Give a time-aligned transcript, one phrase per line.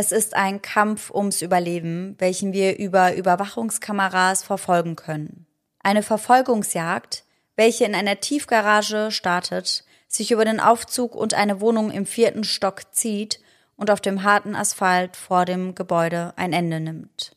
[0.00, 5.44] Es ist ein Kampf ums Überleben, welchen wir über Überwachungskameras verfolgen können.
[5.80, 7.24] Eine Verfolgungsjagd,
[7.56, 12.94] welche in einer Tiefgarage startet, sich über den Aufzug und eine Wohnung im vierten Stock
[12.94, 13.40] zieht
[13.74, 17.34] und auf dem harten Asphalt vor dem Gebäude ein Ende nimmt.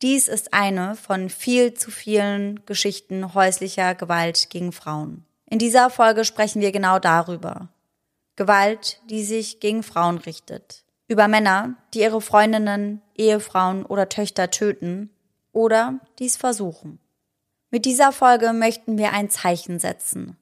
[0.00, 5.26] Dies ist eine von viel zu vielen Geschichten häuslicher Gewalt gegen Frauen.
[5.44, 7.68] In dieser Folge sprechen wir genau darüber.
[8.36, 10.81] Gewalt, die sich gegen Frauen richtet.
[11.12, 15.10] Über Männer, die ihre Freundinnen, Ehefrauen oder Töchter töten
[15.52, 17.00] oder dies versuchen.
[17.70, 20.38] Mit dieser Folge möchten wir ein Zeichen setzen.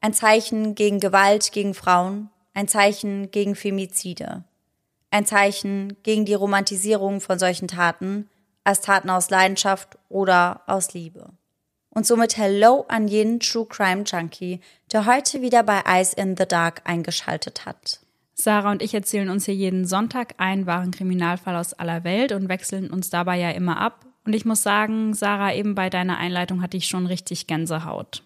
[0.00, 4.42] Ein Zeichen gegen Gewalt gegen Frauen, ein Zeichen gegen Femizide.
[5.12, 8.28] Ein Zeichen gegen die Romantisierung von solchen Taten
[8.64, 11.28] als Taten aus Leidenschaft oder aus Liebe.
[11.90, 16.46] Und somit Hello an jeden True Crime Junkie, der heute wieder bei Eyes in the
[16.46, 18.00] Dark eingeschaltet hat.
[18.34, 22.48] Sarah und ich erzählen uns hier jeden Sonntag einen wahren Kriminalfall aus aller Welt und
[22.48, 24.06] wechseln uns dabei ja immer ab.
[24.24, 28.22] Und ich muss sagen, Sarah, eben bei deiner Einleitung hatte ich schon richtig Gänsehaut.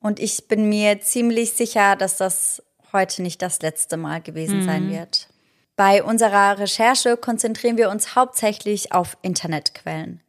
[0.00, 4.64] Und ich bin mir ziemlich sicher, dass das heute nicht das letzte Mal gewesen mhm.
[4.64, 5.28] sein wird.
[5.76, 10.20] Bei unserer Recherche konzentrieren wir uns hauptsächlich auf Internetquellen.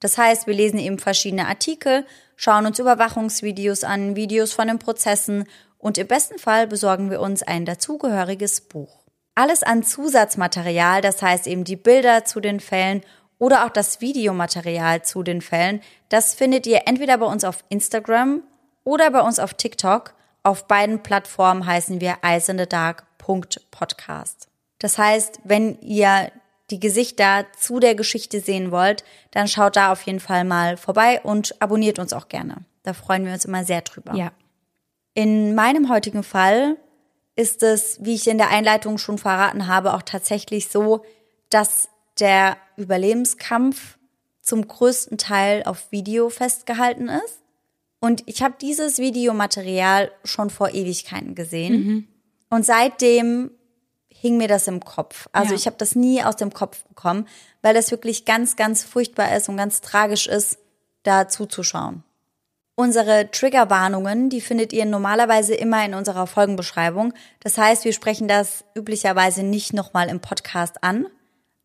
[0.00, 2.04] Das heißt, wir lesen eben verschiedene Artikel,
[2.36, 5.46] schauen uns Überwachungsvideos an, Videos von den Prozessen
[5.84, 9.04] und im besten Fall besorgen wir uns ein dazugehöriges Buch.
[9.34, 13.02] Alles an Zusatzmaterial, das heißt eben die Bilder zu den Fällen
[13.38, 18.42] oder auch das Videomaterial zu den Fällen, das findet ihr entweder bei uns auf Instagram
[18.82, 20.14] oder bei uns auf TikTok.
[20.42, 24.48] Auf beiden Plattformen heißen wir eisendedark.podcast.
[24.78, 26.32] Das heißt, wenn ihr
[26.70, 31.20] die Gesichter zu der Geschichte sehen wollt, dann schaut da auf jeden Fall mal vorbei
[31.22, 32.64] und abonniert uns auch gerne.
[32.84, 34.14] Da freuen wir uns immer sehr drüber.
[34.14, 34.32] Ja.
[35.14, 36.76] In meinem heutigen Fall
[37.36, 41.04] ist es, wie ich in der Einleitung schon verraten habe, auch tatsächlich so,
[41.50, 41.88] dass
[42.18, 43.98] der Überlebenskampf
[44.40, 47.40] zum größten Teil auf Video festgehalten ist.
[48.00, 51.72] Und ich habe dieses Videomaterial schon vor Ewigkeiten gesehen.
[51.74, 52.08] Mhm.
[52.50, 53.50] Und seitdem
[54.08, 55.28] hing mir das im Kopf.
[55.32, 55.56] Also ja.
[55.56, 57.26] ich habe das nie aus dem Kopf bekommen,
[57.62, 60.58] weil das wirklich ganz, ganz furchtbar ist und ganz tragisch ist,
[61.02, 62.04] da zuzuschauen.
[62.76, 67.12] Unsere Triggerwarnungen, die findet ihr normalerweise immer in unserer Folgenbeschreibung.
[67.40, 71.06] Das heißt, wir sprechen das üblicherweise nicht nochmal im Podcast an.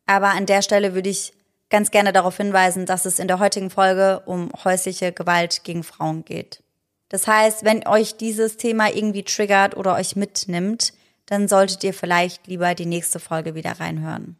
[0.06, 1.34] Aber an der Stelle würde ich
[1.72, 6.26] ganz gerne darauf hinweisen, dass es in der heutigen Folge um häusliche Gewalt gegen Frauen
[6.26, 6.62] geht.
[7.10, 10.94] Das heißt, wenn euch dieses Thema irgendwie triggert oder euch mitnimmt,
[11.26, 14.38] dann solltet ihr vielleicht lieber die nächste Folge wieder reinhören.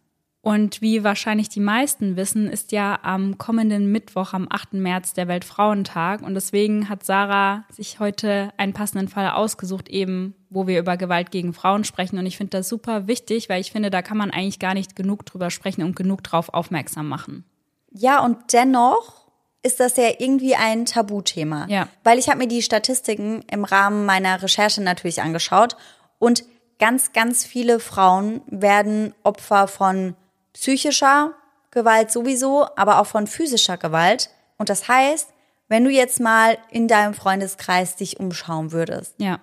[0.50, 4.74] Und wie wahrscheinlich die meisten wissen, ist ja am kommenden Mittwoch, am 8.
[4.74, 6.24] März, der Weltfrauentag.
[6.24, 11.30] Und deswegen hat Sarah sich heute einen passenden Fall ausgesucht, eben wo wir über Gewalt
[11.30, 12.18] gegen Frauen sprechen.
[12.18, 14.96] Und ich finde das super wichtig, weil ich finde, da kann man eigentlich gar nicht
[14.96, 17.46] genug drüber sprechen und genug drauf aufmerksam machen.
[17.92, 19.28] Ja, und dennoch
[19.62, 21.68] ist das ja irgendwie ein Tabuthema.
[21.70, 21.90] Ja.
[22.04, 25.78] Weil ich habe mir die Statistiken im Rahmen meiner Recherche natürlich angeschaut
[26.18, 26.44] und
[26.80, 30.16] ganz, ganz viele Frauen werden Opfer von
[30.54, 31.34] psychischer
[31.72, 34.30] Gewalt sowieso, aber auch von physischer Gewalt.
[34.58, 35.30] Und das heißt,
[35.68, 39.40] wenn du jetzt mal in deinem Freundeskreis dich umschauen würdest, ja.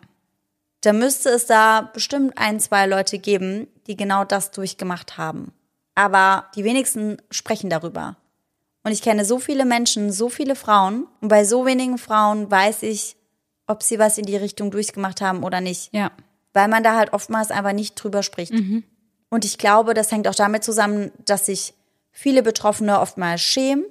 [0.81, 5.53] dann müsste es da bestimmt ein, zwei Leute geben, die genau das durchgemacht haben.
[5.95, 8.17] Aber die wenigsten sprechen darüber.
[8.83, 11.07] Und ich kenne so viele Menschen, so viele Frauen.
[11.21, 13.17] Und bei so wenigen Frauen weiß ich,
[13.67, 15.93] ob sie was in die Richtung durchgemacht haben oder nicht.
[15.93, 16.11] Ja
[16.57, 18.55] weil man da halt oftmals einfach nicht drüber spricht.
[18.55, 18.83] Mhm.
[19.31, 21.75] Und ich glaube, das hängt auch damit zusammen, dass sich
[22.13, 23.85] viele Betroffene oftmals schämen,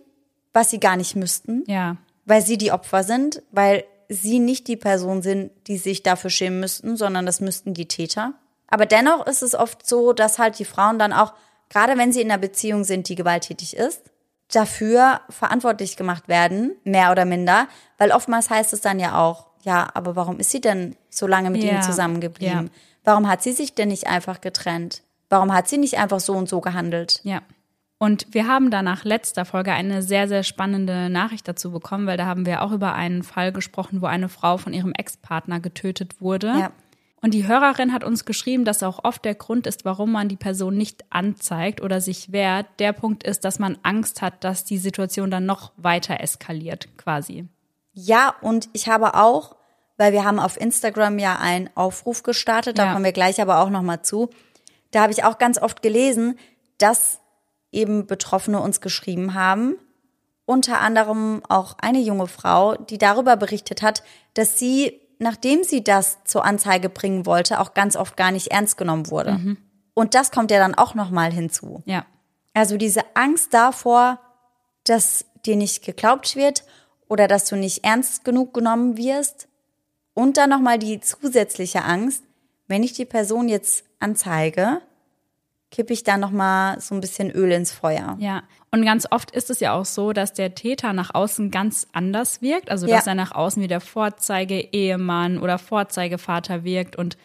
[0.54, 1.98] was sie gar nicht müssten, ja.
[2.26, 6.60] weil sie die Opfer sind, weil sie nicht die Person sind, die sich dafür schämen
[6.60, 8.34] müssten, sondern das müssten die Täter.
[8.68, 11.34] Aber dennoch ist es oft so, dass halt die Frauen dann auch,
[11.70, 14.02] gerade wenn sie in einer Beziehung sind, die gewalttätig ist,
[14.52, 17.68] dafür verantwortlich gemacht werden, mehr oder minder,
[17.98, 21.50] weil oftmals heißt es dann ja auch, ja, aber warum ist sie denn so lange
[21.50, 21.74] mit ja.
[21.74, 22.66] ihm zusammengeblieben?
[22.66, 22.72] Ja.
[23.04, 25.02] Warum hat sie sich denn nicht einfach getrennt?
[25.30, 27.22] Warum hat sie nicht einfach so und so gehandelt?
[27.24, 27.42] Ja.
[27.98, 32.18] Und wir haben da nach letzter Folge eine sehr, sehr spannende Nachricht dazu bekommen, weil
[32.18, 36.22] da haben wir auch über einen Fall gesprochen, wo eine Frau von ihrem Ex-Partner getötet
[36.22, 36.48] wurde.
[36.48, 36.72] Ja.
[37.22, 40.36] Und die Hörerin hat uns geschrieben, dass auch oft der Grund ist, warum man die
[40.36, 42.68] Person nicht anzeigt oder sich wehrt.
[42.78, 47.48] Der Punkt ist, dass man Angst hat, dass die Situation dann noch weiter eskaliert, quasi.
[47.94, 49.56] Ja, und ich habe auch,
[49.98, 52.94] weil wir haben auf Instagram ja einen Aufruf gestartet, da ja.
[52.94, 54.30] kommen wir gleich aber auch nochmal zu.
[54.92, 56.38] Da habe ich auch ganz oft gelesen,
[56.78, 57.20] dass
[57.72, 59.76] eben Betroffene uns geschrieben haben.
[60.46, 64.04] Unter anderem auch eine junge Frau, die darüber berichtet hat,
[64.34, 68.78] dass sie, nachdem sie das zur Anzeige bringen wollte, auch ganz oft gar nicht ernst
[68.78, 69.34] genommen wurde.
[69.34, 69.58] Mhm.
[69.94, 71.82] Und das kommt ja dann auch nochmal hinzu.
[71.86, 72.06] Ja.
[72.54, 74.20] Also diese Angst davor,
[74.84, 76.64] dass dir nicht geglaubt wird
[77.08, 79.48] oder dass du nicht ernst genug genommen wirst.
[80.14, 82.24] Und dann nochmal die zusätzliche Angst,
[82.68, 84.82] wenn ich die Person jetzt anzeige,
[85.72, 88.16] kippe ich da nochmal so ein bisschen Öl ins Feuer.
[88.20, 88.44] Ja.
[88.72, 92.42] Und ganz oft ist es ja auch so, dass der Täter nach außen ganz anders
[92.42, 92.70] wirkt.
[92.70, 93.12] Also, dass Ja.
[93.12, 96.96] er nach außen wie der Vorzeige-Ehemann oder Vorzeigevater wirkt.
[96.96, 97.18] Und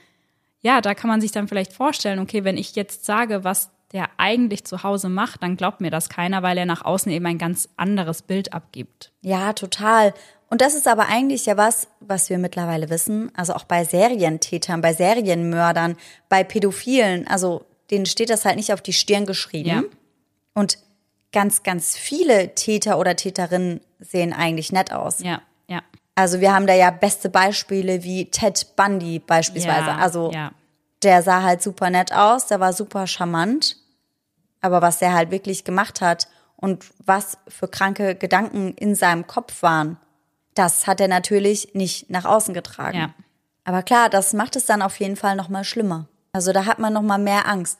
[0.60, 4.08] ja, da kann man sich dann vielleicht vorstellen, okay, wenn ich jetzt sage, was der
[4.18, 7.38] eigentlich zu Hause macht, dann glaubt mir das keiner, weil er nach außen eben ein
[7.38, 9.12] ganz anderes Bild abgibt.
[9.22, 10.14] Ja, total.
[10.50, 13.30] Und das ist aber eigentlich ja was, was wir mittlerweile wissen.
[13.36, 15.96] Also auch bei Serientätern, bei Serienmördern,
[16.28, 17.26] bei Pädophilen.
[17.28, 19.68] Also denen steht das halt nicht auf die Stirn geschrieben.
[19.68, 19.82] Ja.
[20.54, 20.78] Und
[21.32, 25.20] ganz, ganz viele Täter oder Täterinnen sehen eigentlich nett aus.
[25.20, 25.82] Ja, ja.
[26.16, 29.86] Also wir haben da ja beste Beispiele wie Ted Bundy beispielsweise.
[29.86, 30.50] ja, also ja.
[31.04, 33.76] der sah halt super nett aus, der war super charmant.
[34.60, 39.62] Aber was der halt wirklich gemacht hat und was für kranke Gedanken in seinem Kopf
[39.62, 39.96] waren,
[40.60, 42.98] das hat er natürlich nicht nach außen getragen.
[42.98, 43.14] Ja.
[43.64, 46.06] Aber klar, das macht es dann auf jeden Fall noch mal schlimmer.
[46.32, 47.78] Also da hat man noch mal mehr Angst.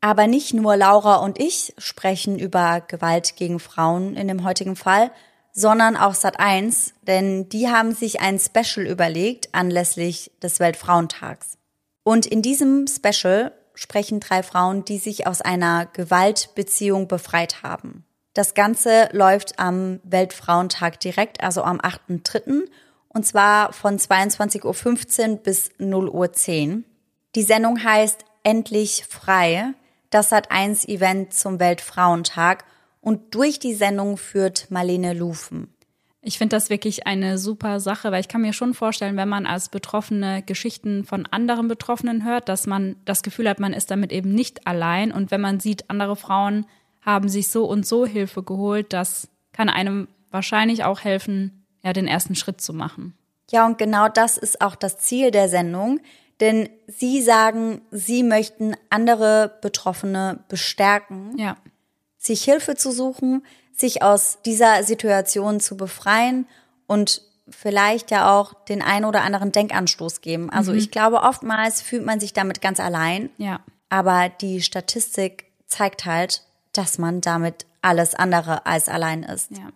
[0.00, 5.12] Aber nicht nur Laura und ich sprechen über Gewalt gegen Frauen in dem heutigen Fall,
[5.52, 11.56] sondern auch Sat1, denn die haben sich ein Special überlegt anlässlich des Weltfrauentags.
[12.02, 18.04] Und in diesem Special sprechen drei Frauen, die sich aus einer Gewaltbeziehung befreit haben.
[18.34, 22.62] Das Ganze läuft am Weltfrauentag direkt, also am 8.3.
[23.08, 26.82] und zwar von 22.15 Uhr bis 0.10 Uhr.
[27.34, 29.72] Die Sendung heißt Endlich frei.
[30.10, 32.64] Das hat eins Event zum Weltfrauentag
[33.00, 35.72] und durch die Sendung führt Marlene Lufen.
[36.22, 39.44] Ich finde das wirklich eine super Sache, weil ich kann mir schon vorstellen, wenn man
[39.44, 44.12] als Betroffene Geschichten von anderen Betroffenen hört, dass man das Gefühl hat, man ist damit
[44.12, 45.10] eben nicht allein.
[45.12, 46.66] Und wenn man sieht, andere Frauen
[47.02, 52.06] haben sich so und so Hilfe geholt, das kann einem wahrscheinlich auch helfen, ja, den
[52.06, 53.14] ersten Schritt zu machen.
[53.50, 56.00] Ja, und genau das ist auch das Ziel der Sendung,
[56.40, 61.56] denn sie sagen, sie möchten andere Betroffene bestärken, Ja,
[62.18, 63.44] sich Hilfe zu suchen,
[63.76, 66.46] sich aus dieser Situation zu befreien
[66.86, 70.48] und vielleicht ja auch den einen oder anderen Denkanstoß geben.
[70.48, 76.06] Also ich glaube, oftmals fühlt man sich damit ganz allein, ja, aber die Statistik zeigt
[76.06, 79.50] halt, dass man damit alles andere als allein ist.
[79.50, 79.70] ja.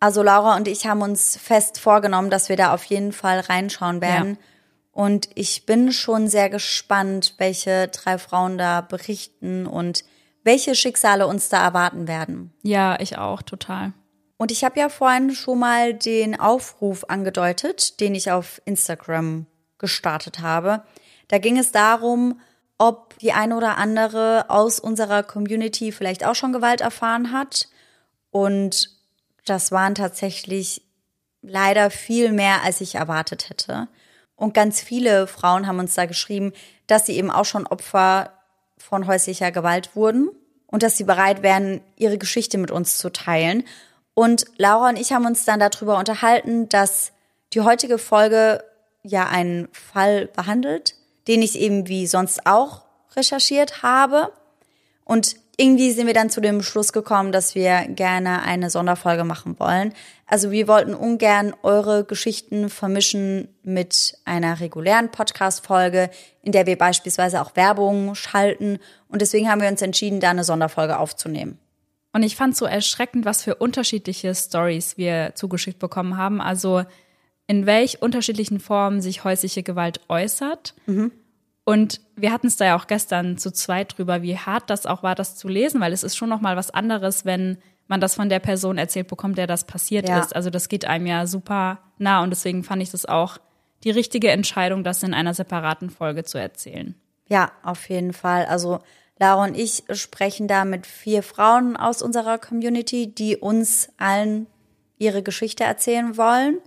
[0.00, 4.02] Also Laura und ich haben uns fest vorgenommen, dass wir da auf jeden Fall reinschauen
[4.02, 4.32] werden.
[4.32, 4.46] Ja.
[4.92, 10.04] Und ich bin schon sehr gespannt, welche drei Frauen da berichten und
[10.42, 12.52] welche Schicksale uns da erwarten werden.
[12.62, 13.94] Ja, ich auch, total.
[14.36, 19.46] Und ich habe ja vorhin schon mal den Aufruf angedeutet, den ich auf Instagram
[19.78, 20.82] gestartet habe.
[21.28, 22.40] Da ging es darum,
[22.78, 27.68] ob die eine oder andere aus unserer Community vielleicht auch schon Gewalt erfahren hat.
[28.30, 28.90] Und
[29.44, 30.82] das waren tatsächlich
[31.42, 33.88] leider viel mehr, als ich erwartet hätte.
[34.36, 36.52] Und ganz viele Frauen haben uns da geschrieben,
[36.86, 38.32] dass sie eben auch schon Opfer
[38.76, 40.30] von häuslicher Gewalt wurden
[40.66, 43.64] und dass sie bereit wären, ihre Geschichte mit uns zu teilen.
[44.14, 47.12] Und Laura und ich haben uns dann darüber unterhalten, dass
[47.52, 48.64] die heutige Folge
[49.02, 50.96] ja einen Fall behandelt,
[51.28, 52.82] den ich eben wie sonst auch
[53.16, 54.32] recherchiert habe.
[55.04, 59.58] Und irgendwie sind wir dann zu dem Schluss gekommen, dass wir gerne eine Sonderfolge machen
[59.60, 59.92] wollen.
[60.26, 66.10] Also wir wollten ungern eure Geschichten vermischen mit einer regulären Podcast-Folge,
[66.42, 68.78] in der wir beispielsweise auch Werbung schalten.
[69.08, 71.58] Und deswegen haben wir uns entschieden, da eine Sonderfolge aufzunehmen.
[72.12, 76.40] Und ich fand so erschreckend, was für unterschiedliche Stories wir zugeschickt bekommen haben.
[76.40, 76.84] Also
[77.46, 80.74] in welch unterschiedlichen Formen sich häusliche Gewalt äußert.
[81.64, 85.02] Und wir hatten es da ja auch gestern zu zweit drüber, wie hart das auch
[85.02, 88.14] war, das zu lesen, weil es ist schon noch mal was anderes, wenn man das
[88.14, 90.20] von der Person erzählt bekommt, der das passiert Ja.
[90.20, 90.34] ist.
[90.34, 93.38] Also das geht einem ja super nah und deswegen fand ich das auch
[93.82, 96.94] die richtige Entscheidung, das in einer separaten Folge zu erzählen.
[97.28, 98.46] Ja, auf jeden Fall.
[98.46, 98.80] Also
[99.18, 104.46] Laura und ich sprechen da mit vier Frauen aus unserer Community, die uns allen
[104.98, 106.58] ihre Geschichte erzählen wollen.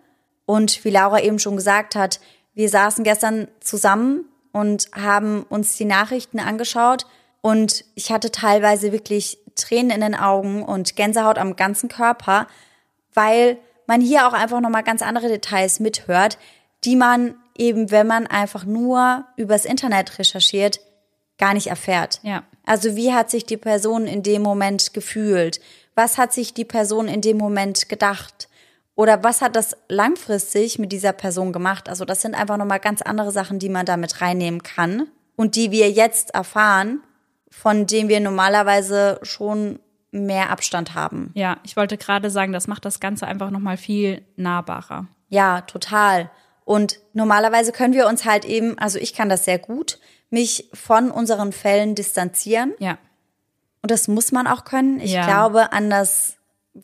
[0.48, 2.20] Und wie Laura eben schon gesagt hat,
[2.56, 7.06] wir saßen gestern zusammen und haben uns die Nachrichten angeschaut
[7.42, 12.48] und ich hatte teilweise wirklich Tränen in den Augen und Gänsehaut am ganzen Körper,
[13.14, 16.38] weil man hier auch einfach nochmal ganz andere Details mithört,
[16.84, 20.80] die man eben, wenn man einfach nur übers Internet recherchiert,
[21.38, 22.20] gar nicht erfährt.
[22.24, 22.44] Ja.
[22.66, 25.60] Also wie hat sich die Person in dem Moment gefühlt?
[25.96, 28.47] Was hat sich die Person in dem Moment gedacht?
[28.98, 31.88] Oder was hat das langfristig mit dieser Person gemacht?
[31.88, 35.72] Also das sind einfach nochmal ganz andere Sachen, die man damit reinnehmen kann und die
[35.72, 37.02] wir jetzt erfahren
[37.50, 39.80] von dem wir normalerweise schon
[40.12, 41.32] mehr Abstand haben.
[41.34, 45.08] Ja, ich wollte gerade sagen, das macht das Ganze einfach nochmal viel nahbarer.
[45.30, 46.30] Ja, total.
[46.66, 50.00] Und normalerweise können wir uns halt eben, also ich kann das sehr gut,
[50.30, 52.74] mich von unseren Fällen distanzieren.
[52.80, 52.98] Ja.
[53.82, 55.00] Und das muss man auch können.
[55.00, 55.26] Ich Ja.
[55.26, 56.37] glaube, anders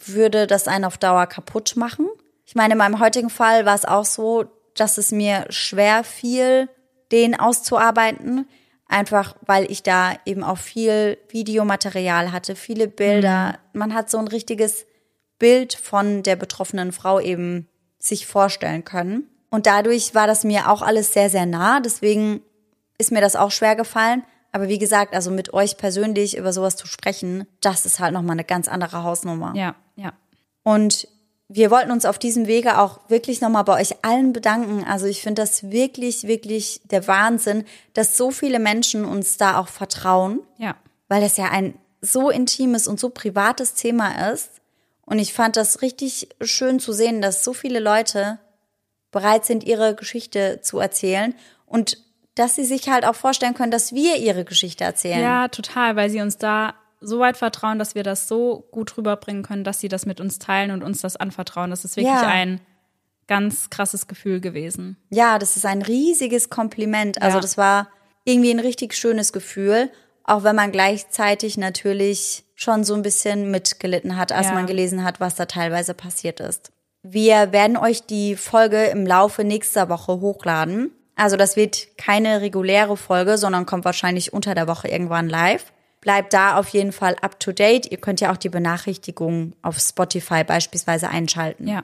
[0.05, 2.07] würde das einen auf Dauer kaputt machen.
[2.45, 4.45] Ich meine, in meinem heutigen Fall war es auch so,
[4.75, 6.69] dass es mir schwer fiel,
[7.12, 8.47] den auszuarbeiten.
[8.88, 13.59] Einfach weil ich da eben auch viel Videomaterial hatte, viele Bilder.
[13.71, 14.85] Man hat so ein richtiges
[15.39, 19.29] Bild von der betroffenen Frau eben sich vorstellen können.
[19.50, 21.79] Und dadurch war das mir auch alles sehr, sehr nah.
[21.79, 22.41] Deswegen
[22.97, 24.23] ist mir das auch schwer gefallen.
[24.53, 28.36] Aber wie gesagt, also mit euch persönlich über sowas zu sprechen, das ist halt nochmal
[28.36, 29.53] eine ganz andere Hausnummer.
[29.55, 30.13] Ja, ja.
[30.63, 31.07] Und
[31.50, 34.86] wir wollten uns auf diesem Wege auch wirklich nochmal bei euch allen bedanken.
[34.88, 39.67] Also ich finde das wirklich, wirklich der Wahnsinn, dass so viele Menschen uns da auch
[39.67, 40.75] vertrauen, Ja.
[41.10, 44.62] weil das ja ein so intimes und so privates Thema ist.
[45.05, 48.39] Und ich fand das richtig schön zu sehen, dass so viele Leute
[49.12, 51.98] bereit sind, ihre Geschichte zu erzählen und
[52.35, 55.19] dass sie sich halt auch vorstellen können, dass wir ihre Geschichte erzählen.
[55.21, 59.43] Ja, total, weil sie uns da so weit vertrauen, dass wir das so gut rüberbringen
[59.43, 61.69] können, dass sie das mit uns teilen und uns das anvertrauen.
[61.69, 62.27] Das ist wirklich Ja.
[62.27, 62.61] ein
[63.27, 64.97] ganz krasses Gefühl gewesen.
[65.09, 67.21] Ja, das ist ein riesiges Kompliment.
[67.21, 67.41] Also Ja.
[67.41, 67.89] das war
[68.25, 69.89] irgendwie ein richtig schönes Gefühl,
[70.23, 74.53] auch wenn man gleichzeitig natürlich schon so ein bisschen mitgelitten hat, als Ja.
[74.53, 76.71] man gelesen hat, was da teilweise passiert ist.
[77.01, 80.91] Wir werden euch die Folge im Laufe nächster Woche hochladen.
[81.15, 85.72] Also das wird keine reguläre Folge, sondern kommt wahrscheinlich unter der Woche irgendwann live.
[86.01, 87.89] Bleibt da auf jeden Fall up to date.
[87.91, 91.84] Ihr könnt ja auch die Benachrichtigungen auf Spotify beispielsweise einschalten Ja.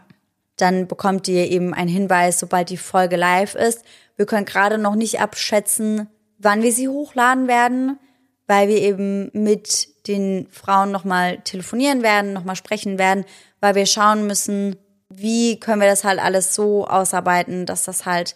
[0.57, 3.85] dann bekommt ihr eben einen Hinweis, sobald die Folge live ist.
[4.17, 7.97] Wir können gerade noch nicht abschätzen, wann wir sie hochladen werden,
[8.45, 13.23] weil wir eben mit den Frauen nochmal telefonieren werden, nochmal sprechen werden,
[13.61, 14.75] weil wir schauen müssen,
[15.07, 18.35] wie können wir das halt alles so ausarbeiten, dass das halt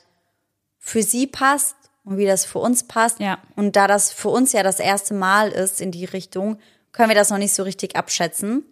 [0.85, 3.21] für sie passt und wie das für uns passt.
[3.21, 3.37] Ja.
[3.55, 6.59] Und da das für uns ja das erste Mal ist in die Richtung,
[6.91, 8.65] können wir das noch nicht so richtig abschätzen.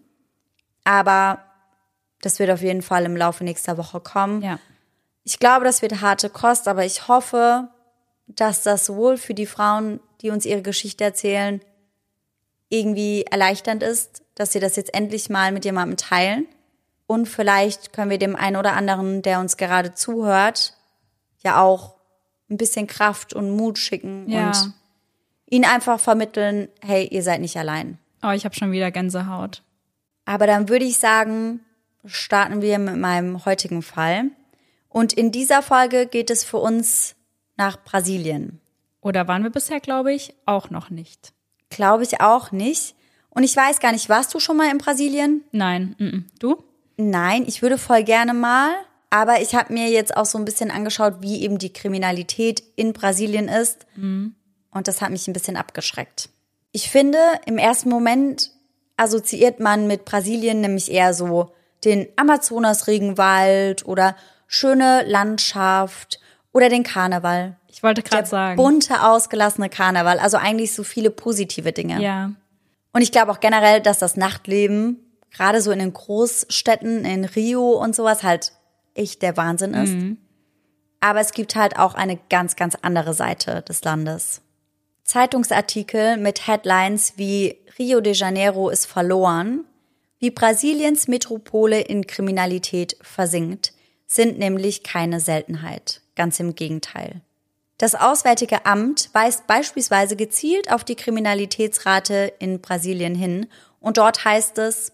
[0.83, 1.41] Aber
[2.21, 4.41] das wird auf jeden Fall im Laufe nächster Woche kommen.
[4.41, 4.59] Ja.
[5.23, 7.69] Ich glaube, das wird harte Kost, aber ich hoffe,
[8.27, 11.61] dass das sowohl für die Frauen, die uns ihre Geschichte erzählen,
[12.67, 16.45] irgendwie erleichternd ist, dass sie das jetzt endlich mal mit jemandem teilen.
[17.07, 20.73] Und vielleicht können wir dem einen oder anderen, der uns gerade zuhört,
[21.39, 22.00] ja auch
[22.51, 24.47] ein bisschen Kraft und Mut schicken Ja.
[24.47, 24.73] und
[25.49, 27.97] ihnen einfach vermitteln, hey, ihr seid nicht allein.
[28.21, 29.63] Oh, ich habe schon wieder Gänsehaut.
[30.25, 31.61] Aber dann würde ich sagen,
[32.05, 34.25] starten wir mit meinem heutigen Fall.
[34.89, 37.15] Und in dieser Folge geht es für uns
[37.57, 38.59] nach Brasilien.
[39.01, 41.33] Oder waren wir bisher, glaube ich, auch noch nicht?
[41.69, 42.95] Glaube ich auch nicht.
[43.29, 45.43] Und ich weiß gar nicht, warst du schon mal in Brasilien?
[45.51, 45.95] Nein.
[45.97, 46.23] Mm -mm.
[46.39, 46.63] Du?
[46.97, 48.73] Nein, ich würde voll gerne mal.
[49.11, 52.93] Aber ich habe mir jetzt auch so ein bisschen angeschaut, wie eben die Kriminalität in
[52.93, 53.85] Brasilien ist.
[54.71, 56.29] Und das hat mich ein bisschen abgeschreckt.
[56.71, 58.51] Ich finde, im ersten Moment
[58.97, 61.51] assoziiert man mit Brasilien nämlich eher so
[61.83, 64.15] den Amazonas-Regenwald oder
[64.47, 66.19] schöne Landschaft
[66.53, 67.57] oder den Karneval.
[67.67, 68.57] Ich wollte gerade sagen.
[68.57, 70.19] bunte, ausgelassene Karneval.
[70.19, 72.01] Also eigentlich so viele positive Dinge.
[72.01, 72.31] Ja.
[72.93, 74.99] Und ich glaube auch generell, dass das Nachtleben,
[75.31, 78.53] gerade so in den Großstädten, in Rio und sowas, halt
[78.95, 79.93] echt der Wahnsinn ist.
[80.99, 84.41] Aber es gibt halt auch eine ganz, ganz andere Seite des Landes.
[85.03, 89.65] Zeitungsartikel mit Headlines wie Rio de Janeiro ist verloren,
[90.19, 93.73] wie Brasiliens Metropole in Kriminalität versinkt,
[94.05, 96.01] sind nämlich keine Seltenheit.
[96.15, 97.21] Ganz im Gegenteil.
[97.79, 103.47] Das Auswärtige Amt weist beispielsweise gezielt auf die Kriminalitätsrate in Brasilien hin
[103.79, 104.91] und dort heißt es,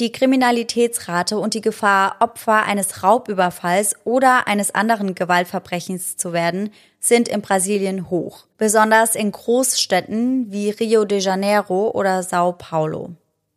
[0.00, 7.28] die Kriminalitätsrate und die Gefahr, Opfer eines Raubüberfalls oder eines anderen Gewaltverbrechens zu werden, sind
[7.28, 13.10] in Brasilien hoch, besonders in Großstädten wie Rio de Janeiro oder Sao Paulo.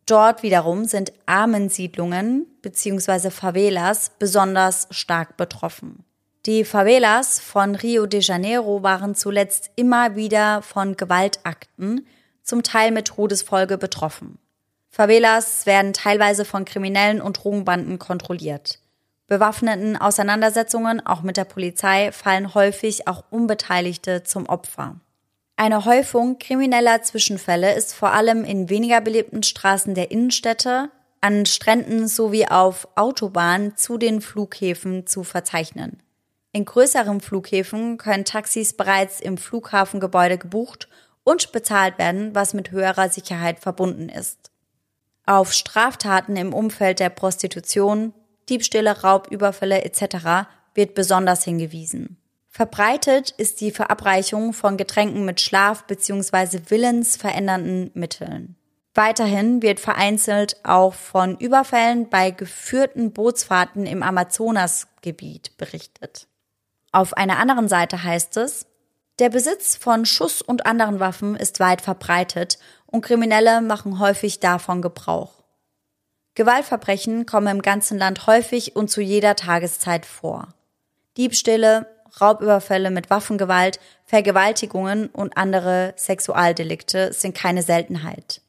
[0.04, 3.30] Dort wiederum sind Armensiedlungen bzw.
[3.30, 6.04] Favelas besonders stark betroffen.
[6.44, 12.06] Die Favelas von Rio de Janeiro waren zuletzt immer wieder von Gewaltakten,
[12.42, 14.38] zum Teil mit Todesfolge betroffen.
[14.94, 18.78] Favelas werden teilweise von Kriminellen und Drogenbanden kontrolliert.
[19.26, 25.00] Bewaffneten Auseinandersetzungen, auch mit der Polizei, fallen häufig auch Unbeteiligte zum Opfer.
[25.56, 32.06] Eine Häufung krimineller Zwischenfälle ist vor allem in weniger belebten Straßen der Innenstädte, an Stränden
[32.06, 36.04] sowie auf Autobahnen zu den Flughäfen zu verzeichnen.
[36.52, 40.88] In größeren Flughäfen können Taxis bereits im Flughafengebäude gebucht
[41.24, 44.53] und bezahlt werden, was mit höherer Sicherheit verbunden ist.
[45.26, 48.12] Auf Straftaten im Umfeld der Prostitution,
[48.48, 50.48] Diebstähle, Raubüberfälle etc.
[50.74, 52.18] wird besonders hingewiesen.
[52.48, 56.60] Verbreitet ist die Verabreichung von Getränken mit Schlaf- bzw.
[56.68, 58.56] willensverändernden Mitteln.
[58.94, 66.28] Weiterhin wird vereinzelt auch von Überfällen bei geführten Bootsfahrten im Amazonasgebiet berichtet.
[66.92, 68.66] Auf einer anderen Seite heißt es,
[69.18, 72.58] der Besitz von Schuss und anderen Waffen ist weit verbreitet
[72.94, 75.42] und Kriminelle machen häufig davon Gebrauch.
[76.36, 80.54] Gewaltverbrechen kommen im ganzen Land häufig und zu jeder Tageszeit vor.
[81.16, 81.88] Diebstähle,
[82.20, 88.42] Raubüberfälle mit Waffengewalt, Vergewaltigungen und andere Sexualdelikte sind keine Seltenheit.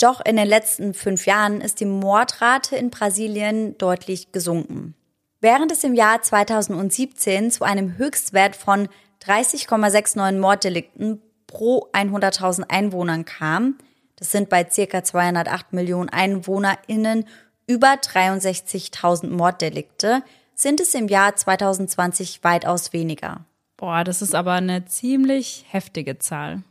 [0.00, 4.94] Doch in den letzten fünf Jahren ist die Mordrate in Brasilien deutlich gesunken.
[5.40, 8.88] Während es im Jahr 2017 zu einem Höchstwert von
[9.24, 13.76] 30,69 Morddelikten pro 100.000 Einwohnern kam,
[14.18, 17.24] das sind bei circa 208 Millionen EinwohnerInnen
[17.66, 20.22] über 63.000 Morddelikte,
[20.54, 23.44] sind es im Jahr 2020 weitaus weniger.
[23.76, 26.62] Boah, das ist aber eine ziemlich heftige Zahl.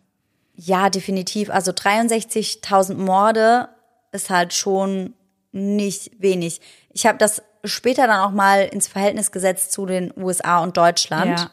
[0.55, 1.49] Ja, definitiv.
[1.49, 3.69] Also 63.000 Morde
[4.11, 5.13] ist halt schon
[5.53, 6.59] nicht wenig.
[6.91, 11.39] Ich habe das später dann auch mal ins Verhältnis gesetzt zu den USA und Deutschland.
[11.39, 11.51] Ja.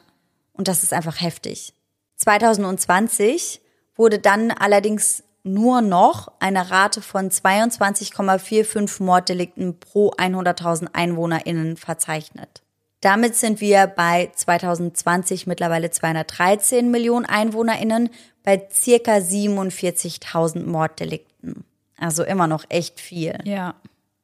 [0.54, 1.74] Und das ist einfach heftig.
[2.16, 3.60] 2020
[3.94, 12.62] wurde dann allerdings nur noch eine Rate von 22,45 Morddelikten pro 100.000 EinwohnerInnen verzeichnet.
[13.02, 18.08] Damit sind wir bei 2020 mittlerweile 213 Millionen EinwohnerInnen
[18.42, 21.64] bei circa 47.000 Morddelikten.
[21.98, 23.38] Also immer noch echt viel.
[23.44, 23.74] Ja.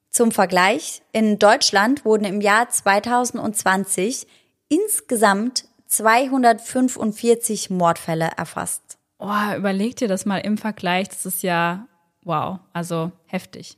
[0.08, 4.26] Zum Vergleich, in Deutschland wurden im Jahr 2020
[4.68, 8.89] insgesamt 245 Mordfälle erfasst.
[9.20, 11.08] Oh, überleg dir das mal im Vergleich.
[11.08, 11.86] Das ist ja
[12.22, 13.76] wow, also heftig.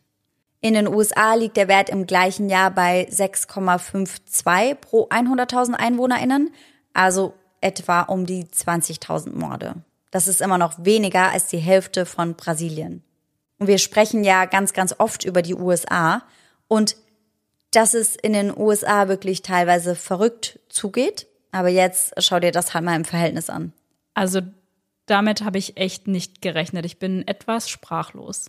[0.61, 6.53] In den USA liegt der Wert im gleichen Jahr bei 6,52 pro 100.000 EinwohnerInnen,
[6.95, 9.75] also etwa um die 20.000 Morde.
[10.13, 13.03] Das ist immer noch weniger als die Hälfte von Brasilien.
[13.59, 16.23] Und wir sprechen ja ganz, ganz oft über die USA
[16.69, 16.97] und
[17.73, 21.27] dass es in den USA wirklich teilweise verrückt zugeht.
[21.51, 23.73] Aber jetzt schau dir das halt mal im Verhältnis an.
[24.15, 24.43] Also
[25.13, 26.87] damit habe ich echt nicht gerechnet.
[26.87, 28.47] Ich bin etwas sprachlos.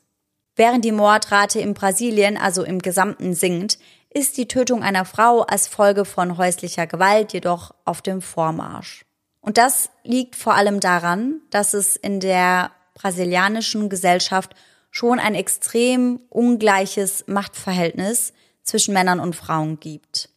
[0.55, 5.67] Während die Mordrate in Brasilien, also im Gesamten, sinkt, ist die Tötung einer Frau als
[5.67, 9.03] Folge von häuslicher Gewalt jedoch auf dem Vormarsch.
[9.41, 14.55] Und das liegt vor allem daran, dass es in der brasilianischen Gesellschaft
[14.89, 20.29] schon ein extrem ungleiches Machtverhältnis zwischen Männern und Frauen gibt.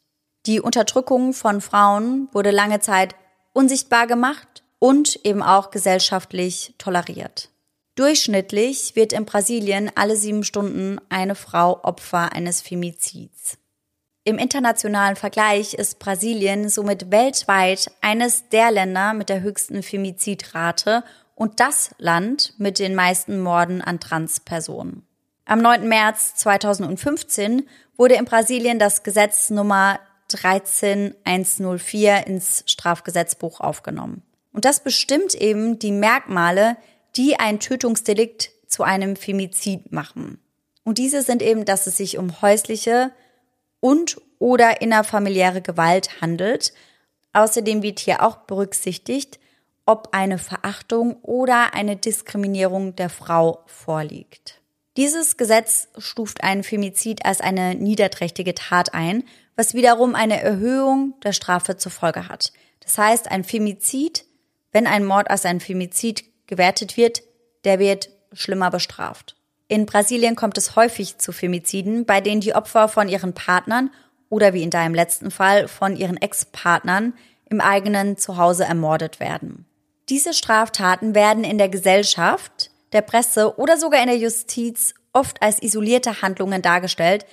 [0.47, 3.15] Die Unterdrückung von Frauen wurde lange Zeit
[3.53, 7.51] unsichtbar gemacht und eben auch gesellschaftlich toleriert.
[7.95, 13.59] Durchschnittlich wird in Brasilien alle sieben Stunden eine Frau Opfer eines Femizids.
[14.25, 21.05] Im internationalen Vergleich ist Brasilien somit weltweit eines der Länder mit der höchsten Femizidrate
[21.37, 25.07] und das Land mit den meisten Morden an Transpersonen.
[25.45, 25.89] Am 9.
[25.89, 34.26] März 2015 wurde in Brasilien das Gesetz Nummer 13104 ins Strafgesetzbuch aufgenommen.
[34.57, 36.79] Und das bestimmt eben die Merkmale,
[37.15, 40.41] die ein Tötungsdelikt zu einem Femizid machen.
[40.83, 43.13] Und diese sind eben, dass es sich um häusliche
[43.81, 46.73] und oder innerfamiliäre Gewalt handelt.
[47.35, 49.39] Außerdem wird hier auch berücksichtigt,
[49.85, 54.63] ob eine Verachtung oder eine Diskriminierung der Frau vorliegt.
[54.97, 61.35] Dieses Gesetz stuft einen Femizid als eine niederträchtige Tat ein, was wiederum eine Erhöhung der
[61.35, 62.55] Strafe zur Folge hat.
[62.81, 64.26] Das heißt, ein Femizid
[64.77, 67.23] wenn ein Mord als ein Femizid gewertet wird,
[67.65, 69.35] der wird schlimmer bestraft.
[69.69, 73.89] In Brasilien kommt es häufig zu Femiziden, bei denen die Opfer von ihren Partnern
[74.29, 77.15] oder wie in deinem letzten Fall von ihren Ex-Partnern
[77.49, 79.65] im eigenen Zuhause ermordet werden.
[80.11, 85.63] Diese Straftaten werden in der Gesellschaft, der Presse oder sogar in der Justiz oft als
[85.63, 87.25] isolierte Handlungen dargestellt,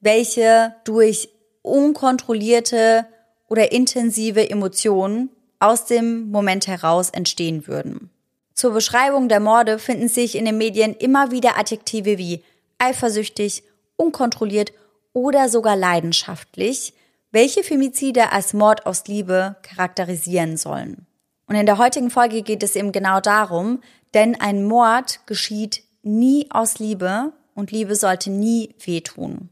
[0.00, 1.30] welche durch
[1.62, 3.06] unkontrollierte
[3.48, 5.30] oder intensive Emotionen
[5.60, 8.10] aus dem Moment heraus entstehen würden.
[8.54, 12.42] Zur Beschreibung der Morde finden sich in den Medien immer wieder Adjektive wie
[12.78, 13.62] eifersüchtig,
[13.96, 14.72] unkontrolliert
[15.12, 16.94] oder sogar leidenschaftlich,
[17.30, 21.06] welche Femizide als Mord aus Liebe charakterisieren sollen.
[21.46, 23.80] Und in der heutigen Folge geht es eben genau darum,
[24.14, 29.48] denn ein Mord geschieht nie aus Liebe und Liebe sollte nie wehtun.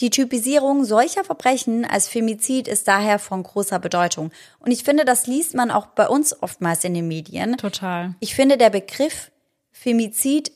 [0.00, 4.30] Die Typisierung solcher Verbrechen als Femizid ist daher von großer Bedeutung.
[4.58, 7.56] Und ich finde, das liest man auch bei uns oftmals in den Medien.
[7.56, 8.14] Total.
[8.20, 9.30] Ich finde, der Begriff
[9.72, 10.52] Femizid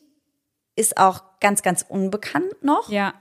[0.76, 2.90] ist auch ganz, ganz unbekannt noch.
[2.90, 3.14] Ja.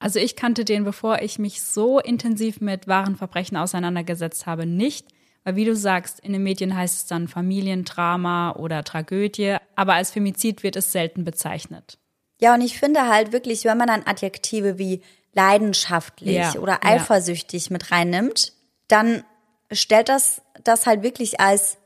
[0.00, 5.06] Also ich kannte den, bevor ich mich so intensiv mit wahren Verbrechen auseinandergesetzt habe, nicht.
[5.44, 10.10] Weil wie du sagst, in den Medien heißt es dann Familiendrama oder Tragödie, aber als
[10.10, 11.98] Femizid wird es selten bezeichnet.
[12.40, 16.80] Ja, und ich finde halt wirklich, wenn man dann Adjektive wie leidenschaftlich Ja, oder ja.
[16.82, 18.52] eifersüchtig mit reinnimmt,
[18.88, 19.24] dann
[19.70, 21.78] stellt das das halt wirklich als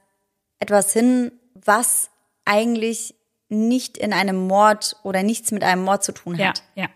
[0.59, 2.11] etwas hin, was
[2.45, 3.15] eigentlich
[3.49, 6.63] nicht in einem Mord oder nichts mit einem Mord zu tun Ja, hat.
[6.75, 6.87] ja.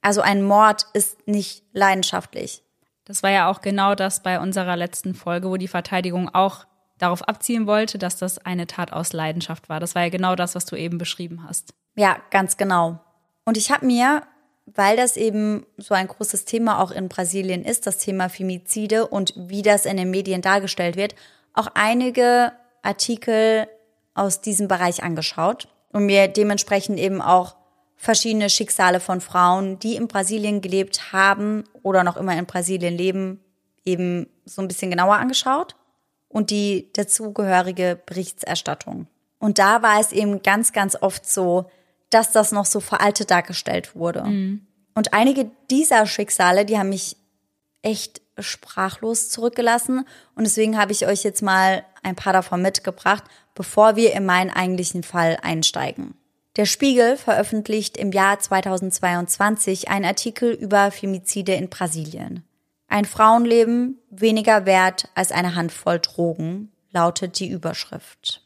[0.00, 2.62] Also ein Mord ist nicht leidenschaftlich.
[3.04, 6.64] Das war ja auch genau das bei unserer letzten Folge, wo die Verteidigung auch
[6.98, 9.80] darauf abzielen wollte, dass das eine Tat aus Leidenschaft war.
[9.80, 11.74] Das war ja genau das, was du eben beschrieben hast.
[11.94, 13.00] Ja, ganz genau.
[13.44, 14.22] Und ich habe mir,
[14.66, 19.34] weil das eben so ein großes Thema auch in Brasilien ist, das Thema Femizide und
[19.36, 21.14] wie das in den Medien dargestellt wird,
[21.52, 23.66] auch einige Artikel
[24.14, 27.56] aus diesem Bereich angeschaut und mir dementsprechend eben auch
[27.96, 33.40] verschiedene Schicksale von Frauen, die in Brasilien gelebt haben oder noch immer in Brasilien leben,
[33.84, 35.76] eben so ein bisschen genauer angeschaut
[36.28, 39.06] und die dazugehörige Berichterstattung.
[39.38, 41.70] Und da war es eben ganz, ganz oft so,
[42.14, 44.22] dass das noch so veraltet dargestellt wurde.
[44.94, 47.16] Und einige dieser Schicksale, die haben mich
[47.82, 50.06] echt sprachlos zurückgelassen.
[50.34, 54.50] Und deswegen habe ich euch jetzt mal ein paar davon mitgebracht, bevor wir in meinen
[54.50, 56.14] eigentlichen Fall einsteigen.
[56.56, 62.44] Der Spiegel veröffentlicht im Jahr 2022 einen Artikel über Femizide in Brasilien.
[62.88, 68.41] Ein Frauenleben weniger wert als eine Handvoll Drogen, lautet die Überschrift.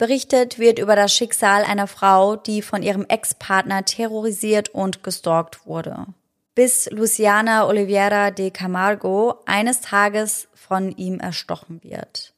[0.00, 6.06] Berichtet wird über das Schicksal einer Frau, die von ihrem Ex-Partner terrorisiert und gestalkt wurde.
[6.54, 12.32] Bis Luciana Oliveira de Camargo eines Tages von ihm erstochen wird.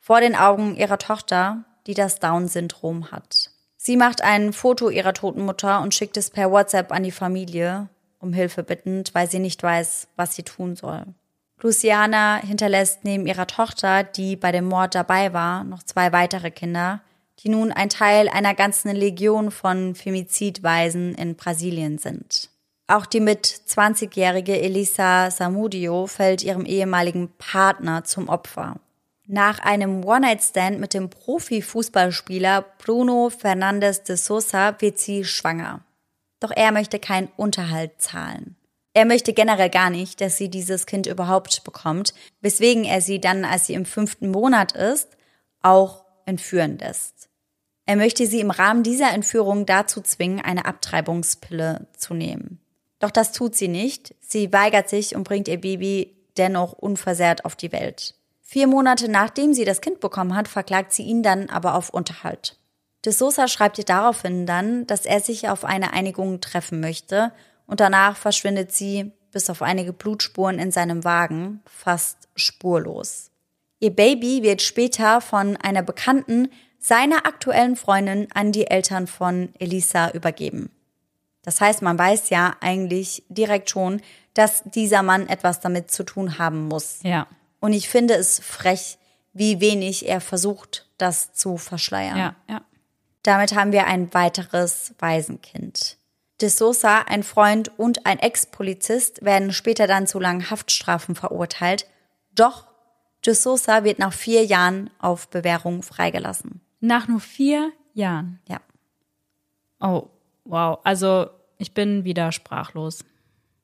[0.00, 3.50] Vor den Augen ihrer Tochter, die das Down-Syndrom hat.
[3.76, 7.90] Sie macht ein Foto ihrer toten Mutter und schickt es per WhatsApp an die Familie,
[8.18, 11.04] um Hilfe bittend, weil sie nicht weiß, was sie tun soll.
[11.60, 17.00] Luciana hinterlässt neben ihrer Tochter, die bei dem Mord dabei war, noch zwei weitere Kinder,
[17.40, 22.50] die nun ein Teil einer ganzen Legion von Femizidweisen in Brasilien sind.
[22.86, 28.76] Auch die mit 20-jährige Elisa Samudio fällt ihrem ehemaligen Partner zum Opfer.
[29.26, 35.80] Nach einem One-Night-Stand mit dem Profifußballspieler Bruno Fernandes de Sosa wird sie schwanger.
[36.40, 38.56] Doch er möchte keinen Unterhalt zahlen.
[38.94, 43.44] Er möchte generell gar nicht, dass sie dieses Kind überhaupt bekommt, weswegen er sie dann,
[43.44, 45.08] als sie im fünften Monat ist,
[45.62, 47.28] auch entführen lässt.
[47.86, 52.60] Er möchte sie im Rahmen dieser Entführung dazu zwingen, eine Abtreibungspille zu nehmen.
[53.00, 54.14] Doch das tut sie nicht.
[54.20, 58.14] Sie weigert sich und bringt ihr Baby dennoch unversehrt auf die Welt.
[58.40, 62.58] Vier Monate nachdem sie das Kind bekommen hat, verklagt sie ihn dann aber auf Unterhalt.
[63.04, 67.32] De Sosa schreibt ihr daraufhin dann, dass er sich auf eine Einigung treffen möchte
[67.66, 73.30] und danach verschwindet sie, bis auf einige Blutspuren in seinem Wagen, fast spurlos.
[73.80, 76.48] Ihr Baby wird später von einer Bekannten
[76.78, 80.70] seiner aktuellen Freundin an die Eltern von Elisa übergeben.
[81.42, 84.00] Das heißt, man weiß ja eigentlich direkt schon,
[84.32, 87.00] dass dieser Mann etwas damit zu tun haben muss.
[87.02, 87.26] Ja.
[87.60, 88.98] Und ich finde es frech,
[89.32, 92.16] wie wenig er versucht, das zu verschleiern.
[92.16, 92.62] Ja, ja.
[93.22, 95.96] Damit haben wir ein weiteres Waisenkind.
[96.40, 101.86] De Sosa, ein Freund und ein Ex-Polizist werden später dann zu langen Haftstrafen verurteilt.
[102.34, 102.66] Doch
[103.24, 106.60] De Sosa wird nach vier Jahren auf Bewährung freigelassen.
[106.80, 108.40] Nach nur vier Jahren.
[108.48, 108.60] Ja.
[109.80, 110.08] Oh,
[110.44, 110.80] wow.
[110.84, 113.04] Also ich bin wieder sprachlos.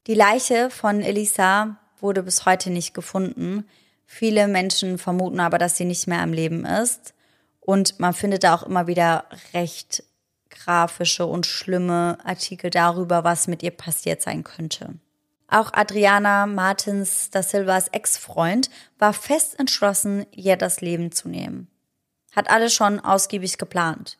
[0.06, 3.66] Die Leiche von Elisa wurde bis heute nicht gefunden.
[4.06, 7.14] Viele Menschen vermuten aber, dass sie nicht mehr am Leben ist.
[7.60, 10.02] Und man findet da auch immer wieder recht
[10.50, 14.94] grafische und schlimme Artikel darüber, was mit ihr passiert sein könnte.
[15.48, 21.68] Auch Adriana Martins da Silvas Ex-Freund war fest entschlossen, ihr das Leben zu nehmen.
[22.34, 24.18] Hat alles schon ausgiebig geplant.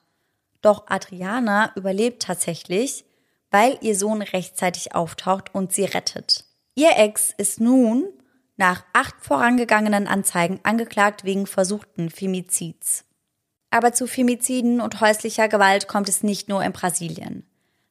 [0.62, 3.04] Doch Adriana überlebt tatsächlich,
[3.50, 6.44] weil ihr Sohn rechtzeitig auftaucht und sie rettet.
[6.74, 8.08] Ihr Ex ist nun
[8.56, 13.04] nach acht vorangegangenen Anzeigen angeklagt wegen versuchten Femizids.
[13.70, 17.46] Aber zu Femiziden und häuslicher Gewalt kommt es nicht nur in Brasilien.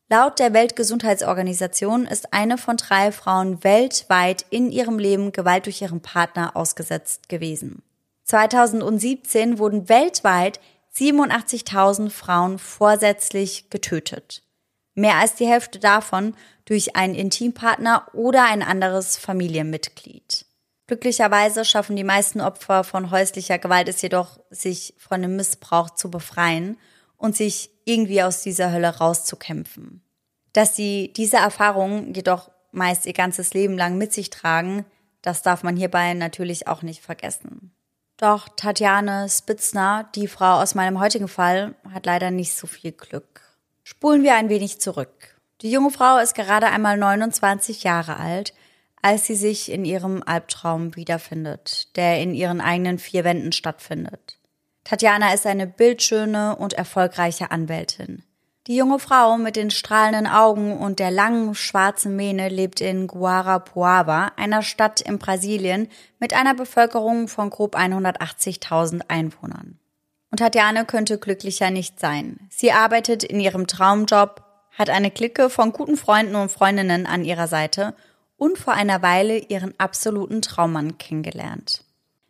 [0.09, 6.01] Laut der Weltgesundheitsorganisation ist eine von drei Frauen weltweit in ihrem Leben Gewalt durch ihren
[6.01, 7.83] Partner ausgesetzt gewesen.
[8.23, 10.59] 2017 wurden weltweit
[10.95, 14.43] 87.000 Frauen vorsätzlich getötet.
[14.95, 20.45] Mehr als die Hälfte davon durch einen Intimpartner oder ein anderes Familienmitglied.
[20.89, 26.09] Glücklicherweise schaffen die meisten Opfer von häuslicher Gewalt es jedoch, sich von dem Missbrauch zu
[26.09, 26.79] befreien
[27.15, 30.01] und sich irgendwie aus dieser Hölle rauszukämpfen.
[30.51, 34.83] Dass sie diese Erfahrungen jedoch meist ihr ganzes Leben lang mit sich tragen,
[35.21, 37.71] das darf man hierbei natürlich auch nicht vergessen.
[38.17, 43.41] Doch Tatjane Spitzner, die Frau aus meinem heutigen Fall, hat leider nicht so viel Glück.
[43.83, 45.39] Spulen wir ein wenig zurück.
[45.61, 48.55] Die junge Frau ist gerade einmal 29 Jahre alt,
[49.01, 54.39] als sie sich in ihrem Albtraum wiederfindet, der in ihren eigenen vier Wänden stattfindet.
[54.83, 58.23] Tatjana ist eine bildschöne und erfolgreiche Anwältin.
[58.67, 64.31] Die junge Frau mit den strahlenden Augen und der langen schwarzen Mähne lebt in Guarapuava,
[64.35, 65.87] einer Stadt in Brasilien
[66.19, 69.79] mit einer Bevölkerung von grob 180.000 Einwohnern.
[70.31, 72.39] Und Tatjana könnte glücklicher nicht sein.
[72.49, 74.43] Sie arbeitet in ihrem Traumjob,
[74.77, 77.95] hat eine Clique von guten Freunden und Freundinnen an ihrer Seite
[78.39, 81.83] und vor einer Weile ihren absoluten Traummann kennengelernt.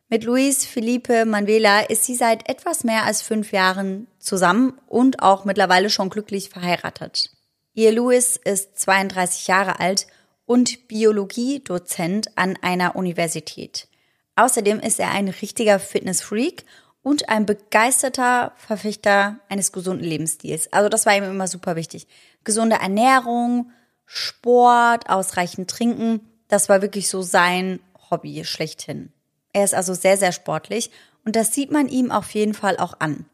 [0.09, 5.45] Mit Luis Felipe Manuela ist sie seit etwas mehr als fünf Jahren zusammen und auch
[5.45, 7.29] mittlerweile schon glücklich verheiratet.
[7.75, 10.07] Ihr Luis ist 32 Jahre alt
[10.45, 13.87] und Biologiedozent an einer Universität.
[14.35, 16.65] Außerdem ist er ein richtiger Fitnessfreak
[17.03, 20.73] und ein begeisterter Verfechter eines gesunden Lebensstils.
[20.73, 22.07] Also das war ihm immer super wichtig.
[22.43, 23.71] Gesunde Ernährung,
[24.11, 29.13] Sport, ausreichend trinken, das war wirklich so sein Hobby schlechthin.
[29.53, 30.89] Er ist also sehr, sehr sportlich
[31.25, 33.25] und das sieht man ihm auf jeden Fall auch an.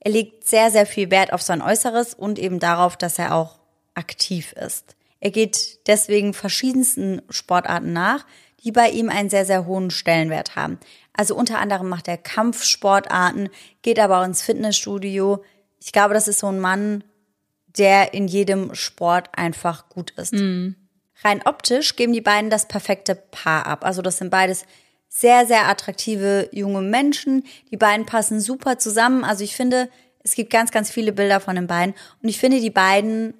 [0.00, 3.60] Er legt sehr, sehr viel Wert auf sein Äußeres und eben darauf, dass er auch
[3.94, 4.96] aktiv ist.
[5.20, 8.26] Er geht deswegen verschiedensten Sportarten nach,
[8.64, 10.80] die bei ihm einen sehr, sehr hohen Stellenwert haben.
[11.12, 13.50] Also unter anderem macht er Kampfsportarten,
[13.82, 15.44] geht aber auch ins Fitnessstudio.
[15.78, 17.04] Ich glaube, das ist so ein Mann,
[17.78, 20.34] der in jedem Sport einfach gut ist.
[20.34, 20.76] Mhm.
[21.22, 23.84] Rein optisch geben die beiden das perfekte Paar ab.
[23.84, 24.66] Also das sind beides
[25.08, 27.44] sehr, sehr attraktive junge Menschen.
[27.70, 29.24] Die beiden passen super zusammen.
[29.24, 29.88] Also ich finde,
[30.22, 31.94] es gibt ganz, ganz viele Bilder von den beiden.
[32.22, 33.34] Und ich finde, die beiden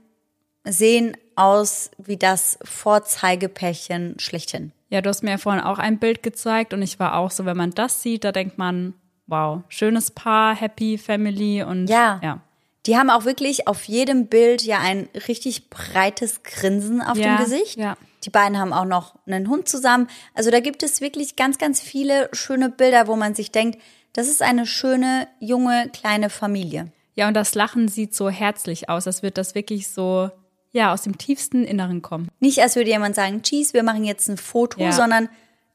[0.64, 4.72] sehen aus wie das Vorzeigepärchen schlechthin.
[4.88, 7.44] Ja, du hast mir ja vorhin auch ein Bild gezeigt und ich war auch so,
[7.44, 8.94] wenn man das sieht, da denkt man,
[9.26, 12.20] wow, schönes Paar, happy family und ja.
[12.22, 12.40] ja.
[12.86, 17.44] Die haben auch wirklich auf jedem Bild ja ein richtig breites Grinsen auf ja, dem
[17.44, 17.78] Gesicht.
[17.78, 17.96] Ja.
[18.24, 20.08] Die beiden haben auch noch einen Hund zusammen.
[20.34, 23.78] Also da gibt es wirklich ganz, ganz viele schöne Bilder, wo man sich denkt,
[24.12, 26.92] das ist eine schöne, junge, kleine Familie.
[27.16, 30.30] Ja, und das Lachen sieht so herzlich aus, als wird das wirklich so,
[30.72, 32.28] ja, aus dem tiefsten Inneren kommen.
[32.40, 34.92] Nicht, als würde jemand sagen, cheese, wir machen jetzt ein Foto, ja.
[34.92, 35.28] sondern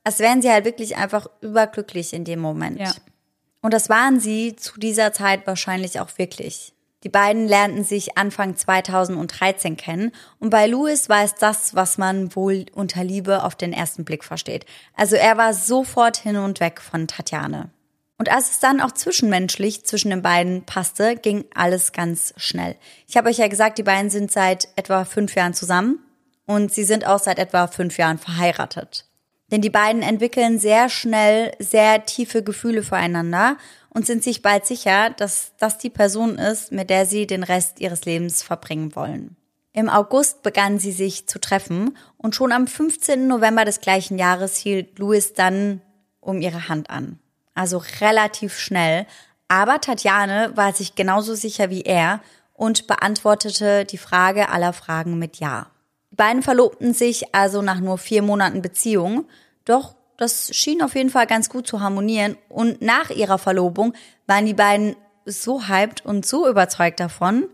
[0.04, 2.80] als wären sie halt wirklich einfach überglücklich in dem Moment.
[2.80, 2.94] Ja.
[3.62, 6.74] Und das waren sie zu dieser Zeit wahrscheinlich auch wirklich.
[7.04, 12.36] Die beiden lernten sich Anfang 2013 kennen und bei Louis war es das, was man
[12.36, 14.66] wohl unter Liebe auf den ersten Blick versteht.
[14.96, 17.70] Also er war sofort hin und weg von Tatjane.
[18.18, 22.76] Und als es dann auch zwischenmenschlich zwischen den beiden passte, ging alles ganz schnell.
[23.08, 26.00] Ich habe euch ja gesagt, die beiden sind seit etwa fünf Jahren zusammen
[26.46, 29.06] und sie sind auch seit etwa fünf Jahren verheiratet.
[29.52, 33.58] Denn die beiden entwickeln sehr schnell sehr tiefe Gefühle füreinander
[33.90, 37.80] und sind sich bald sicher, dass das die Person ist, mit der sie den Rest
[37.80, 39.36] ihres Lebens verbringen wollen.
[39.74, 43.28] Im August begannen sie sich zu treffen und schon am 15.
[43.28, 45.82] November des gleichen Jahres hielt Louis dann
[46.20, 47.20] um ihre Hand an.
[47.54, 49.06] Also relativ schnell.
[49.48, 52.22] Aber Tatjane war sich genauso sicher wie er
[52.54, 55.68] und beantwortete die Frage aller Fragen mit Ja.
[56.12, 59.26] Die beiden verlobten sich also nach nur vier Monaten Beziehung,
[59.66, 62.36] doch das schien auf jeden Fall ganz gut zu harmonieren.
[62.50, 63.94] Und nach ihrer Verlobung
[64.28, 67.48] waren die beiden so hyped und so überzeugt davon,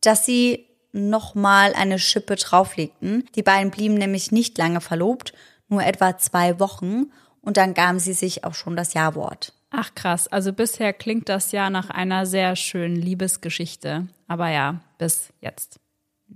[0.00, 3.28] dass sie nochmal eine Schippe drauflegten.
[3.34, 5.34] Die beiden blieben nämlich nicht lange verlobt,
[5.68, 7.12] nur etwa zwei Wochen.
[7.42, 9.52] Und dann gaben sie sich auch schon das Ja-Wort.
[9.70, 14.06] Ach krass, also bisher klingt das ja nach einer sehr schönen Liebesgeschichte.
[14.26, 15.80] Aber ja, bis jetzt.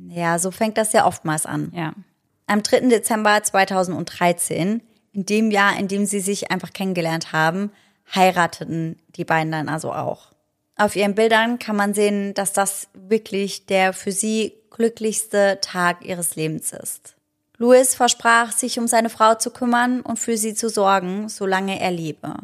[0.09, 1.73] Ja, so fängt das ja oftmals an.
[1.75, 1.95] Ja.
[2.47, 2.89] Am 3.
[2.89, 7.73] Dezember 2013 in dem Jahr, in dem sie sich einfach kennengelernt haben,
[8.15, 10.33] heirateten die beiden dann also auch.
[10.77, 16.37] Auf ihren Bildern kann man sehen, dass das wirklich der für sie glücklichste Tag ihres
[16.37, 17.17] Lebens ist.
[17.59, 21.91] Louis versprach, sich um seine Frau zu kümmern und für sie zu sorgen, solange er
[21.91, 22.35] lebe.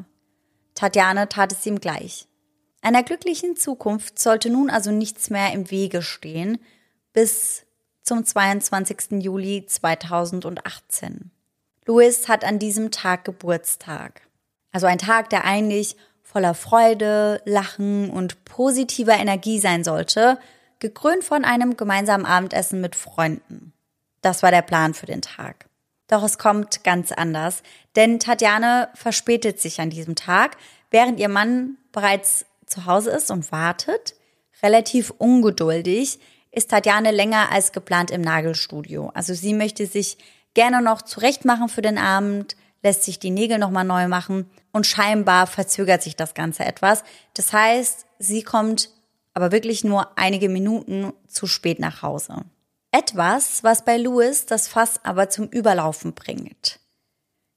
[0.75, 2.27] Tatjane tat es ihm gleich.
[2.83, 6.59] Einer glücklichen Zukunft sollte nun also nichts mehr im Wege stehen,
[7.15, 7.65] bis
[8.03, 9.23] zum 22.
[9.23, 11.31] Juli 2018.
[11.87, 14.23] Louis hat an diesem Tag Geburtstag.
[14.73, 20.39] Also ein Tag, der eigentlich voller Freude, Lachen und positiver Energie sein sollte.
[20.79, 23.73] gekrönt von einem gemeinsamen Abendessen mit Freunden.
[24.21, 25.71] Das war der Plan für den Tag.
[26.09, 27.63] Doch es kommt ganz anders,
[27.97, 30.59] denn Tatjane verspätet sich an diesem Tag,
[30.91, 34.17] während ihr Mann bereits zu Hause ist und wartet.
[34.63, 36.19] Relativ ungeduldig
[36.51, 39.11] ist Tatjane länger als geplant im Nagelstudio.
[39.15, 40.19] Also sie möchte sich
[40.57, 45.47] gerne noch zurechtmachen für den Abend, lässt sich die Nägel nochmal neu machen und scheinbar
[45.47, 47.05] verzögert sich das Ganze etwas.
[47.35, 48.91] Das heißt, sie kommt
[49.35, 52.45] aber wirklich nur einige Minuten zu spät nach Hause.
[52.91, 56.81] Etwas, was bei Louis das Fass aber zum Überlaufen bringt.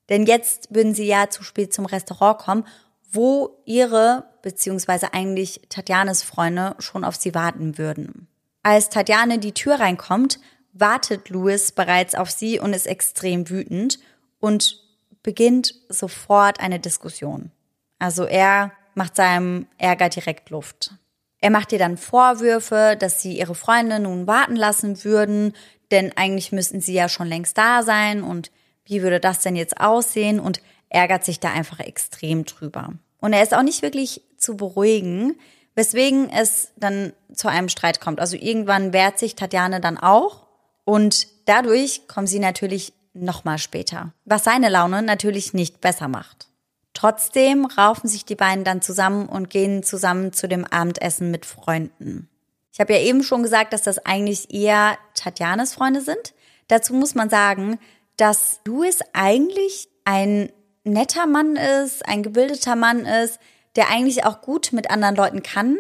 [0.10, 2.68] Denn jetzt würden sie ja zu spät zum Restaurant kommen,
[3.12, 8.28] wo ihre, beziehungsweise eigentlich Tatjanes Freunde schon auf sie warten würden.
[8.62, 10.40] Als Tatjane die Tür reinkommt,
[10.80, 14.00] wartet Louis bereits auf sie und ist extrem wütend
[14.40, 14.82] und
[15.24, 17.52] beginnt sofort eine Diskussion.
[18.00, 20.94] Also er macht seinem Ärger direkt Luft.
[21.42, 25.54] Er macht ihr dann Vorwürfe, dass sie ihre Freunde nun warten lassen würden,
[25.92, 28.52] denn eigentlich müssten sie ja schon längst da sein und
[28.86, 32.94] wie würde das denn jetzt aussehen und ärgert sich da einfach extrem drüber.
[33.20, 35.38] Und er ist auch nicht wirklich zu beruhigen,
[35.76, 38.20] weswegen es dann zu einem Streit kommt.
[38.20, 40.49] Also irgendwann wehrt sich Tatjane dann auch
[40.90, 46.48] und dadurch kommen sie natürlich nochmal später, was seine Laune natürlich nicht besser macht.
[46.96, 52.28] Trotzdem raufen sich die beiden dann zusammen und gehen zusammen zu dem Abendessen mit Freunden.
[52.74, 56.34] Ich habe ja eben schon gesagt, dass das eigentlich eher Tatjanes Freunde sind.
[56.70, 57.78] Dazu muss man sagen,
[58.18, 60.52] dass Louis eigentlich ein
[60.84, 63.40] netter Mann ist, ein gebildeter Mann ist,
[63.76, 65.78] der eigentlich auch gut mit anderen Leuten kann,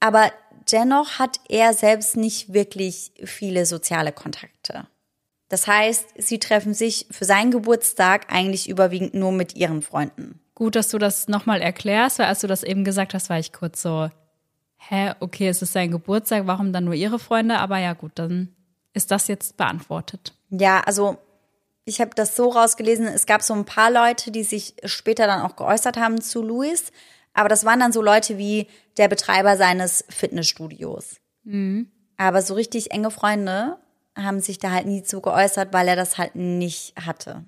[0.00, 0.32] aber
[0.72, 4.86] dennoch hat er selbst nicht wirklich viele soziale Kontakte.
[5.48, 10.40] Das heißt, sie treffen sich für seinen Geburtstag eigentlich überwiegend nur mit ihren Freunden.
[10.54, 13.52] Gut, dass du das nochmal erklärst, weil als du das eben gesagt hast, war ich
[13.52, 14.10] kurz so,
[14.76, 17.58] hä, okay, es ist sein Geburtstag, warum dann nur ihre Freunde?
[17.58, 18.54] Aber ja, gut, dann
[18.92, 20.34] ist das jetzt beantwortet.
[20.50, 21.18] Ja, also
[21.84, 25.40] ich habe das so rausgelesen, es gab so ein paar Leute, die sich später dann
[25.40, 26.92] auch geäußert haben zu Louis,
[27.38, 31.20] aber das waren dann so Leute wie der Betreiber seines Fitnessstudios.
[31.44, 31.88] Mhm.
[32.16, 33.78] Aber so richtig enge Freunde
[34.16, 37.44] haben sich da halt nie zu geäußert, weil er das halt nicht hatte.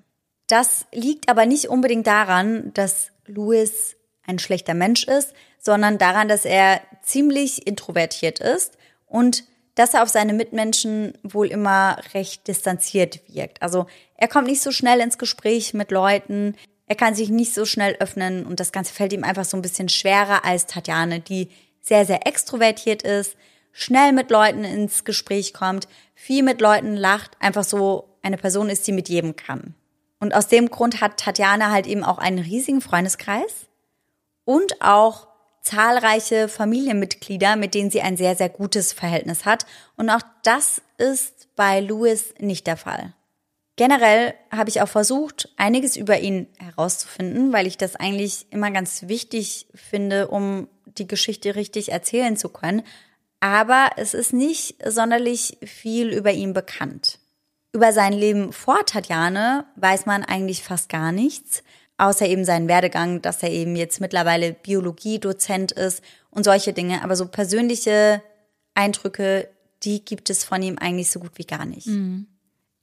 [0.47, 6.45] Das liegt aber nicht unbedingt daran, dass Louis ein schlechter Mensch ist, sondern daran, dass
[6.45, 8.77] er ziemlich introvertiert ist
[9.07, 9.43] und
[9.75, 13.61] dass er auf seine Mitmenschen wohl immer recht distanziert wirkt.
[13.61, 16.55] Also er kommt nicht so schnell ins Gespräch mit Leuten,
[16.91, 19.61] er kann sich nicht so schnell öffnen und das Ganze fällt ihm einfach so ein
[19.61, 21.47] bisschen schwerer als Tatjane, die
[21.79, 23.37] sehr, sehr extrovertiert ist,
[23.71, 28.85] schnell mit Leuten ins Gespräch kommt, viel mit Leuten lacht, einfach so eine Person ist,
[28.85, 29.73] die mit jedem kann.
[30.19, 33.67] Und aus dem Grund hat Tatjana halt eben auch einen riesigen Freundeskreis
[34.43, 35.29] und auch
[35.61, 39.65] zahlreiche Familienmitglieder, mit denen sie ein sehr, sehr gutes Verhältnis hat.
[39.95, 43.13] Und auch das ist bei Louis nicht der Fall.
[43.81, 49.07] Generell habe ich auch versucht, einiges über ihn herauszufinden, weil ich das eigentlich immer ganz
[49.07, 52.83] wichtig finde, um die Geschichte richtig erzählen zu können.
[53.39, 57.17] Aber es ist nicht sonderlich viel über ihn bekannt.
[57.73, 61.63] Über sein Leben vor Tatjane weiß man eigentlich fast gar nichts,
[61.97, 67.03] außer eben seinen Werdegang, dass er eben jetzt mittlerweile Biologiedozent ist und solche Dinge.
[67.03, 68.21] Aber so persönliche
[68.75, 69.49] Eindrücke,
[69.81, 71.87] die gibt es von ihm eigentlich so gut wie gar nicht.
[71.87, 72.27] Mhm.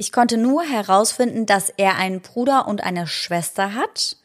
[0.01, 4.17] Ich konnte nur herausfinden, dass er einen Bruder und eine Schwester hat,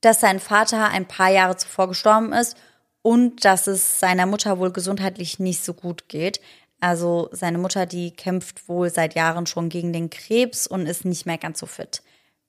[0.00, 2.56] dass sein Vater ein paar Jahre zuvor gestorben ist
[3.02, 6.40] und dass es seiner Mutter wohl gesundheitlich nicht so gut geht.
[6.78, 11.26] Also seine Mutter, die kämpft wohl seit Jahren schon gegen den Krebs und ist nicht
[11.26, 12.02] mehr ganz so fit.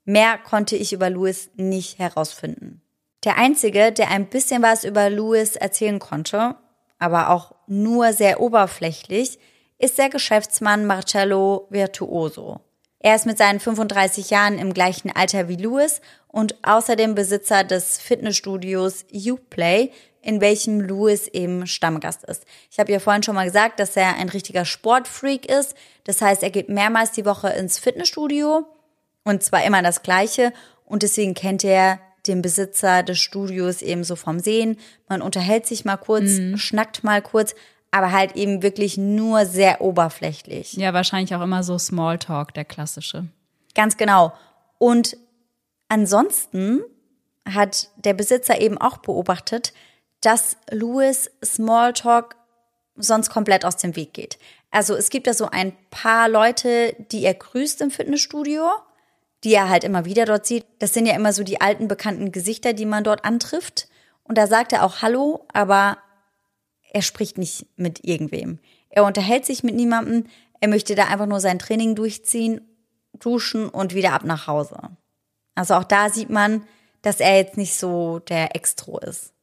[0.05, 2.83] Mehr konnte ich über Louis nicht herausfinden.
[3.23, 6.55] Der einzige, der ein bisschen was über Louis erzählen konnte,
[6.99, 9.39] aber auch nur sehr oberflächlich,
[9.79, 12.59] ist der Geschäftsmann Marcello Virtuoso.
[12.99, 17.97] Er ist mit seinen 35 Jahren im gleichen Alter wie Louis und außerdem Besitzer des
[17.97, 22.43] Fitnessstudios Uplay, in welchem Louis eben Stammgast ist.
[22.69, 25.75] Ich habe ja vorhin schon mal gesagt, dass er ein richtiger Sportfreak ist.
[26.03, 28.65] Das heißt, er geht mehrmals die Woche ins Fitnessstudio
[29.23, 30.51] und zwar immer das gleiche
[30.83, 34.77] und deswegen kennt er den Besitzer des Studios eben so vom Sehen.
[35.07, 36.57] Man unterhält sich mal kurz, mhm.
[36.57, 37.55] schnackt mal kurz,
[37.91, 40.73] aber halt eben wirklich nur sehr oberflächlich.
[40.73, 43.25] Ja, wahrscheinlich auch immer so Smalltalk, der klassische.
[43.75, 44.33] Ganz genau.
[44.77, 45.17] Und
[45.87, 46.81] ansonsten
[47.47, 49.73] hat der Besitzer eben auch beobachtet,
[50.21, 52.35] dass Louis Smalltalk
[52.95, 54.37] sonst komplett aus dem Weg geht.
[54.71, 58.69] Also es gibt da so ein paar Leute, die er grüßt im Fitnessstudio,
[59.43, 60.65] die er halt immer wieder dort sieht.
[60.79, 63.87] Das sind ja immer so die alten bekannten Gesichter, die man dort antrifft.
[64.23, 65.97] Und da sagt er auch Hallo, aber
[66.91, 68.59] er spricht nicht mit irgendwem.
[68.89, 70.25] Er unterhält sich mit niemandem,
[70.59, 72.61] er möchte da einfach nur sein Training durchziehen,
[73.13, 74.77] duschen und wieder ab nach Hause.
[75.55, 76.63] Also auch da sieht man,
[77.01, 79.33] dass er jetzt nicht so der Extro ist.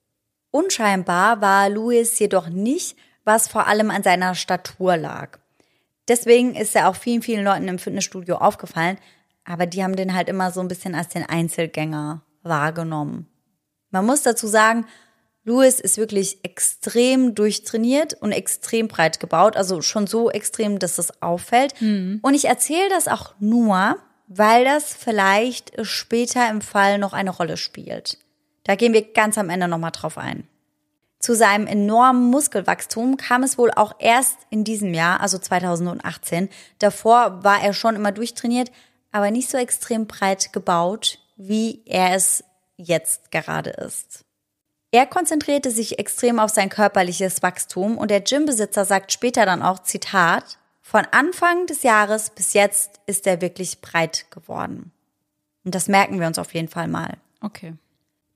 [0.51, 5.38] Unscheinbar war Louis jedoch nicht, was vor allem an seiner Statur lag.
[6.09, 8.99] Deswegen ist er auch vielen, vielen Leuten im Fitnessstudio aufgefallen,
[9.44, 13.28] aber die haben den halt immer so ein bisschen als den Einzelgänger wahrgenommen.
[13.90, 14.86] Man muss dazu sagen,
[15.47, 21.22] Louis ist wirklich extrem durchtrainiert und extrem breit gebaut, also schon so extrem, dass es
[21.22, 21.80] auffällt.
[21.80, 22.18] Mhm.
[22.20, 27.57] Und ich erzähle das auch nur, weil das vielleicht später im Fall noch eine Rolle
[27.57, 28.18] spielt.
[28.64, 30.49] Da gehen wir ganz am Ende nochmal drauf ein.
[31.20, 36.49] Zu seinem enormen Muskelwachstum kam es wohl auch erst in diesem Jahr, also 2018.
[36.80, 38.72] Davor war er schon immer durchtrainiert,
[39.12, 42.42] aber nicht so extrem breit gebaut, wie er es
[42.76, 44.26] jetzt gerade ist.
[44.91, 49.80] Er konzentrierte sich extrem auf sein körperliches Wachstum und der Gymbesitzer sagt später dann auch,
[49.80, 54.93] Zitat, von Anfang des Jahres bis jetzt ist er wirklich breit geworden.
[55.64, 57.16] Und das merken wir uns auf jeden Fall mal.
[57.41, 57.74] Okay.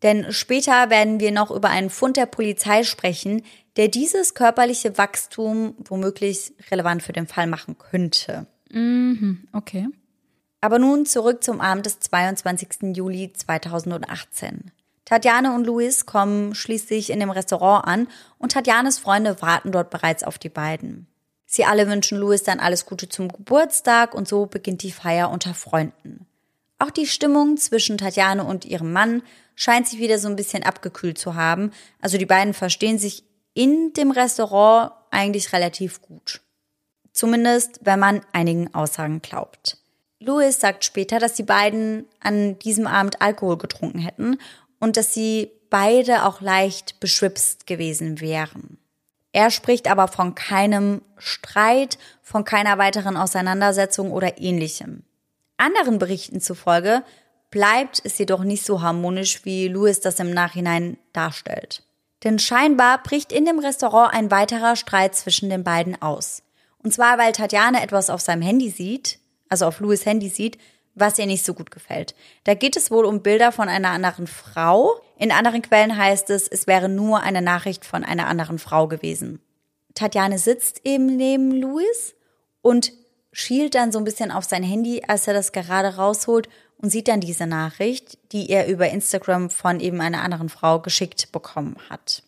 [0.03, 3.43] Denn später werden wir noch über einen Fund der Polizei sprechen,
[3.77, 8.47] der dieses körperliche Wachstum womöglich relevant für den Fall machen könnte.
[8.71, 9.89] Mhm, okay.
[10.61, 12.97] Aber nun zurück zum Abend des 22.
[12.97, 14.73] Juli 2018.
[15.11, 18.07] Tatjane und Luis kommen schließlich in dem Restaurant an
[18.39, 21.09] und Tatjanes Freunde warten dort bereits auf die beiden.
[21.47, 25.53] Sie alle wünschen Luis dann alles Gute zum Geburtstag und so beginnt die Feier unter
[25.53, 26.27] Freunden.
[26.79, 29.23] Auch die Stimmung zwischen Tatjane und ihrem Mann
[29.57, 31.73] scheint sich wieder so ein bisschen abgekühlt zu haben.
[32.01, 36.41] Also die beiden verstehen sich in dem Restaurant eigentlich relativ gut.
[37.11, 39.77] Zumindest, wenn man einigen Aussagen glaubt.
[40.23, 44.39] Louis sagt später, dass die beiden an diesem Abend Alkohol getrunken hätten
[44.81, 48.79] und dass sie beide auch leicht beschwipst gewesen wären.
[49.33, 55.05] Er spricht aber von keinem Streit, von keiner weiteren Auseinandersetzung oder ähnlichem.
[55.57, 57.05] Anderen Berichten zufolge
[57.51, 61.83] bleibt es jedoch nicht so harmonisch, wie Louis das im Nachhinein darstellt.
[62.25, 66.43] Denn scheinbar bricht in dem Restaurant ein weiterer Streit zwischen den beiden aus.
[66.83, 69.19] Und zwar, weil Tatjane etwas auf seinem Handy sieht,
[69.49, 70.59] also auf Louis Handy sieht,
[71.01, 72.15] was ihr nicht so gut gefällt.
[72.45, 75.01] Da geht es wohl um Bilder von einer anderen Frau.
[75.17, 79.41] In anderen Quellen heißt es, es wäre nur eine Nachricht von einer anderen Frau gewesen.
[79.95, 82.15] Tatjane sitzt eben neben Louis
[82.63, 82.93] und
[83.33, 86.49] schielt dann so ein bisschen auf sein Handy, als er das gerade rausholt
[86.79, 91.33] und sieht dann diese Nachricht, die er über Instagram von eben einer anderen Frau geschickt
[91.33, 92.23] bekommen hat.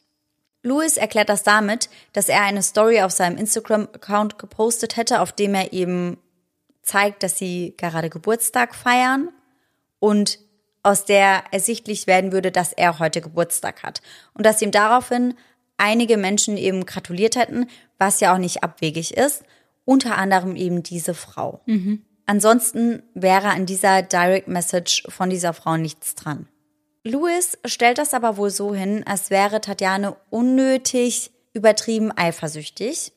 [0.62, 5.54] Louis erklärt das damit, dass er eine Story auf seinem Instagram-Account gepostet hätte, auf dem
[5.54, 6.18] er eben
[6.82, 9.28] zeigt, dass sie gerade Geburtstag feiern
[9.98, 10.38] und
[10.82, 14.02] aus der ersichtlich werden würde, dass er heute Geburtstag hat.
[14.34, 15.34] Und dass ihm daraufhin
[15.76, 17.66] einige Menschen eben gratuliert hätten,
[17.98, 19.44] was ja auch nicht abwegig ist
[19.84, 21.60] unter anderem eben diese Frau.
[21.66, 22.04] Mhm.
[22.26, 26.48] Ansonsten wäre an dieser Direct Message von dieser Frau nichts dran.
[27.04, 33.12] Louis stellt das aber wohl so hin, als wäre Tatjane unnötig übertrieben eifersüchtig.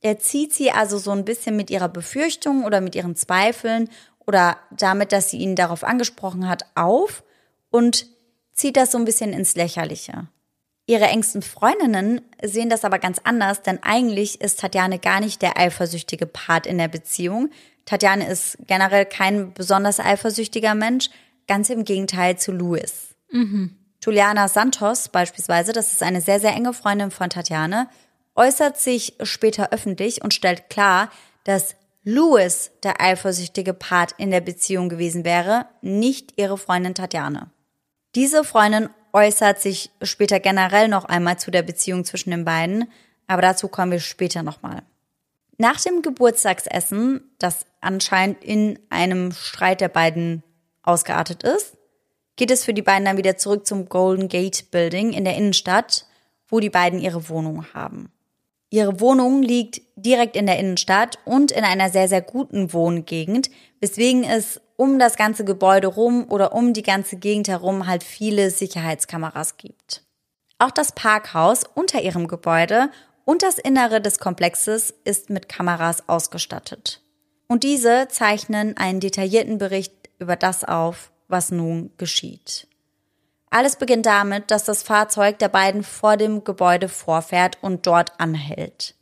[0.00, 3.90] Er zieht sie also so ein bisschen mit ihrer Befürchtung oder mit ihren Zweifeln
[4.26, 7.22] oder damit, dass sie ihn darauf angesprochen hat, auf
[7.70, 8.06] und
[8.52, 10.28] zieht das so ein bisschen ins Lächerliche.
[10.86, 15.56] Ihre engsten Freundinnen sehen das aber ganz anders, denn eigentlich ist Tatjane gar nicht der
[15.56, 17.50] eifersüchtige Part in der Beziehung.
[17.84, 21.10] Tatjane ist generell kein besonders eifersüchtiger Mensch,
[21.46, 23.14] ganz im Gegenteil zu Louis.
[23.30, 23.76] Mhm.
[24.02, 27.88] Juliana Santos beispielsweise, das ist eine sehr, sehr enge Freundin von Tatjane,
[28.34, 31.10] äußert sich später öffentlich und stellt klar,
[31.44, 37.50] dass Louis der eifersüchtige Part in der Beziehung gewesen wäre, nicht ihre Freundin Tatjane.
[38.14, 42.90] Diese Freundin äußert sich später generell noch einmal zu der Beziehung zwischen den beiden,
[43.26, 44.82] aber dazu kommen wir später nochmal.
[45.58, 50.42] Nach dem Geburtstagsessen, das anscheinend in einem Streit der beiden
[50.82, 51.76] ausgeartet ist,
[52.36, 56.06] geht es für die beiden dann wieder zurück zum Golden Gate Building in der Innenstadt,
[56.48, 58.10] wo die beiden ihre Wohnung haben.
[58.70, 63.50] Ihre Wohnung liegt direkt in der Innenstadt und in einer sehr, sehr guten Wohngegend,
[63.80, 68.50] weswegen es um das ganze Gebäude rum oder um die ganze Gegend herum halt viele
[68.50, 70.04] Sicherheitskameras gibt.
[70.58, 72.90] Auch das Parkhaus unter ihrem Gebäude
[73.24, 77.02] und das Innere des Komplexes ist mit Kameras ausgestattet.
[77.48, 82.68] Und diese zeichnen einen detaillierten Bericht über das auf, was nun geschieht.
[83.50, 88.94] Alles beginnt damit, dass das Fahrzeug der beiden vor dem Gebäude vorfährt und dort anhält.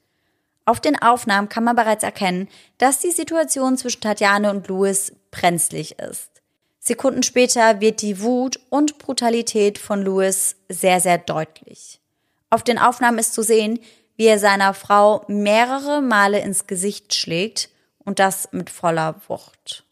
[0.65, 5.99] Auf den Aufnahmen kann man bereits erkennen, dass die Situation zwischen Tatjane und Louis brenzlig
[5.99, 6.31] ist.
[6.79, 12.01] Sekunden später wird die Wut und Brutalität von Louis sehr, sehr deutlich.
[12.51, 13.79] Auf den Aufnahmen ist zu sehen,
[14.17, 17.69] wie er seiner Frau mehrere Male ins Gesicht schlägt
[18.05, 19.85] und das mit voller Wucht.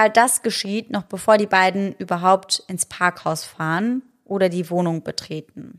[0.00, 5.78] All das geschieht noch bevor die beiden überhaupt ins Parkhaus fahren oder die Wohnung betreten.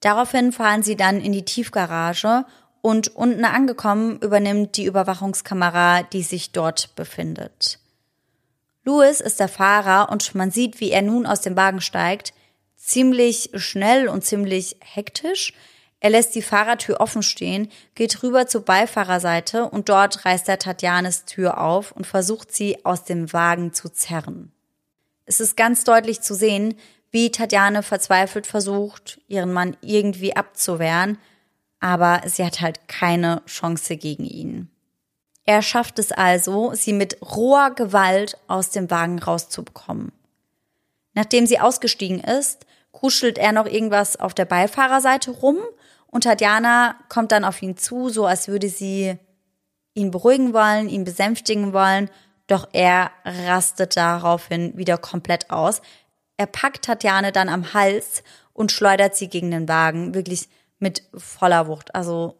[0.00, 2.46] Daraufhin fahren sie dann in die Tiefgarage
[2.82, 7.78] und unten angekommen übernimmt die Überwachungskamera, die sich dort befindet.
[8.82, 12.34] Louis ist der Fahrer und man sieht, wie er nun aus dem Wagen steigt,
[12.74, 15.52] ziemlich schnell und ziemlich hektisch.
[16.00, 21.26] Er lässt die Fahrertür offen stehen, geht rüber zur Beifahrerseite und dort reißt er Tatjanes
[21.26, 24.50] Tür auf und versucht sie aus dem Wagen zu zerren.
[25.26, 26.74] Es ist ganz deutlich zu sehen,
[27.10, 31.18] wie Tatjane verzweifelt versucht, ihren Mann irgendwie abzuwehren,
[31.80, 34.70] aber sie hat halt keine Chance gegen ihn.
[35.44, 40.12] Er schafft es also, sie mit roher Gewalt aus dem Wagen rauszubekommen.
[41.12, 45.58] Nachdem sie ausgestiegen ist, kuschelt er noch irgendwas auf der Beifahrerseite rum
[46.10, 49.16] und Tatjana kommt dann auf ihn zu, so als würde sie
[49.94, 52.10] ihn beruhigen wollen, ihn besänftigen wollen,
[52.46, 55.82] doch er rastet daraufhin wieder komplett aus.
[56.36, 60.48] Er packt Tatjane dann am Hals und schleudert sie gegen den Wagen, wirklich
[60.78, 61.94] mit voller Wucht.
[61.94, 62.36] Also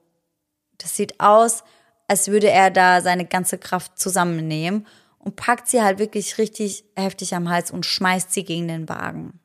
[0.79, 1.63] das sieht aus,
[2.09, 4.87] als würde er da seine ganze Kraft zusammennehmen
[5.19, 9.39] und packt sie halt wirklich richtig heftig am Hals und schmeißt sie gegen den Wagen.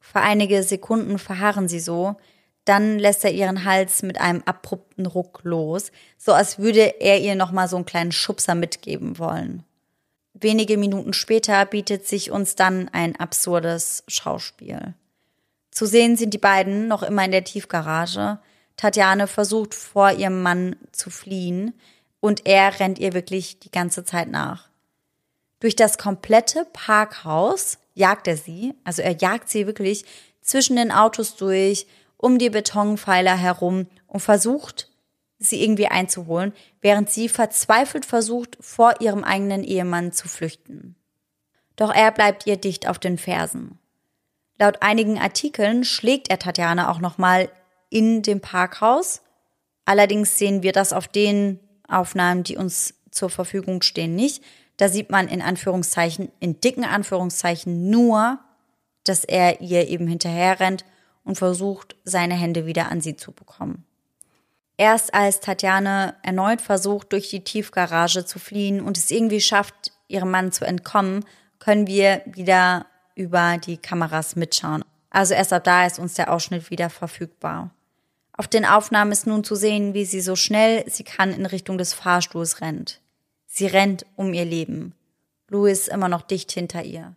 [0.00, 2.16] Für einige Sekunden verharren sie so,
[2.66, 7.36] dann lässt er ihren Hals mit einem abrupten Ruck los, so als würde er ihr
[7.36, 9.64] nochmal so einen kleinen Schubser mitgeben wollen.
[10.34, 14.94] Wenige Minuten später bietet sich uns dann ein absurdes Schauspiel.
[15.70, 18.38] Zu sehen sind die beiden noch immer in der Tiefgarage.
[18.76, 21.72] Tatjane versucht vor ihrem Mann zu fliehen
[22.20, 24.68] und er rennt ihr wirklich die ganze Zeit nach.
[25.60, 30.04] Durch das komplette Parkhaus jagt er sie, also er jagt sie wirklich
[30.42, 31.86] zwischen den Autos durch,
[32.16, 34.90] um die Betonpfeiler herum und versucht,
[35.38, 40.96] sie irgendwie einzuholen, während sie verzweifelt versucht, vor ihrem eigenen Ehemann zu flüchten.
[41.76, 43.78] Doch er bleibt ihr dicht auf den Fersen.
[44.58, 47.50] Laut einigen Artikeln schlägt er Tatjana auch nochmal
[47.90, 49.20] in dem Parkhaus.
[49.84, 54.42] Allerdings sehen wir das auf den Aufnahmen, die uns zur Verfügung stehen, nicht.
[54.78, 58.38] Da sieht man in Anführungszeichen, in dicken Anführungszeichen nur,
[59.04, 60.84] dass er ihr eben hinterher rennt
[61.26, 63.84] und versucht, seine Hände wieder an sie zu bekommen.
[64.78, 70.30] Erst als Tatjane erneut versucht, durch die Tiefgarage zu fliehen und es irgendwie schafft, ihrem
[70.30, 71.24] Mann zu entkommen,
[71.58, 74.84] können wir wieder über die Kameras mitschauen.
[75.10, 77.70] Also erst ab da ist uns der Ausschnitt wieder verfügbar.
[78.34, 81.78] Auf den Aufnahmen ist nun zu sehen, wie sie so schnell sie kann in Richtung
[81.78, 83.00] des Fahrstuhls rennt.
[83.46, 84.94] Sie rennt um ihr Leben.
[85.48, 87.14] Louis immer noch dicht hinter ihr.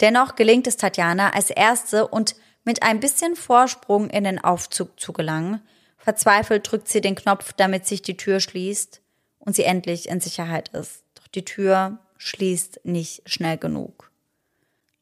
[0.00, 2.34] Dennoch gelingt es Tatjana als erste und
[2.68, 5.62] mit ein bisschen Vorsprung in den Aufzug zu gelangen,
[6.08, 9.02] Verzweifelt drückt sie den Knopf, damit sich die Tür schließt
[9.40, 11.02] und sie endlich in Sicherheit ist.
[11.14, 14.10] Doch die Tür schließt nicht schnell genug.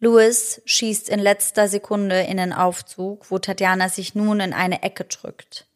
[0.00, 5.04] Louis schießt in letzter Sekunde in den Aufzug, wo Tatjana sich nun in eine Ecke
[5.04, 5.66] drückt.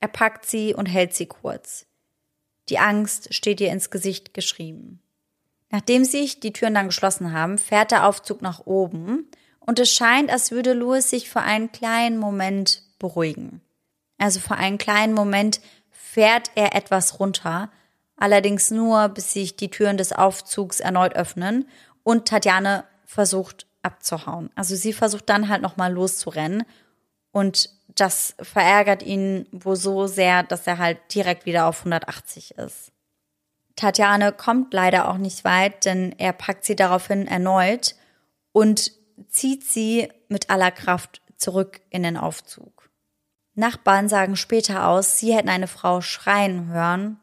[0.00, 1.86] Er packt sie und hält sie kurz.
[2.68, 5.00] Die Angst steht ihr ins Gesicht geschrieben.
[5.70, 9.28] Nachdem sich die Türen dann geschlossen haben, fährt der Aufzug nach oben
[9.66, 13.60] und es scheint, als würde Louis sich für einen kleinen Moment beruhigen.
[14.18, 15.60] Also für einen kleinen Moment
[15.90, 17.70] fährt er etwas runter,
[18.16, 21.66] allerdings nur, bis sich die Türen des Aufzugs erneut öffnen
[22.02, 24.50] und Tatjane versucht abzuhauen.
[24.54, 26.64] Also sie versucht dann halt nochmal loszurennen
[27.32, 32.92] und das verärgert ihn wohl so sehr, dass er halt direkt wieder auf 180 ist.
[33.76, 37.96] Tatjane kommt leider auch nicht weit, denn er packt sie daraufhin erneut
[38.52, 38.92] und
[39.28, 42.90] zieht sie mit aller Kraft zurück in den Aufzug.
[43.54, 47.20] Nachbarn sagen später aus, sie hätten eine Frau schreien hören,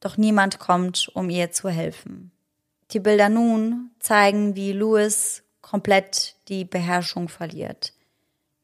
[0.00, 2.30] doch niemand kommt, um ihr zu helfen.
[2.92, 7.92] Die Bilder nun zeigen, wie Louis komplett die Beherrschung verliert.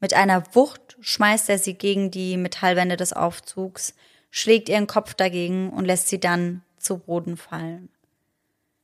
[0.00, 3.94] Mit einer Wucht schmeißt er sie gegen die Metallwände des Aufzugs,
[4.30, 7.88] schlägt ihren Kopf dagegen und lässt sie dann zu Boden fallen.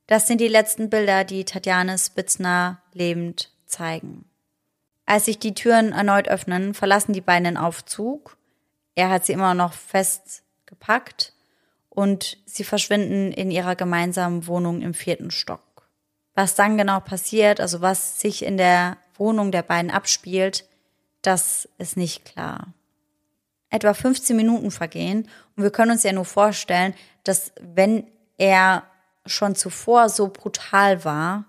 [0.09, 4.25] Das sind die letzten Bilder, die Tatjane Spitzner lebend zeigen.
[5.05, 8.39] Als sich die Türen erneut öffnen, verlassen die beiden den Aufzug.
[8.95, 11.35] Er hat sie immer noch fest gepackt
[11.91, 15.89] und sie verschwinden in ihrer gemeinsamen Wohnung im vierten Stock.
[16.35, 20.65] Was dann genau passiert, also was sich in der Wohnung der beiden abspielt,
[21.21, 22.73] das ist nicht klar.
[23.69, 26.95] Etwa 15 Minuten vergehen und wir können uns ja nur vorstellen,
[27.25, 28.07] dass wenn
[28.39, 28.85] er
[29.29, 31.45] schon zuvor so brutal war,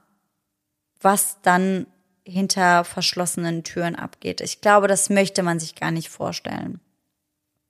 [1.01, 1.88] was dann
[2.23, 4.41] hinter verschlossenen Türen abgeht.
[4.41, 6.80] Ich glaube, das möchte man sich gar nicht vorstellen.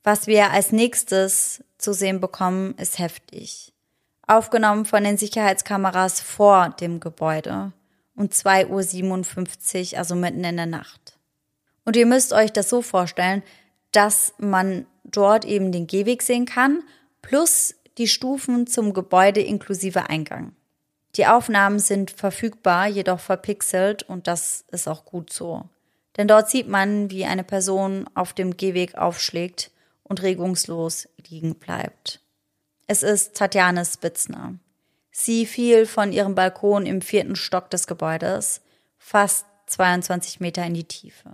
[0.03, 3.73] Was wir als nächstes zu sehen bekommen, ist heftig.
[4.27, 7.73] Aufgenommen von den Sicherheitskameras vor dem Gebäude
[8.15, 11.17] um 2.57 Uhr, also mitten in der Nacht.
[11.85, 13.43] Und ihr müsst euch das so vorstellen,
[13.91, 16.83] dass man dort eben den Gehweg sehen kann,
[17.21, 20.53] plus die Stufen zum Gebäude inklusive Eingang.
[21.15, 25.65] Die Aufnahmen sind verfügbar, jedoch verpixelt und das ist auch gut so.
[26.17, 29.71] Denn dort sieht man, wie eine Person auf dem Gehweg aufschlägt
[30.03, 32.21] und regungslos liegen bleibt.
[32.87, 34.55] Es ist Tatjane Spitzner.
[35.11, 38.61] Sie fiel von ihrem Balkon im vierten Stock des Gebäudes
[38.97, 41.31] fast 22 Meter in die Tiefe.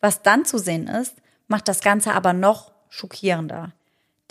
[0.00, 1.14] Was dann zu sehen ist,
[1.46, 3.72] macht das Ganze aber noch schockierender.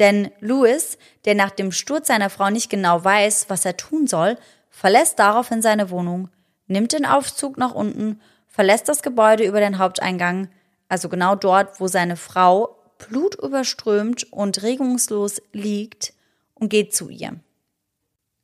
[0.01, 4.35] Denn Louis, der nach dem Sturz seiner Frau nicht genau weiß, was er tun soll,
[4.71, 6.29] verlässt daraufhin seine Wohnung,
[6.65, 10.49] nimmt den Aufzug nach unten, verlässt das Gebäude über den Haupteingang,
[10.89, 16.15] also genau dort, wo seine Frau blutüberströmt und regungslos liegt
[16.55, 17.39] und geht zu ihr.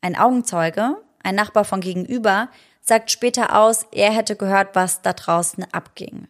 [0.01, 2.49] Ein Augenzeuge, ein Nachbar von gegenüber,
[2.81, 6.27] sagt später aus, er hätte gehört, was da draußen abging.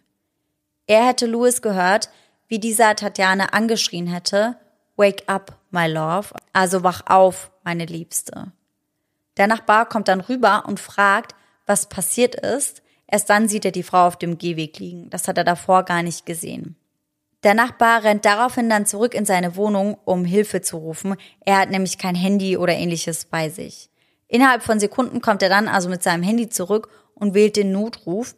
[0.86, 2.10] Er hätte Louis gehört,
[2.48, 4.56] wie dieser Tatjane angeschrien hätte,
[4.98, 8.52] Wake up, my love, also wach auf, meine Liebste.
[9.38, 11.36] Der Nachbar kommt dann rüber und fragt,
[11.66, 12.82] was passiert ist.
[13.06, 15.10] Erst dann sieht er die Frau auf dem Gehweg liegen.
[15.10, 16.76] Das hat er davor gar nicht gesehen.
[17.44, 21.16] Der Nachbar rennt daraufhin dann zurück in seine Wohnung, um Hilfe zu rufen.
[21.46, 23.90] Er hat nämlich kein Handy oder ähnliches bei sich.
[24.28, 28.36] Innerhalb von Sekunden kommt er dann also mit seinem Handy zurück und wählt den Notruf,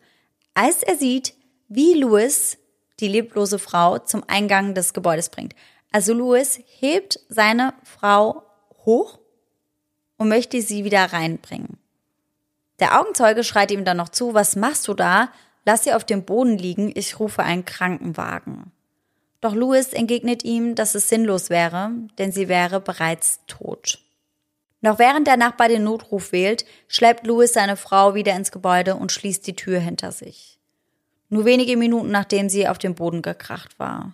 [0.53, 1.34] als er sieht,
[1.70, 2.57] wie Louis
[2.99, 5.55] die leblose Frau zum Eingang des Gebäudes bringt.
[5.91, 8.43] Also Louis hebt seine Frau
[8.85, 9.19] hoch
[10.17, 11.77] und möchte sie wieder reinbringen.
[12.79, 15.31] Der Augenzeuge schreit ihm dann noch zu, was machst du da?
[15.65, 18.71] Lass sie auf dem Boden liegen, ich rufe einen Krankenwagen.
[19.41, 23.99] Doch Louis entgegnet ihm, dass es sinnlos wäre, denn sie wäre bereits tot.
[24.81, 29.11] Noch während der Nachbar den Notruf wählt, schleppt Louis seine Frau wieder ins Gebäude und
[29.11, 30.59] schließt die Tür hinter sich.
[31.29, 34.13] Nur wenige Minuten nachdem sie auf den Boden gekracht war.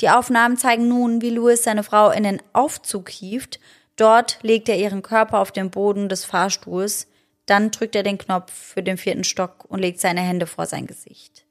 [0.00, 3.60] Die Aufnahmen zeigen nun, wie Louis seine Frau in den Aufzug hieft.
[3.96, 7.06] Dort legt er ihren Körper auf den Boden des Fahrstuhls.
[7.44, 10.86] Dann drückt er den Knopf für den vierten Stock und legt seine Hände vor sein
[10.86, 11.44] Gesicht.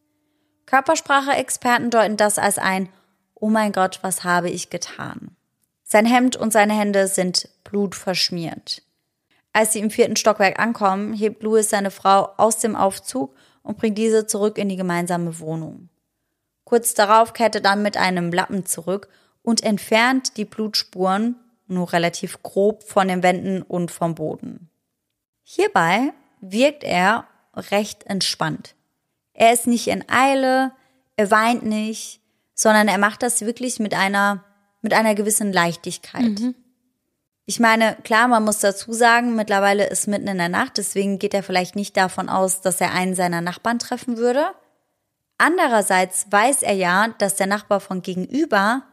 [0.66, 2.90] Körpersprache-Experten deuten das als ein
[3.36, 5.36] Oh mein Gott, was habe ich getan?
[5.84, 8.84] Sein Hemd und seine Hände sind blutverschmiert.
[9.54, 13.98] Als sie im vierten Stockwerk ankommen, hebt Louis seine Frau aus dem Aufzug und bringt
[13.98, 15.90] diese zurück in die gemeinsame Wohnung.
[16.70, 19.08] Kurz darauf kehrt er dann mit einem Lappen zurück
[19.42, 24.70] und entfernt die Blutspuren nur relativ grob von den Wänden und vom Boden.
[25.42, 28.76] Hierbei wirkt er recht entspannt.
[29.34, 30.72] Er ist nicht in Eile,
[31.16, 32.22] er weint nicht,
[32.54, 34.44] sondern er macht das wirklich mit einer,
[34.84, 36.40] mit einer gewissen Leichtigkeit.
[36.40, 36.54] Mhm.
[37.48, 41.34] Ich meine, klar, man muss dazu sagen, mittlerweile ist mitten in der Nacht, deswegen geht
[41.34, 44.52] er vielleicht nicht davon aus, dass er einen seiner Nachbarn treffen würde.
[45.40, 48.84] Andererseits weiß er ja, dass der Nachbar von gegenüber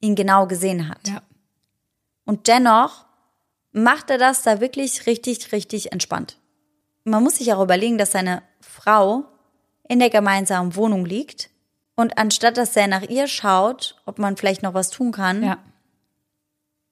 [0.00, 1.08] ihn genau gesehen hat.
[1.08, 1.22] Ja.
[2.24, 3.06] Und dennoch
[3.72, 6.38] macht er das da wirklich richtig, richtig entspannt.
[7.04, 9.24] Man muss sich auch überlegen, dass seine Frau
[9.88, 11.48] in der gemeinsamen Wohnung liegt
[11.96, 15.58] und anstatt dass er nach ihr schaut, ob man vielleicht noch was tun kann, ja.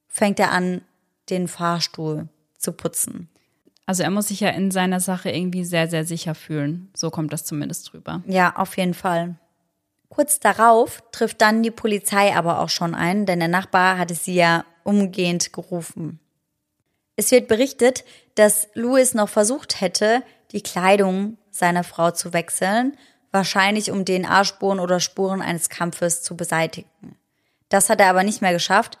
[0.07, 0.81] fängt er an,
[1.29, 3.29] den Fahrstuhl zu putzen.
[3.87, 6.91] Also er muss sich ja in seiner Sache irgendwie sehr, sehr sicher fühlen.
[6.95, 8.21] So kommt das zumindest drüber.
[8.27, 9.35] Ja, auf jeden Fall.
[10.09, 14.35] Kurz darauf trifft dann die Polizei aber auch schon ein, denn der Nachbar hatte sie
[14.35, 16.19] ja umgehend gerufen.
[17.15, 18.03] Es wird berichtet,
[18.35, 20.21] dass Louis noch versucht hätte,
[20.51, 22.95] die Kleidung seiner Frau zu wechseln,
[23.31, 27.15] wahrscheinlich um DNA-Spuren oder Spuren eines Kampfes zu beseitigen.
[27.69, 28.97] Das hat er aber nicht mehr geschafft.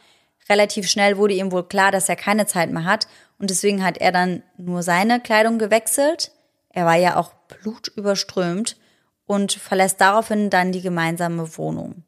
[0.49, 3.97] Relativ schnell wurde ihm wohl klar, dass er keine Zeit mehr hat und deswegen hat
[3.97, 6.31] er dann nur seine Kleidung gewechselt.
[6.69, 8.77] Er war ja auch blutüberströmt
[9.25, 12.03] und verlässt daraufhin dann die gemeinsame Wohnung.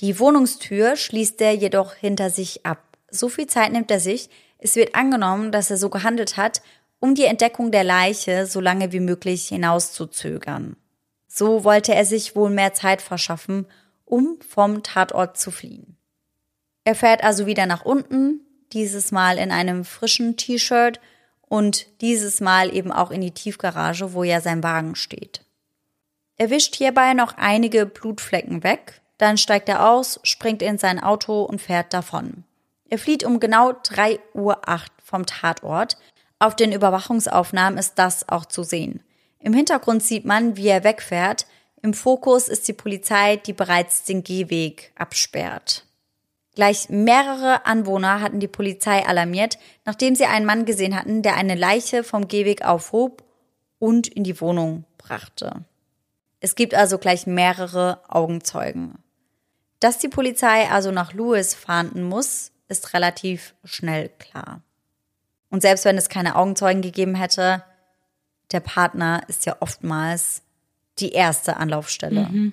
[0.00, 2.82] Die Wohnungstür schließt er jedoch hinter sich ab.
[3.10, 4.30] So viel Zeit nimmt er sich.
[4.58, 6.62] Es wird angenommen, dass er so gehandelt hat,
[7.00, 10.76] um die Entdeckung der Leiche so lange wie möglich hinauszuzögern.
[11.26, 13.66] So wollte er sich wohl mehr Zeit verschaffen,
[14.04, 15.97] um vom Tatort zu fliehen.
[16.88, 18.40] Er fährt also wieder nach unten,
[18.72, 21.00] dieses Mal in einem frischen T-Shirt
[21.42, 25.44] und dieses Mal eben auch in die Tiefgarage, wo ja sein Wagen steht.
[26.38, 31.42] Er wischt hierbei noch einige Blutflecken weg, dann steigt er aus, springt in sein Auto
[31.42, 32.44] und fährt davon.
[32.88, 34.58] Er flieht um genau 3.08 Uhr
[35.04, 35.98] vom Tatort,
[36.38, 39.02] auf den Überwachungsaufnahmen ist das auch zu sehen.
[39.40, 41.46] Im Hintergrund sieht man, wie er wegfährt.
[41.82, 45.84] Im Fokus ist die Polizei, die bereits den Gehweg absperrt.
[46.58, 51.54] Gleich mehrere Anwohner hatten die Polizei alarmiert, nachdem sie einen Mann gesehen hatten, der eine
[51.54, 53.22] Leiche vom Gehweg aufhob
[53.78, 55.64] und in die Wohnung brachte.
[56.40, 58.98] Es gibt also gleich mehrere Augenzeugen.
[59.78, 64.60] Dass die Polizei also nach Lewis fahnden muss, ist relativ schnell klar.
[65.50, 67.62] Und selbst wenn es keine Augenzeugen gegeben hätte,
[68.50, 70.42] der Partner ist ja oftmals
[70.98, 72.22] die erste Anlaufstelle.
[72.22, 72.52] Mhm.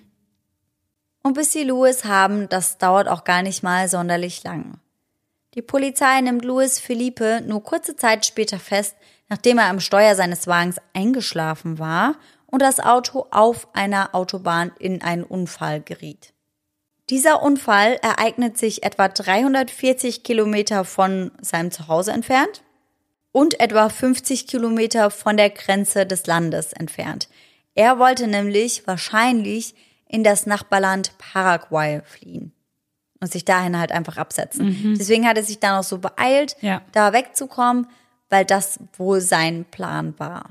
[1.26, 4.80] Und bis sie Louis haben, das dauert auch gar nicht mal sonderlich lang.
[5.56, 8.96] Die Polizei nimmt Louis Philippe nur kurze Zeit später fest,
[9.28, 12.14] nachdem er am Steuer seines Wagens eingeschlafen war
[12.46, 16.32] und das Auto auf einer Autobahn in einen Unfall geriet.
[17.10, 22.62] Dieser Unfall ereignet sich etwa 340 Kilometer von seinem Zuhause entfernt
[23.32, 27.30] und etwa 50 Kilometer von der Grenze des Landes entfernt.
[27.74, 29.74] Er wollte nämlich wahrscheinlich
[30.08, 32.54] in das Nachbarland Paraguay fliehen
[33.20, 34.68] und sich dahin halt einfach absetzen.
[34.68, 34.98] Mhm.
[34.98, 36.82] Deswegen hat er sich dann auch so beeilt, ja.
[36.92, 37.88] da wegzukommen,
[38.30, 40.50] weil das wohl sein Plan war.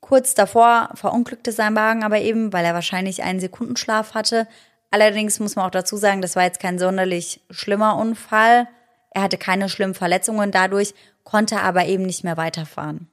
[0.00, 4.46] Kurz davor verunglückte sein Wagen aber eben, weil er wahrscheinlich einen Sekundenschlaf hatte.
[4.90, 8.68] Allerdings muss man auch dazu sagen, das war jetzt kein sonderlich schlimmer Unfall.
[9.10, 13.08] Er hatte keine schlimmen Verletzungen dadurch, konnte aber eben nicht mehr weiterfahren.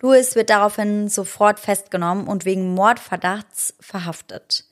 [0.00, 4.64] Louis wird daraufhin sofort festgenommen und wegen Mordverdachts verhaftet.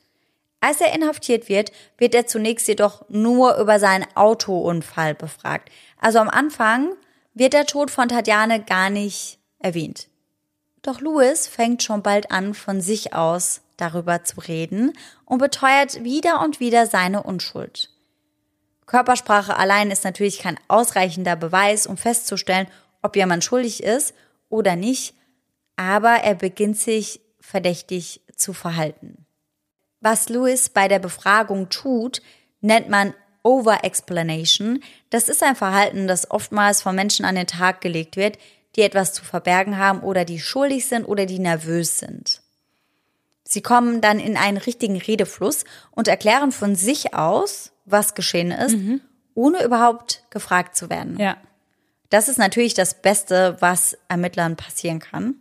[0.59, 5.69] Als er inhaftiert wird, wird er zunächst jedoch nur über seinen Autounfall befragt.
[5.99, 6.93] Also am Anfang
[7.33, 10.07] wird der Tod von Tatjane gar nicht erwähnt.
[10.81, 14.93] Doch Louis fängt schon bald an, von sich aus darüber zu reden
[15.25, 17.91] und beteuert wieder und wieder seine Unschuld.
[18.87, 22.67] Körpersprache allein ist natürlich kein ausreichender Beweis, um festzustellen,
[23.01, 24.15] ob jemand schuldig ist
[24.49, 25.13] oder nicht,
[25.75, 29.26] aber er beginnt sich verdächtig zu verhalten.
[30.09, 32.21] Was Lewis bei der Befragung tut,
[32.61, 34.81] nennt man Over-Explanation.
[35.09, 38.37] Das ist ein Verhalten, das oftmals von Menschen an den Tag gelegt wird,
[38.77, 42.41] die etwas zu verbergen haben oder die schuldig sind oder die nervös sind.
[43.43, 48.77] Sie kommen dann in einen richtigen Redefluss und erklären von sich aus, was geschehen ist,
[48.77, 49.01] mhm.
[49.33, 51.19] ohne überhaupt gefragt zu werden.
[51.19, 51.35] Ja.
[52.09, 55.35] Das ist natürlich das Beste, was Ermittlern passieren kann.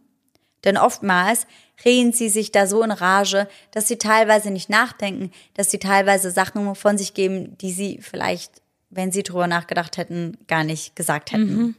[0.66, 1.46] Denn oftmals
[1.84, 6.30] reden sie sich da so in Rage, dass sie teilweise nicht nachdenken, dass sie teilweise
[6.30, 8.60] Sachen von sich geben, die sie vielleicht,
[8.90, 11.56] wenn sie drüber nachgedacht hätten, gar nicht gesagt hätten.
[11.56, 11.74] Mhm.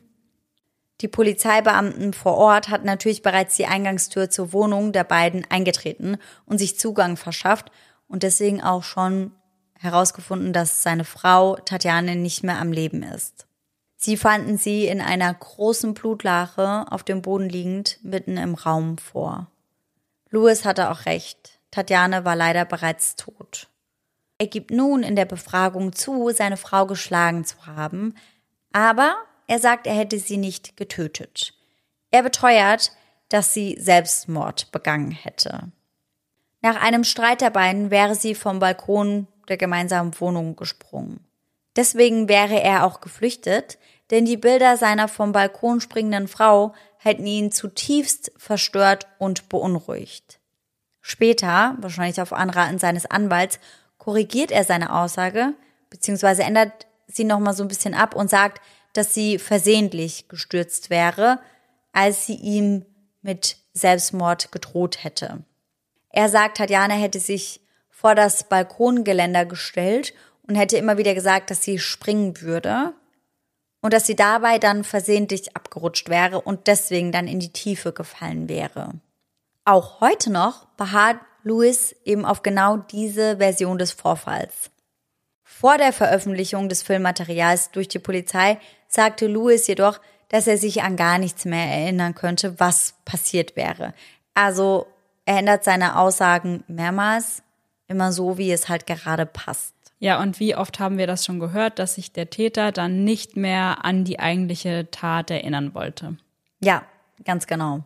[1.01, 6.57] Die Polizeibeamten vor Ort hatten natürlich bereits die Eingangstür zur Wohnung der beiden eingetreten und
[6.57, 7.71] sich Zugang verschafft
[8.07, 9.31] und deswegen auch schon
[9.79, 13.46] herausgefunden, dass seine Frau Tatjane nicht mehr am Leben ist.
[13.97, 19.47] Sie fanden sie in einer großen Blutlache auf dem Boden liegend mitten im Raum vor.
[20.29, 21.59] Louis hatte auch recht.
[21.71, 23.69] Tatjane war leider bereits tot.
[24.37, 28.13] Er gibt nun in der Befragung zu, seine Frau geschlagen zu haben,
[28.71, 29.15] aber
[29.47, 31.55] er sagt, er hätte sie nicht getötet.
[32.11, 32.91] Er beteuert,
[33.29, 35.71] dass sie Selbstmord begangen hätte.
[36.61, 41.26] Nach einem Streit der beiden wäre sie vom Balkon der gemeinsamen Wohnung gesprungen.
[41.77, 43.77] Deswegen wäre er auch geflüchtet,
[44.09, 50.39] denn die Bilder seiner vom Balkon springenden Frau hätten ihn zutiefst verstört und beunruhigt.
[51.01, 53.59] Später, wahrscheinlich auf Anraten seines Anwalts,
[53.97, 55.53] korrigiert er seine Aussage,
[55.89, 58.61] beziehungsweise ändert sie nochmal so ein bisschen ab und sagt,
[58.93, 61.39] dass sie versehentlich gestürzt wäre,
[61.93, 62.85] als sie ihm
[63.21, 65.43] mit Selbstmord gedroht hätte.
[66.09, 70.13] Er sagt, Tatjana hätte sich vor das Balkongeländer gestellt
[70.47, 72.93] und hätte immer wieder gesagt, dass sie springen würde
[73.81, 78.49] und dass sie dabei dann versehentlich abgerutscht wäre und deswegen dann in die Tiefe gefallen
[78.49, 78.93] wäre.
[79.65, 84.71] Auch heute noch beharrt Louis eben auf genau diese Version des Vorfalls.
[85.43, 90.97] Vor der Veröffentlichung des Filmmaterials durch die Polizei sagte Louis jedoch, dass er sich an
[90.97, 93.93] gar nichts mehr erinnern könnte, was passiert wäre.
[94.33, 94.87] Also
[95.25, 97.43] er ändert seine Aussagen mehrmals,
[97.87, 99.73] immer so, wie es halt gerade passt.
[99.99, 103.35] Ja, und wie oft haben wir das schon gehört, dass sich der Täter dann nicht
[103.35, 106.17] mehr an die eigentliche Tat erinnern wollte?
[106.59, 106.83] Ja,
[107.23, 107.83] ganz genau.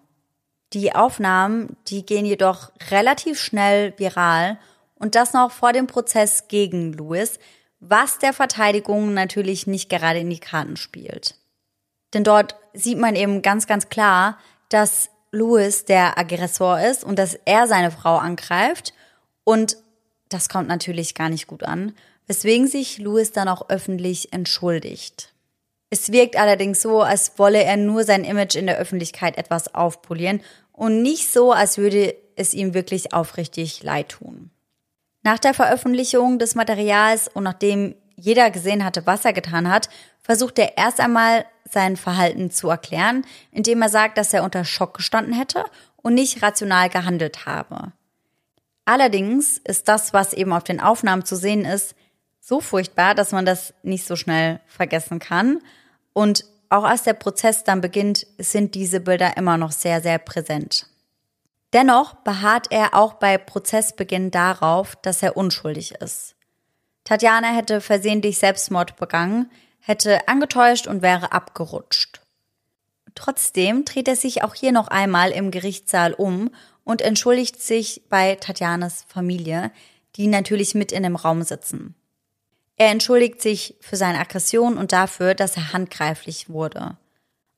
[0.74, 4.57] Die Aufnahmen, die gehen jedoch relativ schnell viral
[4.95, 7.39] und das noch vor dem Prozess gegen Louis,
[7.80, 11.36] was der Verteidigung natürlich nicht gerade in die Karten spielt.
[12.14, 14.38] Denn dort sieht man eben ganz, ganz klar,
[14.70, 18.93] dass Louis der Aggressor ist und dass er seine Frau angreift
[19.43, 19.78] und
[20.34, 21.93] das kommt natürlich gar nicht gut an,
[22.27, 25.34] weswegen sich Louis dann auch öffentlich entschuldigt.
[25.89, 30.41] Es wirkt allerdings so, als wolle er nur sein Image in der Öffentlichkeit etwas aufpolieren
[30.71, 34.51] und nicht so, als würde es ihm wirklich aufrichtig leid tun.
[35.23, 39.89] Nach der Veröffentlichung des Materials und nachdem jeder gesehen hatte, was er getan hat,
[40.21, 44.95] versucht er erst einmal sein Verhalten zu erklären, indem er sagt, dass er unter Schock
[44.95, 45.65] gestanden hätte
[45.97, 47.91] und nicht rational gehandelt habe.
[48.86, 51.95] Allerdings ist das, was eben auf den Aufnahmen zu sehen ist,
[52.39, 55.59] so furchtbar, dass man das nicht so schnell vergessen kann.
[56.13, 60.88] Und auch als der Prozess dann beginnt, sind diese Bilder immer noch sehr, sehr präsent.
[61.73, 66.36] Dennoch beharrt er auch bei Prozessbeginn darauf, dass er unschuldig ist.
[67.03, 72.21] Tatjana hätte versehentlich Selbstmord begangen, hätte angetäuscht und wäre abgerutscht.
[73.15, 76.49] Trotzdem dreht er sich auch hier noch einmal im Gerichtssaal um
[76.84, 79.71] und entschuldigt sich bei Tatjanas Familie,
[80.15, 81.95] die natürlich mit in dem Raum sitzen.
[82.77, 86.97] Er entschuldigt sich für seine Aggression und dafür, dass er handgreiflich wurde.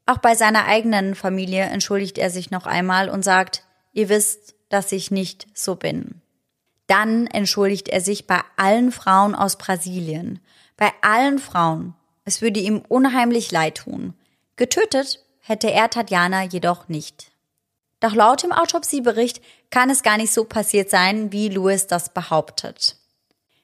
[0.05, 3.63] Auch bei seiner eigenen Familie entschuldigt er sich noch einmal und sagt,
[3.93, 6.21] ihr wisst, dass ich nicht so bin.
[6.87, 10.39] Dann entschuldigt er sich bei allen Frauen aus Brasilien.
[10.75, 11.95] Bei allen Frauen.
[12.25, 14.13] Es würde ihm unheimlich leid tun.
[14.55, 17.32] Getötet hätte er Tatjana jedoch nicht.
[18.03, 22.97] Doch laut dem Autopsiebericht kann es gar nicht so passiert sein, wie Louis das behauptet.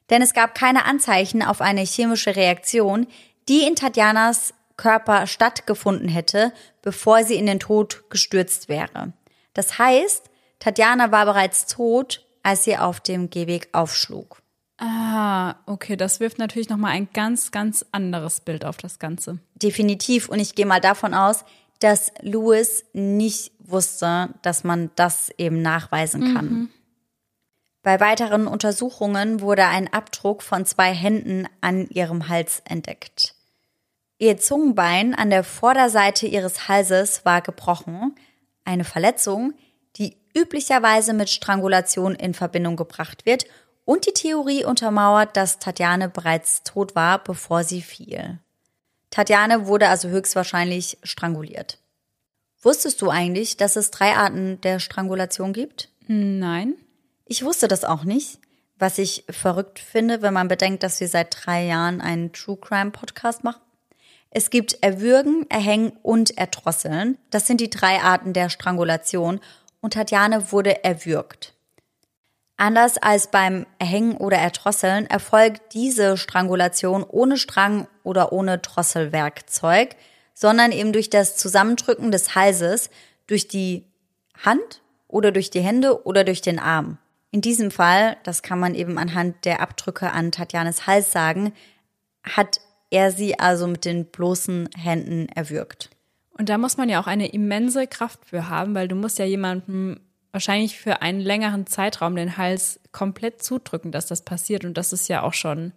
[0.10, 3.08] Denn es gab keine Anzeichen auf eine chemische Reaktion,
[3.50, 9.12] die in Tatjanas Körper stattgefunden hätte, bevor sie in den Tod gestürzt wäre.
[9.54, 10.30] Das heißt,
[10.60, 14.42] Tatjana war bereits tot, als sie auf dem Gehweg aufschlug.
[14.78, 19.40] Ah, okay, das wirft natürlich nochmal ein ganz, ganz anderes Bild auf das Ganze.
[19.56, 20.30] Definitiv.
[20.30, 21.44] Und ich gehe mal davon aus,
[21.80, 26.46] dass Louis nicht wusste, dass man das eben nachweisen kann.
[26.46, 26.70] Mhm.
[27.82, 33.36] Bei weiteren Untersuchungen wurde ein Abdruck von zwei Händen an ihrem Hals entdeckt.
[34.18, 38.16] Ihr Zungenbein an der Vorderseite ihres Halses war gebrochen,
[38.66, 39.54] eine Verletzung,
[39.96, 43.46] die üblicherweise mit Strangulation in Verbindung gebracht wird
[43.86, 48.40] und die Theorie untermauert, dass Tatjane bereits tot war, bevor sie fiel.
[49.10, 51.80] Tatjane wurde also höchstwahrscheinlich stranguliert.
[52.62, 55.90] Wusstest du eigentlich, dass es drei Arten der Strangulation gibt?
[56.08, 56.76] Nein.
[57.26, 58.40] Ich wusste das auch nicht,
[58.78, 62.92] was ich verrückt finde, wenn man bedenkt, dass wir seit drei Jahren einen True Crime
[62.92, 63.62] Podcast machen.
[64.32, 67.18] Es gibt Erwürgen, Erhängen und Erdrosseln.
[67.30, 69.40] Das sind die drei Arten der Strangulation
[69.82, 71.54] und Tatjane wurde erwürgt.
[72.58, 79.96] Anders als beim Erhängen oder Erdrosseln erfolgt diese Strangulation ohne Strang oder ohne Drosselwerkzeug,
[80.34, 82.90] sondern eben durch das Zusammendrücken des Halses,
[83.28, 83.86] durch die
[84.44, 86.98] Hand oder durch die Hände oder durch den Arm.
[87.32, 91.54] In diesem Fall, das kann man eben anhand der Abdrücke an Tatjanes Hals sagen,
[92.24, 95.92] hat er sie also mit den bloßen Händen erwürgt.
[96.32, 99.26] Und da muss man ja auch eine immense Kraft für haben, weil du musst ja
[99.26, 100.00] jemandem
[100.32, 104.66] wahrscheinlich für einen längeren Zeitraum den Hals komplett zudrücken, dass das passiert.
[104.66, 105.74] Und das ist ja auch schon,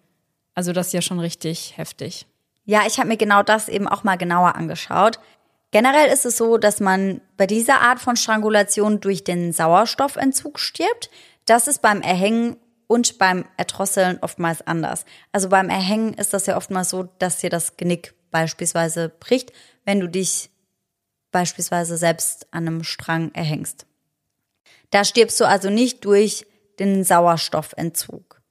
[0.54, 2.26] also das ist ja schon richtig heftig.
[2.64, 5.18] Ja, ich habe mir genau das eben auch mal genauer angeschaut.
[5.72, 11.10] Generell ist es so, dass man bei dieser Art von Strangulation durch den Sauerstoffentzug stirbt.
[11.46, 15.06] Das ist beim Erhängen und beim Erdrosseln oftmals anders.
[15.32, 19.52] Also beim Erhängen ist das ja oftmals so, dass dir das Genick beispielsweise bricht,
[19.84, 20.50] wenn du dich
[21.30, 23.86] beispielsweise selbst an einem Strang erhängst.
[24.90, 26.46] Da stirbst du also nicht durch
[26.78, 28.41] den Sauerstoffentzug.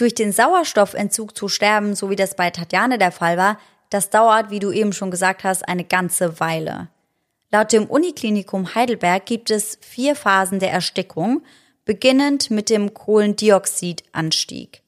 [0.00, 3.58] Durch den Sauerstoffentzug zu sterben, so wie das bei Tatjane der Fall war,
[3.90, 6.88] das dauert, wie du eben schon gesagt hast, eine ganze Weile.
[7.50, 11.42] Laut dem Uniklinikum Heidelberg gibt es vier Phasen der Erstickung,
[11.84, 14.80] beginnend mit dem Kohlendioxidanstieg.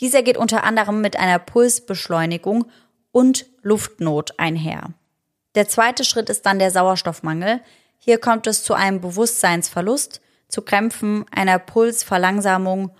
[0.00, 2.64] Dieser geht unter anderem mit einer Pulsbeschleunigung
[3.12, 4.92] und Luftnot einher.
[5.54, 7.60] Der zweite Schritt ist dann der Sauerstoffmangel,
[7.96, 12.90] hier kommt es zu einem Bewusstseinsverlust, zu Krämpfen, einer Pulsverlangsamung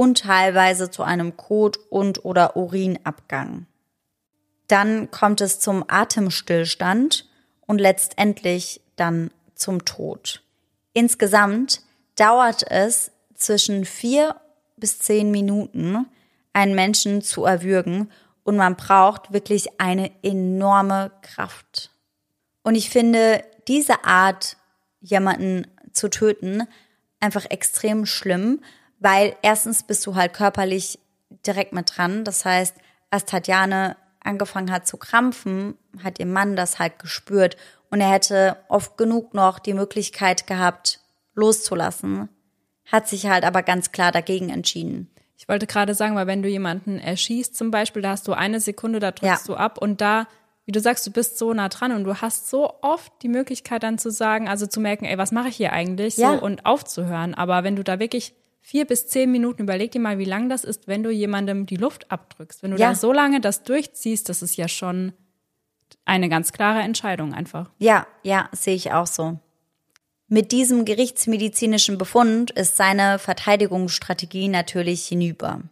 [0.00, 3.66] und teilweise zu einem Kot- und oder Urinabgang.
[4.66, 7.28] Dann kommt es zum Atemstillstand
[7.66, 10.42] und letztendlich dann zum Tod.
[10.94, 11.82] Insgesamt
[12.16, 14.36] dauert es zwischen vier
[14.78, 16.06] bis zehn Minuten,
[16.54, 18.10] einen Menschen zu erwürgen
[18.42, 21.90] und man braucht wirklich eine enorme Kraft.
[22.62, 24.56] Und ich finde, diese Art,
[25.02, 26.66] jemanden zu töten,
[27.20, 28.62] einfach extrem schlimm,
[29.00, 30.98] weil erstens bist du halt körperlich
[31.46, 32.24] direkt mit dran.
[32.24, 32.76] Das heißt,
[33.10, 37.56] als Tatjane angefangen hat zu krampfen, hat ihr Mann das halt gespürt
[37.90, 41.00] und er hätte oft genug noch die Möglichkeit gehabt,
[41.34, 42.28] loszulassen,
[42.86, 45.10] hat sich halt aber ganz klar dagegen entschieden.
[45.36, 48.60] Ich wollte gerade sagen, weil wenn du jemanden erschießt zum Beispiel, da hast du eine
[48.60, 49.54] Sekunde, da drückst ja.
[49.54, 50.26] du ab und da
[50.70, 53.82] wie du sagst, du bist so nah dran und du hast so oft die Möglichkeit
[53.82, 56.14] dann zu sagen, also zu merken, ey, was mache ich hier eigentlich?
[56.14, 56.34] So, Ja.
[56.34, 57.34] und aufzuhören.
[57.34, 60.64] Aber wenn du da wirklich vier bis zehn Minuten, überleg dir mal, wie lang das
[60.64, 62.62] ist, wenn du jemandem die Luft abdrückst.
[62.62, 62.90] Wenn du Ja.
[62.90, 65.12] da so lange das durchziehst, das ist ja schon
[66.04, 67.70] eine ganz klare Entscheidung einfach.
[67.78, 69.38] Ja, ja, sehe ich auch so.
[70.28, 75.62] Mit diesem gerichtsmedizinischen Befund ist seine Verteidigungsstrategie natürlich hinüber.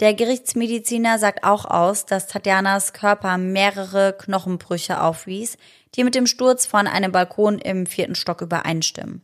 [0.00, 5.56] Der Gerichtsmediziner sagt auch aus, dass Tatjanas Körper mehrere Knochenbrüche aufwies,
[5.94, 9.22] die mit dem Sturz von einem Balkon im vierten Stock übereinstimmen.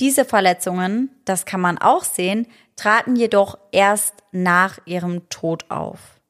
[0.00, 6.20] Diese Verletzungen, das kann man auch sehen, traten jedoch erst nach ihrem Tod auf.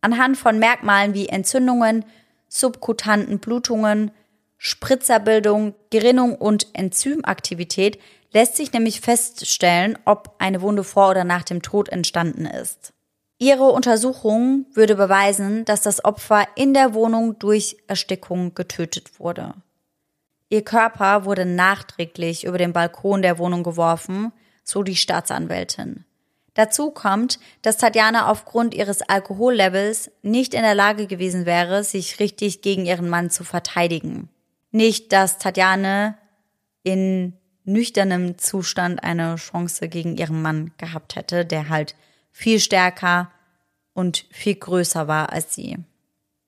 [0.00, 2.04] Anhand von Merkmalen wie Entzündungen,
[2.48, 4.10] subkutanten Blutungen,
[4.56, 8.00] Spritzerbildung, Gerinnung und Enzymaktivität
[8.32, 12.92] lässt sich nämlich feststellen, ob eine Wunde vor oder nach dem Tod entstanden ist.
[13.38, 19.54] Ihre Untersuchung würde beweisen, dass das Opfer in der Wohnung durch Erstickung getötet wurde.
[20.50, 24.32] Ihr Körper wurde nachträglich über den Balkon der Wohnung geworfen,
[24.64, 26.04] so die Staatsanwältin.
[26.54, 32.62] Dazu kommt, dass Tatjana aufgrund ihres Alkohollevels nicht in der Lage gewesen wäre, sich richtig
[32.62, 34.28] gegen ihren Mann zu verteidigen.
[34.72, 36.18] Nicht, dass Tatjana
[36.82, 37.34] in
[37.64, 41.94] nüchternem Zustand eine Chance gegen ihren Mann gehabt hätte, der halt
[42.32, 43.30] viel stärker
[43.92, 45.78] und viel größer war als sie.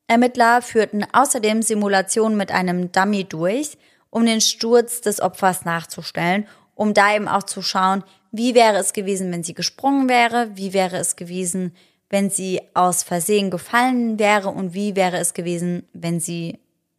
[0.08, 3.78] Ermittler führten außerdem Simulationen mit einem Dummy durch,
[4.12, 8.92] um den Sturz des Opfers nachzustellen, um da eben auch zu schauen, wie wäre es
[8.92, 11.74] gewesen, wenn sie gesprungen wäre, wie wäre es gewesen,
[12.10, 16.58] wenn sie aus Versehen gefallen wäre und wie wäre es gewesen, wenn sie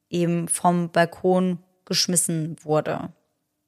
[0.09, 3.09] eben vom Balkon geschmissen wurde.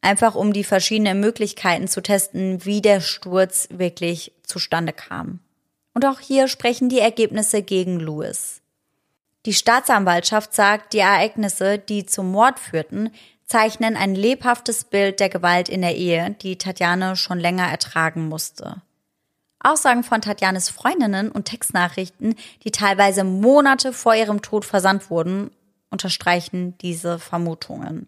[0.02, 5.40] Einfach um die verschiedenen Möglichkeiten zu testen, wie der Sturz wirklich zustande kam.
[5.94, 8.62] Und auch hier sprechen die Ergebnisse gegen Lewis.
[9.46, 13.12] Die Staatsanwaltschaft sagt, die Ereignisse, die zum Mord führten,
[13.48, 18.82] zeichnen ein lebhaftes Bild der Gewalt in der Ehe, die Tatjane schon länger ertragen musste.
[19.60, 25.52] Aussagen von Tatjanes Freundinnen und Textnachrichten, die teilweise Monate vor ihrem Tod versandt wurden,
[25.90, 28.08] unterstreichen diese Vermutungen.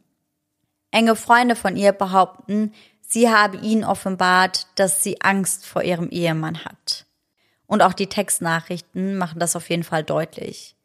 [0.91, 6.63] Enge Freunde von ihr behaupten, sie habe ihnen offenbart, dass sie Angst vor ihrem Ehemann
[6.63, 7.05] hat.
[7.65, 10.75] Und auch die Textnachrichten machen das auf jeden Fall deutlich.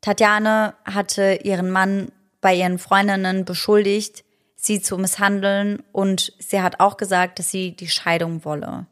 [0.00, 2.12] Tatjane hatte ihren Mann
[2.44, 4.22] bei ihren Freundinnen beschuldigt,
[4.54, 8.84] sie zu misshandeln und sie hat auch gesagt, dass sie die Scheidung wolle.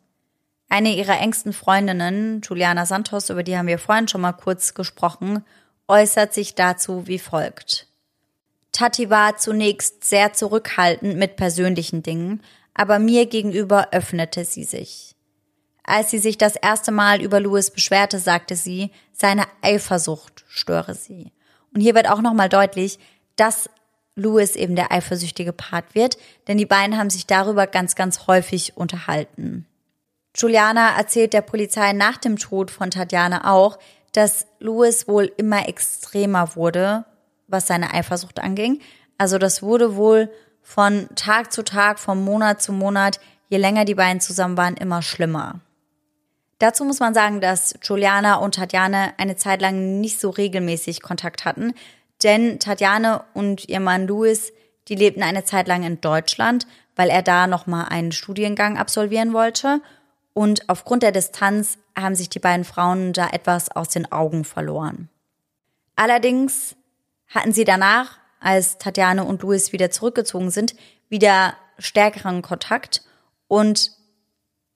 [0.71, 5.45] Eine ihrer engsten Freundinnen, Juliana Santos, über die haben wir vorhin schon mal kurz gesprochen,
[5.87, 7.89] äußert sich dazu wie folgt.
[8.73, 12.43] Tati war zunächst sehr zurückhaltend mit persönlichen Dingen,
[12.73, 15.15] aber mir gegenüber öffnete sie sich.
[15.83, 21.33] Als sie sich das erste Mal über Louis beschwerte, sagte sie, seine Eifersucht störe sie.
[21.75, 22.99] Und hier wird auch nochmal deutlich,
[23.43, 23.69] dass
[24.15, 26.17] Louis eben der eifersüchtige Part wird,
[26.47, 29.67] denn die beiden haben sich darüber ganz, ganz häufig unterhalten.
[30.37, 33.81] Juliana erzählt der Polizei nach dem Tod von Tatjana auch,
[34.13, 37.05] dass Louis wohl immer extremer wurde,
[37.49, 38.81] was seine Eifersucht anging.
[39.19, 40.31] Also das wurde wohl
[40.63, 43.19] von Tag zu Tag, von Monat zu Monat,
[43.49, 45.59] je länger die beiden zusammen waren, immer schlimmer.
[46.61, 51.45] Dazu muss man sagen, dass Juliana und Tatjana eine Zeit lang nicht so regelmäßig Kontakt
[51.45, 51.75] hatten,
[52.25, 54.53] denn Tatjana und ihr Mann Louis,
[54.89, 56.67] die lebten eine Zeit lang in Deutschland,
[56.97, 59.81] weil er da nochmal einen Studiengang absolvieren wollte.
[60.35, 65.09] Und aufgrund der Distanz haben sich die beiden Frauen da etwas aus den Augen verloren.
[65.97, 66.75] Allerdings
[67.29, 70.75] hatten sie danach, als Tatjana und Louis wieder zurückgezogen sind,
[71.09, 73.03] wieder stärkeren Kontakt.
[73.47, 73.93] Und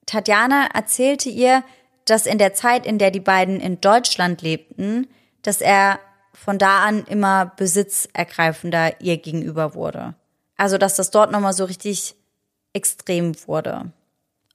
[0.05, 1.63] Tatjana erzählte ihr,
[2.05, 5.07] dass in der Zeit, in der die beiden in Deutschland lebten,
[5.41, 5.99] dass er
[6.43, 10.13] von da an immer besitzergreifender ihr gegenüber wurde.
[10.55, 12.15] Also, dass das dort nochmal so richtig
[12.73, 13.91] extrem wurde.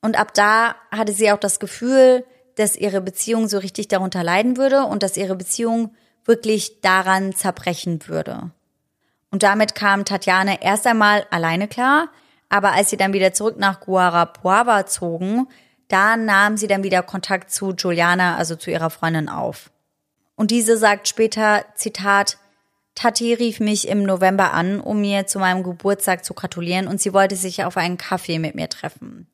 [0.00, 2.24] Und ab da hatte sie auch das Gefühl,
[2.54, 8.06] dass ihre Beziehung so richtig darunter leiden würde und dass ihre Beziehung wirklich daran zerbrechen
[8.06, 8.50] würde.
[9.30, 12.08] Und damit kam Tatjana erst einmal alleine klar,
[12.48, 15.48] aber als sie dann wieder zurück nach Guarapuava zogen,
[15.88, 19.71] da nahm sie dann wieder Kontakt zu Juliana, also zu ihrer Freundin auf.
[20.42, 22.36] Und diese sagt später, Zitat,
[22.96, 27.12] Tati rief mich im November an, um mir zu meinem Geburtstag zu gratulieren und sie
[27.12, 29.28] wollte sich auf einen Kaffee mit mir treffen.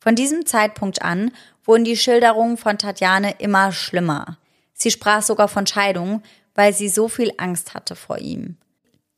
[0.00, 1.30] Von diesem Zeitpunkt an
[1.64, 4.36] wurden die Schilderungen von Tatjane immer schlimmer.
[4.74, 6.22] Sie sprach sogar von Scheidung,
[6.54, 8.58] weil sie so viel Angst hatte vor ihm.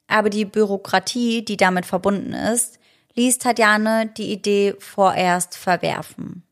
[0.06, 2.78] Aber die Bürokratie, die damit verbunden ist,
[3.16, 6.44] ließ Tatjane die Idee vorerst verwerfen.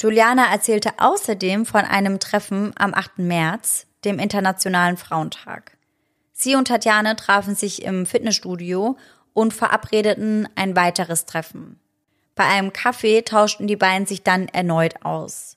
[0.00, 3.18] Juliana erzählte außerdem von einem Treffen am 8.
[3.18, 5.76] März, dem Internationalen Frauentag.
[6.32, 8.96] Sie und Tatjane trafen sich im Fitnessstudio
[9.32, 11.80] und verabredeten ein weiteres Treffen.
[12.34, 15.56] Bei einem Kaffee tauschten die beiden sich dann erneut aus.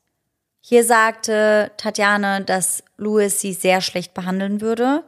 [0.59, 5.03] Hier sagte Tatjane, dass Louis sie sehr schlecht behandeln würde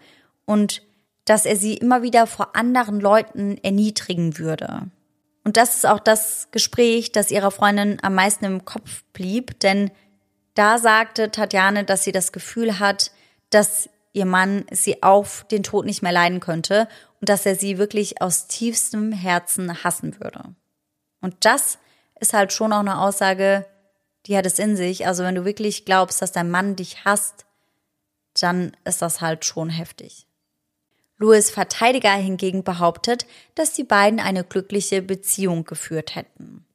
[0.45, 0.84] und
[1.25, 4.91] dass er sie immer wieder vor anderen Leuten erniedrigen würde.
[5.43, 9.91] Und das ist auch das Gespräch, das ihrer Freundin am meisten im Kopf blieb, denn
[10.53, 13.11] da sagte Tatjane, dass sie das Gefühl hat,
[13.54, 16.88] dass ihr Mann sie auf den Tod nicht mehr leiden könnte
[17.20, 20.43] und dass er sie wirklich aus tiefstem Herzen hassen würde.
[21.22, 21.80] Und das
[22.20, 23.66] ist halt schon auch eine Aussage,
[24.26, 25.08] die hat es in sich.
[25.08, 27.45] Also wenn du wirklich glaubst, dass dein Mann dich hasst,
[28.39, 30.28] dann ist das halt schon heftig.
[31.18, 33.26] Louis Verteidiger hingegen behauptet,
[33.56, 36.66] dass die beiden eine glückliche Beziehung geführt hätten.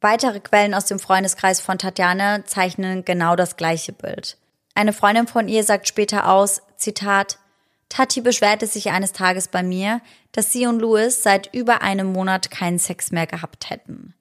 [0.00, 4.38] Weitere Quellen aus dem Freundeskreis von Tatjana zeichnen genau das gleiche Bild.
[4.78, 7.40] Eine Freundin von ihr sagt später aus, Zitat,
[7.88, 10.00] Tati beschwerte sich eines Tages bei mir,
[10.30, 14.14] dass sie und Louis seit über einem Monat keinen Sex mehr gehabt hätten.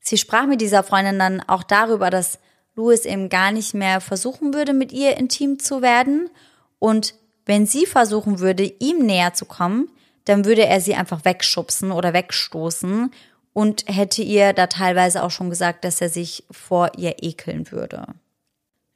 [0.00, 2.38] Sie sprach mit dieser Freundin dann auch darüber, dass
[2.74, 6.30] Louis eben gar nicht mehr versuchen würde, mit ihr intim zu werden
[6.78, 9.90] und wenn sie versuchen würde, ihm näher zu kommen,
[10.24, 13.12] dann würde er sie einfach wegschubsen oder wegstoßen
[13.52, 18.06] und hätte ihr da teilweise auch schon gesagt, dass er sich vor ihr ekeln würde.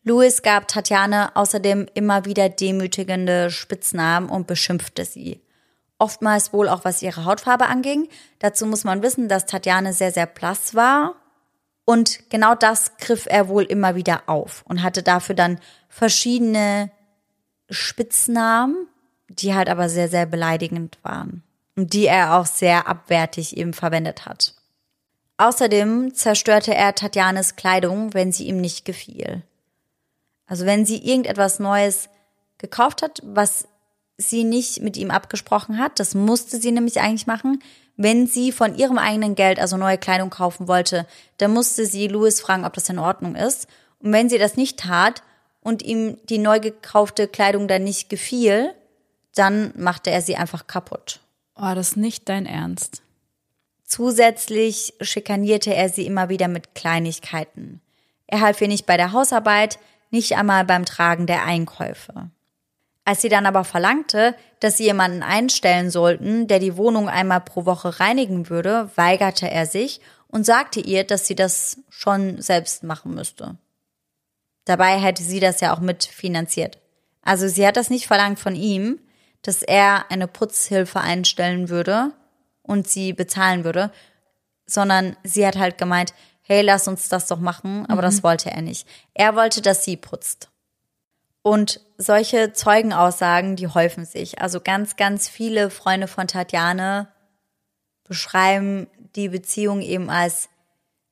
[0.04, 5.40] Louis gab Tatjane außerdem immer wieder demütigende Spitznamen und beschimpfte sie.
[5.98, 8.08] Oftmals wohl auch was ihre Hautfarbe anging.
[8.38, 11.14] Dazu muss man wissen, dass Tatjane sehr, sehr blass war.
[11.86, 16.90] Und genau das griff er wohl immer wieder auf und hatte dafür dann verschiedene
[17.70, 18.88] Spitznamen,
[19.28, 21.42] die halt aber sehr, sehr beleidigend waren.
[21.76, 24.54] Und die er auch sehr abwertig eben verwendet hat.
[25.38, 29.42] Außerdem zerstörte er Tatjanes Kleidung, wenn sie ihm nicht gefiel.
[30.46, 32.08] Also wenn sie irgendetwas Neues
[32.58, 33.66] gekauft hat, was
[34.16, 37.62] sie nicht mit ihm abgesprochen hat, das musste sie nämlich eigentlich machen,
[37.96, 41.06] wenn sie von ihrem eigenen Geld also neue Kleidung kaufen wollte,
[41.38, 43.68] dann musste sie Louis fragen, ob das in Ordnung ist.
[44.00, 45.22] Und wenn sie das nicht tat
[45.60, 48.74] und ihm die neu gekaufte Kleidung dann nicht gefiel,
[49.34, 51.20] dann machte er sie einfach kaputt.
[51.56, 53.02] Oh, das nicht dein Ernst.
[53.84, 57.80] Zusätzlich schikanierte er sie immer wieder mit Kleinigkeiten.
[58.26, 59.78] Er half ihr nicht bei der Hausarbeit,
[60.14, 62.30] nicht einmal beim Tragen der Einkäufe.
[63.04, 67.66] Als sie dann aber verlangte, dass sie jemanden einstellen sollten, der die Wohnung einmal pro
[67.66, 73.14] Woche reinigen würde, weigerte er sich und sagte ihr, dass sie das schon selbst machen
[73.14, 73.58] müsste.
[74.64, 76.78] Dabei hätte sie das ja auch mitfinanziert.
[77.20, 79.00] Also sie hat das nicht verlangt von ihm,
[79.42, 82.12] dass er eine Putzhilfe einstellen würde
[82.62, 83.90] und sie bezahlen würde,
[84.64, 86.14] sondern sie hat halt gemeint,
[86.46, 88.06] hey, lass uns das doch machen, aber mhm.
[88.06, 88.86] das wollte er nicht.
[89.14, 90.50] Er wollte, dass sie putzt.
[91.42, 94.40] Und solche Zeugenaussagen, die häufen sich.
[94.40, 97.08] Also ganz, ganz viele Freunde von Tatjane
[98.04, 100.48] beschreiben die Beziehung eben als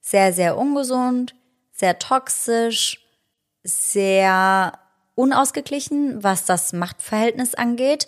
[0.00, 1.34] sehr, sehr ungesund,
[1.72, 3.00] sehr toxisch,
[3.62, 4.78] sehr
[5.14, 8.06] unausgeglichen, was das Machtverhältnis angeht.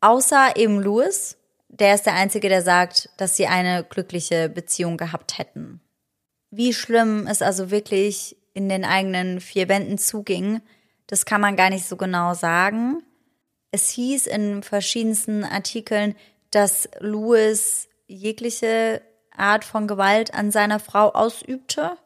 [0.00, 1.36] Außer eben Louis,
[1.68, 5.81] der ist der Einzige, der sagt, dass sie eine glückliche Beziehung gehabt hätten
[6.52, 10.60] wie schlimm es also wirklich in den eigenen vier Wänden zuging,
[11.06, 13.02] das kann man gar nicht so genau sagen.
[13.70, 16.14] Es hieß in verschiedensten Artikeln,
[16.50, 19.00] dass Louis jegliche
[19.34, 21.96] Art von Gewalt an seiner Frau ausübte,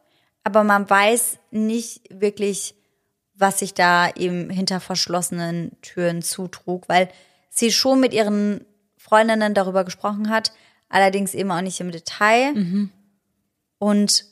[0.45, 2.73] aber man weiß nicht wirklich,
[3.33, 7.09] was sich da eben hinter verschlossenen Türen zutrug, weil
[7.49, 8.65] sie schon mit ihren
[8.95, 10.53] Freundinnen darüber gesprochen hat,
[10.87, 12.53] allerdings eben auch nicht im Detail.
[12.53, 12.91] Mhm.
[13.77, 14.25] Und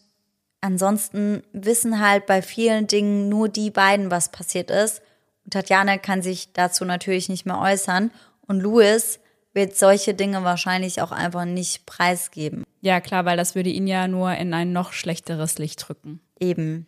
[0.65, 5.03] Ansonsten wissen halt bei vielen Dingen nur die beiden, was passiert ist.
[5.43, 8.09] Und Tatjana kann sich dazu natürlich nicht mehr äußern.
[8.47, 9.19] Und Louis
[9.53, 12.63] wird solche Dinge wahrscheinlich auch einfach nicht preisgeben.
[12.81, 16.19] Ja, klar, weil das würde ihn ja nur in ein noch schlechteres Licht drücken.
[16.39, 16.87] Eben.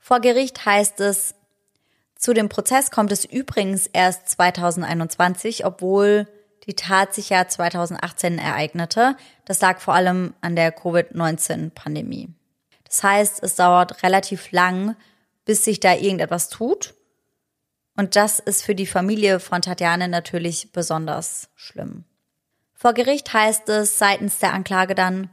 [0.00, 1.36] Vor Gericht heißt es,
[2.16, 6.26] zu dem Prozess kommt es übrigens erst 2021, obwohl
[6.66, 9.16] die Tat sich ja 2018 ereignete.
[9.44, 12.34] Das lag vor allem an der Covid-19-Pandemie.
[12.94, 14.94] Das heißt, es dauert relativ lang,
[15.44, 16.94] bis sich da irgendetwas tut.
[17.96, 22.04] Und das ist für die Familie von Tatjane natürlich besonders schlimm.
[22.72, 25.28] Vor Gericht heißt es seitens der Anklage dann,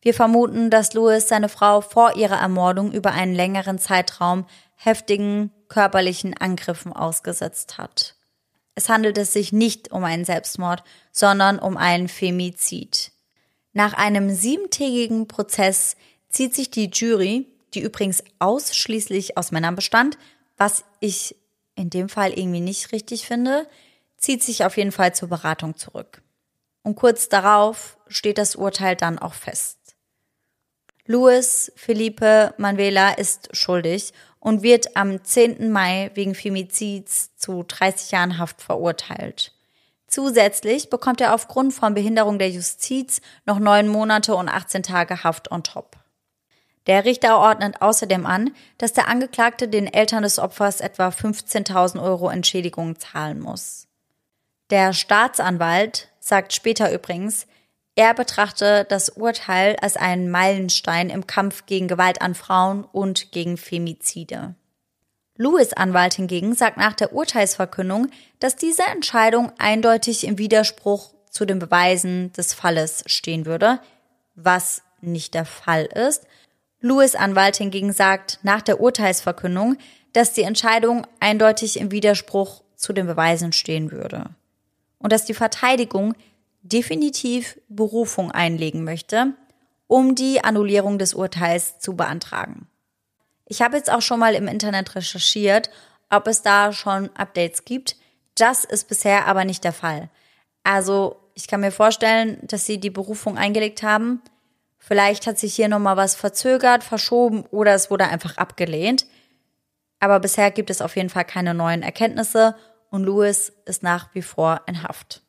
[0.00, 4.44] wir vermuten, dass Louis seine Frau vor ihrer Ermordung über einen längeren Zeitraum
[4.74, 8.16] heftigen körperlichen Angriffen ausgesetzt hat.
[8.74, 10.82] Es handelt sich nicht um einen Selbstmord,
[11.12, 13.12] sondern um einen Femizid.
[13.72, 15.94] Nach einem siebentägigen Prozess
[16.34, 20.18] zieht sich die Jury, die übrigens ausschließlich aus Männern bestand,
[20.56, 21.36] was ich
[21.76, 23.66] in dem Fall irgendwie nicht richtig finde,
[24.16, 26.22] zieht sich auf jeden Fall zur Beratung zurück.
[26.82, 29.78] Und kurz darauf steht das Urteil dann auch fest.
[31.06, 35.70] Luis Felipe Manuela ist schuldig und wird am 10.
[35.70, 39.52] Mai wegen Femizids zu 30 Jahren Haft verurteilt.
[40.06, 45.50] Zusätzlich bekommt er aufgrund von Behinderung der Justiz noch neun Monate und 18 Tage Haft
[45.50, 46.03] on top.
[46.86, 52.28] Der Richter ordnet außerdem an, dass der Angeklagte den Eltern des Opfers etwa 15.000 Euro
[52.28, 53.86] Entschädigung zahlen muss.
[54.70, 57.46] Der Staatsanwalt sagt später übrigens,
[57.96, 63.56] er betrachte das Urteil als einen Meilenstein im Kampf gegen Gewalt an Frauen und gegen
[63.56, 64.56] Femizide.
[65.36, 68.08] Lewis Anwalt hingegen sagt nach der Urteilsverkündung,
[68.38, 73.80] dass diese Entscheidung eindeutig im Widerspruch zu den Beweisen des Falles stehen würde,
[74.34, 76.26] was nicht der Fall ist,
[76.84, 79.78] Lewis Anwalt hingegen sagt nach der Urteilsverkündung,
[80.12, 84.26] dass die Entscheidung eindeutig im Widerspruch zu den Beweisen stehen würde.
[84.98, 86.14] Und dass die Verteidigung
[86.60, 89.32] definitiv Berufung einlegen möchte,
[89.86, 92.68] um die Annullierung des Urteils zu beantragen.
[93.46, 95.70] Ich habe jetzt auch schon mal im Internet recherchiert,
[96.10, 97.96] ob es da schon Updates gibt.
[98.34, 100.10] Das ist bisher aber nicht der Fall.
[100.64, 104.20] Also ich kann mir vorstellen, dass sie die Berufung eingelegt haben,
[104.86, 109.06] Vielleicht hat sich hier nochmal was verzögert, verschoben oder es wurde einfach abgelehnt.
[109.98, 112.54] Aber bisher gibt es auf jeden Fall keine neuen Erkenntnisse
[112.90, 115.22] und Louis ist nach wie vor in Haft,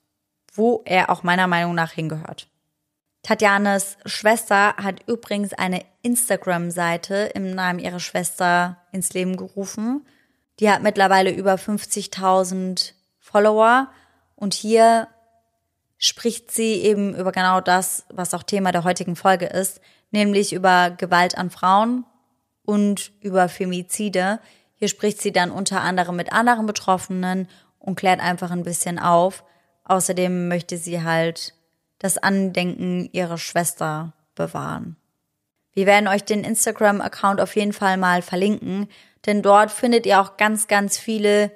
[0.54, 2.50] wo er auch meiner Meinung nach hingehört.
[3.24, 10.06] Tatjanes Schwester hat übrigens eine Instagram-Seite im Namen ihrer Schwester ins Leben gerufen.
[10.60, 13.90] Die hat mittlerweile über 50.000 Follower
[14.36, 15.08] und hier
[15.98, 19.82] spricht sie eben über genau das, was auch Thema der heutigen Folge ist,
[20.12, 22.06] nämlich über Gewalt an Frauen
[22.64, 24.40] und über Femizide.
[24.76, 27.48] Hier spricht sie dann unter anderem mit anderen Betroffenen
[27.80, 29.44] und klärt einfach ein bisschen auf.
[29.86, 31.54] Außerdem möchte sie halt
[32.00, 34.98] das Andenken ihrer Schwester bewahren.
[35.74, 38.88] Wir werden euch den Instagram-Account auf jeden Fall mal verlinken,
[39.26, 41.52] denn dort findet ihr auch ganz, ganz viele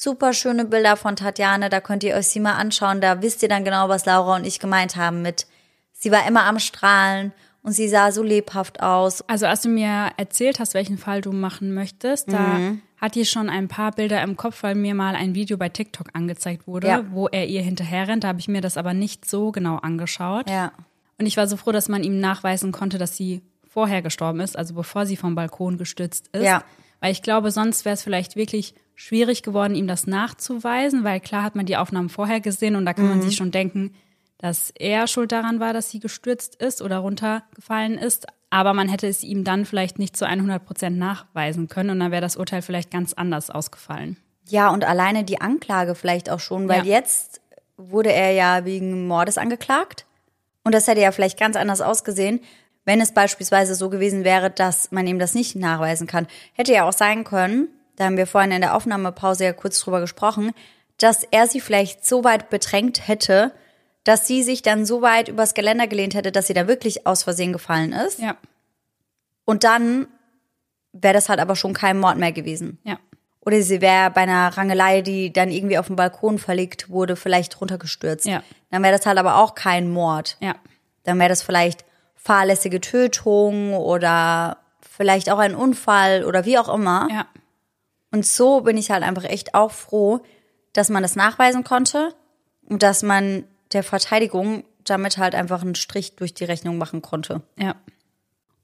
[0.00, 3.50] super schöne Bilder von Tatjane, da könnt ihr euch sie mal anschauen, da wisst ihr
[3.50, 5.46] dann genau, was Laura und ich gemeint haben mit,
[5.92, 7.32] sie war immer am Strahlen
[7.62, 9.20] und sie sah so lebhaft aus.
[9.28, 12.80] Also als du mir erzählt hast, welchen Fall du machen möchtest, da mhm.
[12.96, 16.08] hat die schon ein paar Bilder im Kopf, weil mir mal ein Video bei TikTok
[16.14, 17.04] angezeigt wurde, ja.
[17.10, 18.24] wo er ihr hinterher rennt.
[18.24, 20.48] Da habe ich mir das aber nicht so genau angeschaut.
[20.48, 20.72] Ja.
[21.18, 24.56] Und ich war so froh, dass man ihm nachweisen konnte, dass sie vorher gestorben ist,
[24.56, 26.44] also bevor sie vom Balkon gestürzt ist.
[26.44, 26.64] Ja.
[27.00, 31.42] Weil ich glaube, sonst wäre es vielleicht wirklich schwierig geworden, ihm das nachzuweisen, weil klar
[31.42, 33.10] hat man die Aufnahmen vorher gesehen und da kann mhm.
[33.10, 33.94] man sich schon denken,
[34.36, 38.26] dass er schuld daran war, dass sie gestürzt ist oder runtergefallen ist.
[38.50, 42.10] Aber man hätte es ihm dann vielleicht nicht zu 100 Prozent nachweisen können und dann
[42.10, 44.18] wäre das Urteil vielleicht ganz anders ausgefallen.
[44.48, 46.96] Ja, und alleine die Anklage vielleicht auch schon, weil ja.
[46.96, 47.40] jetzt
[47.78, 50.04] wurde er ja wegen Mordes angeklagt.
[50.62, 52.40] Und das hätte ja vielleicht ganz anders ausgesehen,
[52.84, 56.26] wenn es beispielsweise so gewesen wäre, dass man ihm das nicht nachweisen kann.
[56.52, 57.68] Hätte ja auch sein können,
[58.00, 60.52] da haben wir vorhin in der Aufnahmepause ja kurz drüber gesprochen,
[60.96, 63.52] dass er sie vielleicht so weit bedrängt hätte,
[64.04, 67.24] dass sie sich dann so weit übers Geländer gelehnt hätte, dass sie da wirklich aus
[67.24, 68.18] Versehen gefallen ist.
[68.18, 68.38] Ja.
[69.44, 70.08] Und dann
[70.94, 72.78] wäre das halt aber schon kein Mord mehr gewesen.
[72.84, 72.98] Ja.
[73.40, 77.60] Oder sie wäre bei einer Rangelei, die dann irgendwie auf dem Balkon verlegt wurde, vielleicht
[77.60, 78.24] runtergestürzt.
[78.24, 78.42] Ja.
[78.70, 80.38] Dann wäre das halt aber auch kein Mord.
[80.40, 80.54] Ja.
[81.02, 87.06] Dann wäre das vielleicht fahrlässige Tötung oder vielleicht auch ein Unfall oder wie auch immer.
[87.10, 87.26] Ja.
[88.10, 90.20] Und so bin ich halt einfach echt auch froh,
[90.72, 92.14] dass man das nachweisen konnte
[92.68, 97.42] und dass man der Verteidigung damit halt einfach einen Strich durch die Rechnung machen konnte.
[97.56, 97.76] Ja.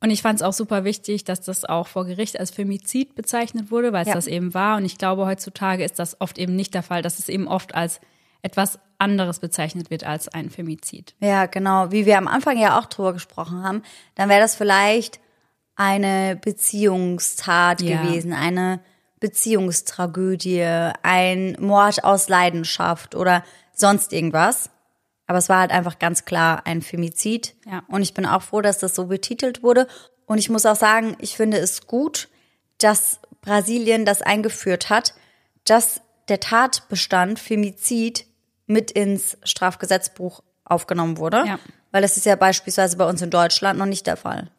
[0.01, 3.71] Und ich fand es auch super wichtig, dass das auch vor Gericht als Femizid bezeichnet
[3.71, 4.15] wurde, weil es ja.
[4.15, 4.77] das eben war.
[4.77, 7.75] Und ich glaube, heutzutage ist das oft eben nicht der Fall, dass es eben oft
[7.75, 8.01] als
[8.43, 11.15] etwas anderes bezeichnet wird als ein Femizid.
[11.21, 11.91] Ja, genau.
[11.91, 13.83] Wie wir am Anfang ja auch drüber gesprochen haben,
[14.15, 15.19] dann wäre das vielleicht
[15.75, 18.03] eine Beziehungstat ja.
[18.03, 18.81] gewesen, eine
[19.21, 20.63] Beziehungstragödie,
[21.03, 24.71] ein Mord aus Leidenschaft oder sonst irgendwas.
[25.27, 27.57] Aber es war halt einfach ganz klar ein Femizid.
[27.67, 27.83] Ja.
[27.89, 29.89] Und ich bin auch froh, dass das so betitelt wurde.
[30.27, 32.29] Und ich muss auch sagen, ich finde es gut,
[32.79, 35.15] dass Brasilien das eingeführt hat,
[35.65, 38.27] dass der Tatbestand Femizid
[38.67, 41.45] mit ins Strafgesetzbuch aufgenommen wurde.
[41.47, 41.59] Ja.
[41.93, 44.51] Weil das ist ja beispielsweise bei uns in Deutschland noch nicht der Fall.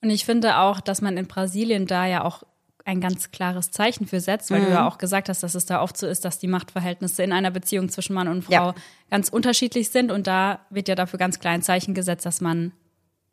[0.00, 2.44] Und ich finde auch, dass man in Brasilien da ja auch
[2.88, 4.64] ein ganz klares Zeichen für setzt, weil mhm.
[4.64, 7.34] du ja auch gesagt hast, dass es da oft so ist, dass die Machtverhältnisse in
[7.34, 8.74] einer Beziehung zwischen Mann und Frau ja.
[9.10, 10.10] ganz unterschiedlich sind.
[10.10, 12.72] Und da wird ja dafür ganz klar ein Zeichen gesetzt, dass man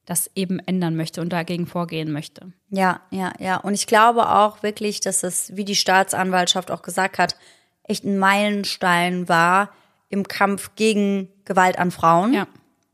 [0.06, 2.52] das eben ändern möchte und dagegen vorgehen möchte.
[2.70, 3.56] Ja, ja, ja.
[3.56, 7.38] Und ich glaube auch wirklich, dass es, wie die Staatsanwaltschaft auch gesagt hat,
[7.84, 9.70] echt ein Meilenstein war
[10.10, 12.48] im Kampf gegen Gewalt an Frauen Ja.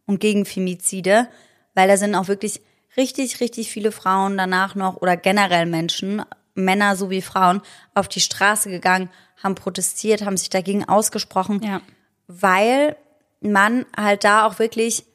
[0.06, 1.28] und gegen Femizide,
[1.74, 2.62] weil da sind auch wirklich
[2.98, 6.22] richtig, richtig viele Frauen danach noch oder generell Menschen,
[6.54, 7.62] Männer sowie Frauen,
[7.94, 9.10] auf die Straße gegangen,
[9.42, 11.82] haben protestiert, haben sich dagegen ausgesprochen, Ja.
[12.28, 12.96] weil
[13.40, 15.06] man halt da auch wirklich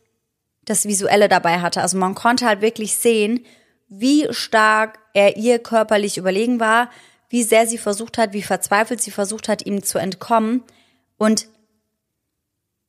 [0.65, 1.81] das Visuelle dabei hatte.
[1.81, 3.45] Also man konnte halt wirklich sehen,
[3.89, 6.91] wie stark er ihr körperlich überlegen war,
[7.29, 10.63] wie sehr sie versucht hat, wie verzweifelt sie versucht hat, ihm zu entkommen
[11.19, 11.47] und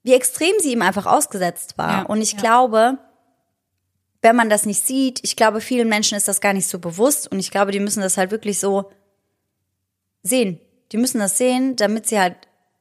[0.03, 1.91] wie extrem sie ihm einfach ausgesetzt war.
[1.91, 2.40] Ja, und ich ja.
[2.40, 2.98] glaube,
[4.27, 7.31] wenn man das nicht sieht, ich glaube, vielen Menschen ist das gar nicht so bewusst
[7.31, 8.91] und ich glaube, die müssen das halt wirklich so
[10.21, 10.59] sehen.
[10.91, 12.35] Die müssen das sehen, damit sie halt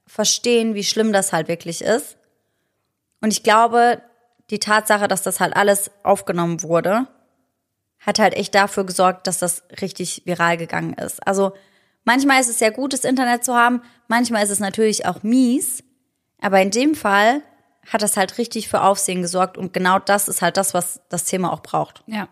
[0.08, 2.16] verstehen, wie schlimm das halt wirklich ist.
[3.20, 4.02] Und ich glaube,
[4.50, 7.06] die Tatsache, dass das halt alles aufgenommen wurde,
[8.00, 11.24] hat halt echt dafür gesorgt, dass das richtig viral gegangen ist.
[11.28, 11.52] Also
[12.02, 15.84] manchmal ist es sehr gut, das Internet zu haben, manchmal ist es natürlich auch mies,
[16.40, 17.40] aber in dem Fall
[17.92, 21.24] hat das halt richtig für Aufsehen gesorgt und genau das ist halt das, was das
[21.24, 22.02] Thema auch braucht.
[22.06, 22.28] Ja,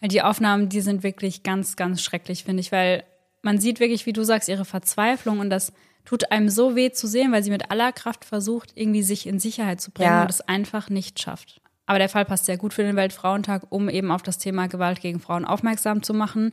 [0.00, 3.04] weil die Aufnahmen, die sind wirklich ganz, ganz schrecklich, finde ich, weil
[3.42, 5.72] man sieht wirklich, wie du sagst, ihre Verzweiflung und das
[6.04, 9.38] tut einem so weh zu sehen, weil sie mit aller Kraft versucht, irgendwie sich in
[9.38, 10.22] Sicherheit zu bringen Ja.
[10.22, 11.60] und es einfach nicht schafft.
[11.86, 15.00] Aber der Fall passt sehr gut für den Weltfrauentag, um eben auf das Thema Gewalt
[15.00, 16.52] gegen Frauen aufmerksam zu machen.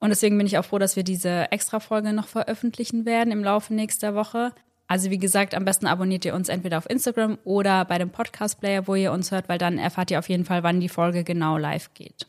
[0.00, 3.72] Und deswegen bin ich auch froh, dass wir diese Extra-Folge noch veröffentlichen werden im Laufe
[3.72, 4.52] nächster Woche.
[4.92, 8.86] Also wie gesagt, am besten abonniert ihr uns entweder auf Instagram oder bei dem Podcast-Player,
[8.86, 11.56] wo ihr uns hört, weil dann erfahrt ihr auf jeden Fall, wann die Folge genau
[11.56, 12.26] live geht.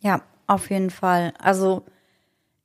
[0.00, 1.32] Ja, auf jeden Fall.
[1.38, 1.86] Also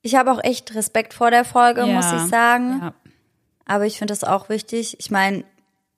[0.02, 2.82] ich habe auch echt Respekt vor der Folge, muss ich sagen.
[2.82, 2.94] Ja.
[3.66, 4.98] Aber ich finde das auch wichtig.
[5.00, 5.46] Ich meine,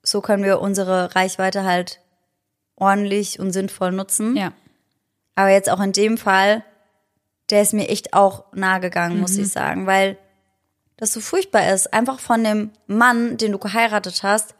[0.04, 2.00] so können wir unsere Reichweite halt
[2.76, 4.36] ordentlich und sinnvoll nutzen.
[4.36, 4.52] ja.
[5.34, 6.62] Aber jetzt auch in dem Fall,
[7.50, 10.16] der ist mir echt auch nahe gegangen, muss ich sagen, weil
[10.98, 11.92] das so furchtbar ist.
[11.94, 14.54] Einfach von dem Mann, den du geheiratet hast,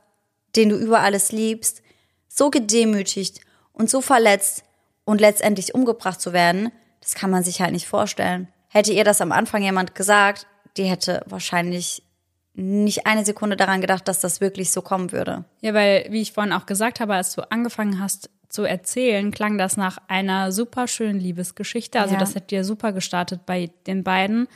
[0.57, 1.83] den du über alles liebst,
[2.29, 3.41] so gedemütigt
[3.73, 4.65] und so verletzt
[5.05, 8.49] und letztendlich umgebracht zu werden, das kann man sich halt nicht vorstellen.
[8.69, 10.47] Hätte ihr das am Anfang jemand gesagt,
[10.77, 12.03] die hätte wahrscheinlich
[12.55, 15.45] nicht eine Sekunde daran gedacht, dass das wirklich so kommen würde.
[15.61, 19.59] Ja, weil, wie ich vorhin auch gesagt habe, als du angefangen hast zu erzählen, klang
[19.59, 22.01] das nach einer super schönen Liebesgeschichte.
[22.01, 22.21] Also Ja.
[22.21, 24.49] das hat dir super gestartet bei den beiden.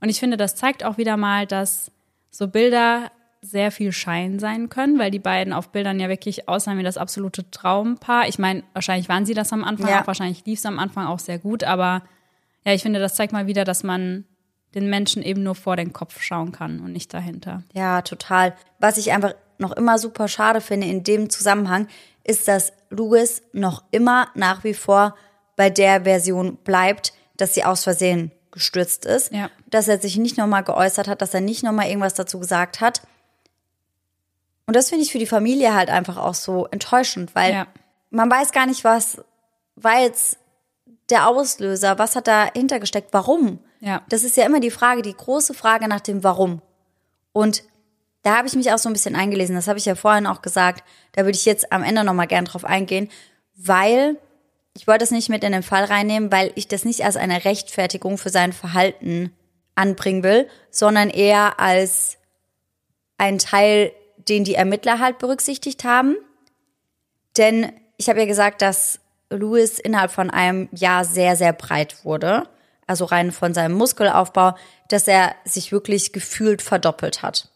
[0.00, 1.90] Und ich finde, das zeigt auch wieder mal, dass
[2.30, 3.10] so Bilder
[3.40, 6.96] sehr viel Schein sein können, weil die beiden auf Bildern ja wirklich aussahen wie das
[6.96, 8.28] absolute Traumpaar.
[8.28, 10.02] Ich meine, wahrscheinlich waren sie das am Anfang Ja.
[10.02, 12.02] auch, wahrscheinlich lief es am Anfang auch sehr gut, aber
[12.64, 14.24] ja, ich finde, das zeigt mal wieder, dass man
[14.74, 17.62] den Menschen eben nur vor den Kopf schauen kann und nicht dahinter.
[17.72, 18.54] Ja, total.
[18.78, 21.86] Was ich einfach noch immer super schade finde in dem Zusammenhang,
[22.24, 25.14] ist, dass Louis noch immer nach wie vor
[25.54, 29.32] bei der Version bleibt, dass sie aus Versehen gestürzt ist.
[29.32, 29.50] Ja.
[29.66, 33.02] Dass er sich nicht nochmal geäußert hat, dass er nicht nochmal irgendwas dazu gesagt hat.
[34.66, 37.66] Und das finde ich für die Familie halt einfach auch so enttäuschend, weil Ja.
[38.10, 39.18] man weiß gar nicht, was
[39.76, 40.38] war jetzt
[41.10, 43.60] der Auslöser, was hat dahinter gesteckt, warum?
[43.80, 44.02] Ja.
[44.08, 46.62] Das ist ja immer die Frage, die große Frage nach dem Warum.
[47.32, 47.62] Und
[48.22, 50.40] da habe ich mich auch so ein bisschen eingelesen, das habe ich ja vorhin auch
[50.42, 53.08] gesagt, da würde ich jetzt am Ende nochmal gern drauf eingehen,
[53.54, 54.16] weil
[54.76, 57.44] ich wollte das nicht mit in den Fall reinnehmen, weil ich das nicht als eine
[57.44, 59.32] Rechtfertigung für sein Verhalten
[59.74, 62.18] anbringen will, sondern eher als
[63.16, 66.16] ein Teil, den die Ermittler halt berücksichtigt haben.
[67.38, 69.00] Denn ich habe ja gesagt, dass
[69.30, 72.48] Louis innerhalb von einem Jahr sehr, sehr breit wurde.
[72.86, 74.56] Also rein von seinem Muskelaufbau,
[74.88, 77.50] dass er sich wirklich gefühlt verdoppelt hat.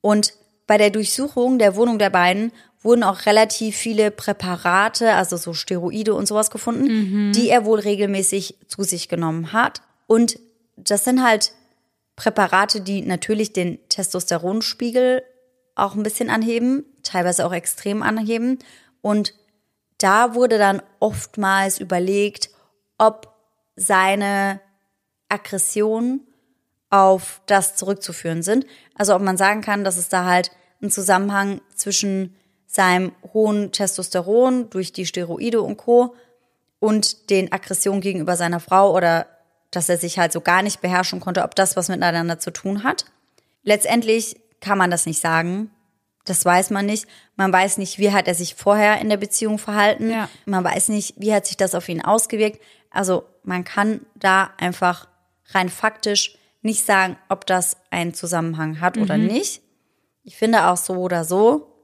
[0.00, 0.34] Und
[0.66, 2.52] bei der Durchsuchung der Wohnung der beiden
[2.86, 8.56] wurden auch relativ viele Präparate, also so Steroide und sowas gefunden, die er wohl regelmäßig
[8.68, 9.82] zu sich genommen hat.
[10.06, 10.38] Und
[10.76, 11.52] das sind halt
[12.14, 15.22] Präparate, die natürlich den Testosteronspiegel
[15.74, 18.58] auch ein bisschen anheben, teilweise auch extrem anheben.
[19.02, 19.34] Und
[19.98, 22.50] da wurde dann oftmals überlegt,
[22.98, 23.34] ob
[23.74, 24.60] seine
[25.28, 26.20] Aggression
[26.88, 28.64] auf das zurückzuführen sind.
[28.94, 30.50] Also ob man sagen kann, dass es da halt
[30.80, 32.34] einen Zusammenhang zwischen
[32.66, 36.14] seinem hohen Testosteron durch die Steroide und Co.
[36.78, 39.26] und den Aggressionen gegenüber seiner Frau oder
[39.70, 42.84] dass er sich halt so gar nicht beherrschen konnte, ob das was miteinander zu tun
[42.84, 43.06] hat.
[43.62, 45.70] Letztendlich kann man das nicht sagen.
[46.24, 47.06] Das weiß man nicht.
[47.36, 50.10] Man weiß nicht, wie hat er sich vorher in der Beziehung verhalten.
[50.10, 50.28] Ja.
[50.44, 52.60] Man weiß nicht, wie hat sich das auf ihn ausgewirkt.
[52.90, 55.08] Also man kann da einfach
[55.50, 59.62] rein faktisch nicht sagen, ob das einen Zusammenhang hat oder nicht.
[60.24, 61.75] Ich finde auch so oder so,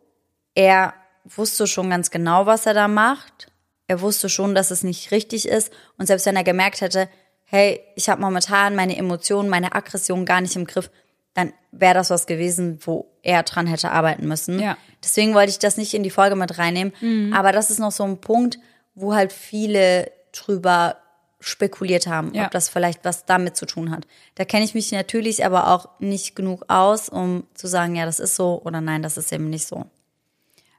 [0.55, 3.49] er wusste schon ganz genau, was er da macht.
[3.87, 5.73] Er wusste schon, dass es nicht richtig ist.
[5.99, 7.09] Und selbst wenn er gemerkt hätte,
[7.45, 10.91] hey, ich habe momentan meine Emotionen, meine Aggression gar nicht im Griff,
[11.35, 14.59] dann wäre das was gewesen, wo er dran hätte arbeiten müssen.
[14.59, 14.77] Ja.
[15.03, 17.33] Deswegen wollte ich das nicht in die Folge mit reinnehmen.
[17.35, 18.59] Aber das ist noch so ein Punkt,
[18.95, 20.97] wo halt viele drüber
[21.41, 22.45] spekuliert haben, Ja.
[22.47, 24.07] ob das vielleicht was damit zu tun hat.
[24.37, 28.21] Da kenne ich mich natürlich aber auch nicht genug aus, um zu sagen, ja, das
[28.21, 29.87] ist so oder nein, das ist eben nicht so.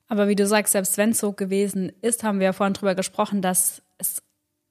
[0.08, 2.96] Aber wie du sagst, selbst wenn es so gewesen ist, haben wir ja vorhin drüber
[2.96, 4.22] gesprochen, dass es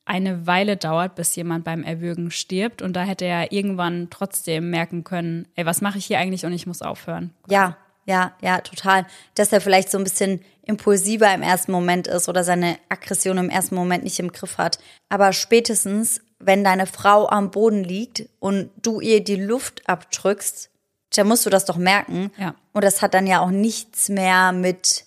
[0.04, 2.82] eine Weile dauert, bis jemand beim Erwürgen stirbt.
[2.82, 6.52] Und da hätte er irgendwann trotzdem merken können, ey, was mache ich hier eigentlich und
[6.52, 7.32] ich muss aufhören.
[7.48, 9.06] Ja, ja, ja, total.
[9.34, 13.50] Dass er vielleicht so ein bisschen impulsiver im ersten Moment ist oder seine Aggression im
[13.50, 14.78] ersten Moment nicht im Griff hat.
[15.08, 20.70] Aber spätestens, wenn deine Frau am Boden liegt und du ihr die Luft abdrückst,
[21.14, 22.30] dann musst du das doch merken.
[22.38, 22.54] Ja.
[22.72, 25.04] Und das hat dann ja auch nichts mehr mit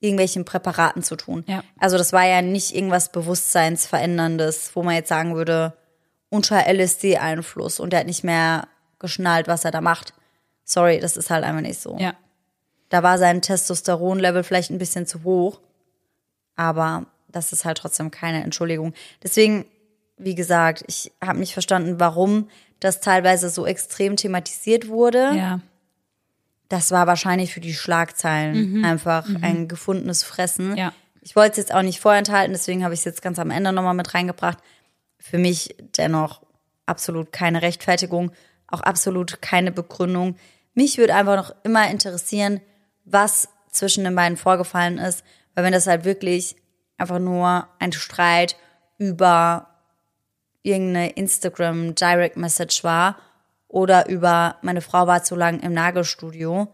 [0.00, 1.44] irgendwelchen Präparaten zu tun.
[1.46, 1.62] Ja.
[1.78, 5.76] Also das war ja nicht irgendwas Bewusstseinsveränderndes, wo man jetzt sagen würde,
[6.30, 8.68] unter LSD-Einfluss und er hat nicht mehr
[8.98, 10.14] geschnallt, was er da macht.
[10.64, 11.96] Sorry, das ist halt einfach nicht so.
[11.98, 12.14] Ja.
[12.90, 15.60] Da war sein Testosteronlevel vielleicht ein bisschen zu hoch,
[16.56, 18.94] aber das ist halt trotzdem keine Entschuldigung.
[19.22, 19.66] Deswegen,
[20.16, 22.48] wie gesagt, ich habe nicht verstanden, warum
[22.80, 25.32] das teilweise so extrem thematisiert wurde.
[25.34, 25.60] Ja.
[26.68, 30.76] Das war wahrscheinlich für die Schlagzeilen einfach ein gefundenes Fressen.
[30.76, 30.92] Ja.
[31.22, 33.72] Ich wollte es jetzt auch nicht vorenthalten, deswegen habe ich es jetzt ganz am Ende
[33.72, 34.58] nochmal mit reingebracht.
[35.18, 36.42] Für mich dennoch
[36.86, 38.32] absolut keine Rechtfertigung,
[38.66, 40.36] auch absolut keine Begründung.
[40.74, 42.60] Mich würde einfach noch immer interessieren,
[43.04, 45.24] was zwischen den beiden vorgefallen ist,
[45.54, 46.56] weil wenn das halt wirklich
[46.98, 48.56] einfach nur ein Streit
[48.98, 49.68] über
[50.62, 53.16] irgendeine Instagram Direct Message war
[53.68, 56.68] oder über meine Frau war zu lang im Nagelstudio.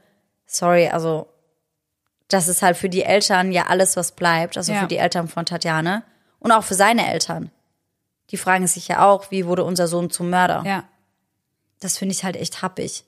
[0.47, 1.29] Sorry, also
[2.29, 4.81] das ist halt für die Eltern ja alles, was bleibt, also Ja.
[4.81, 6.03] für die Eltern von Tatjane
[6.39, 7.51] und auch für seine Eltern.
[8.31, 10.63] Die fragen sich ja auch, wie wurde unser Sohn zum Mörder?
[10.67, 10.85] Ja.
[11.81, 13.05] Das finde ich halt echt happig.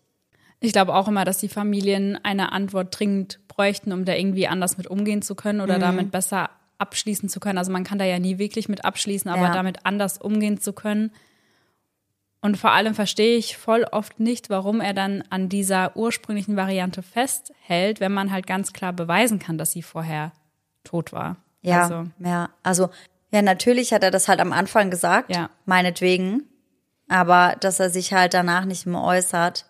[0.60, 4.76] Ich glaube auch immer, dass die Familien eine Antwort dringend bräuchten, um da irgendwie anders
[4.76, 5.64] mit umgehen zu können Mhm.
[5.64, 7.56] oder damit besser abschließen zu können.
[7.58, 9.52] Also man kann da ja nie wirklich mit abschließen, aber Ja.
[9.52, 11.10] damit anders umgehen zu können.
[12.46, 17.02] Und vor allem verstehe ich voll oft nicht, warum er dann an dieser ursprünglichen Variante
[17.02, 20.30] festhält, wenn man halt ganz klar beweisen kann, dass sie vorher
[20.84, 21.38] tot war.
[21.62, 22.50] Ja, Also, ja.
[22.62, 22.90] Also,
[23.32, 25.50] ja, natürlich hat er das halt am Anfang gesagt, Ja.
[25.64, 26.44] meinetwegen.
[27.08, 29.66] Aber dass er sich halt danach nicht mehr äußert,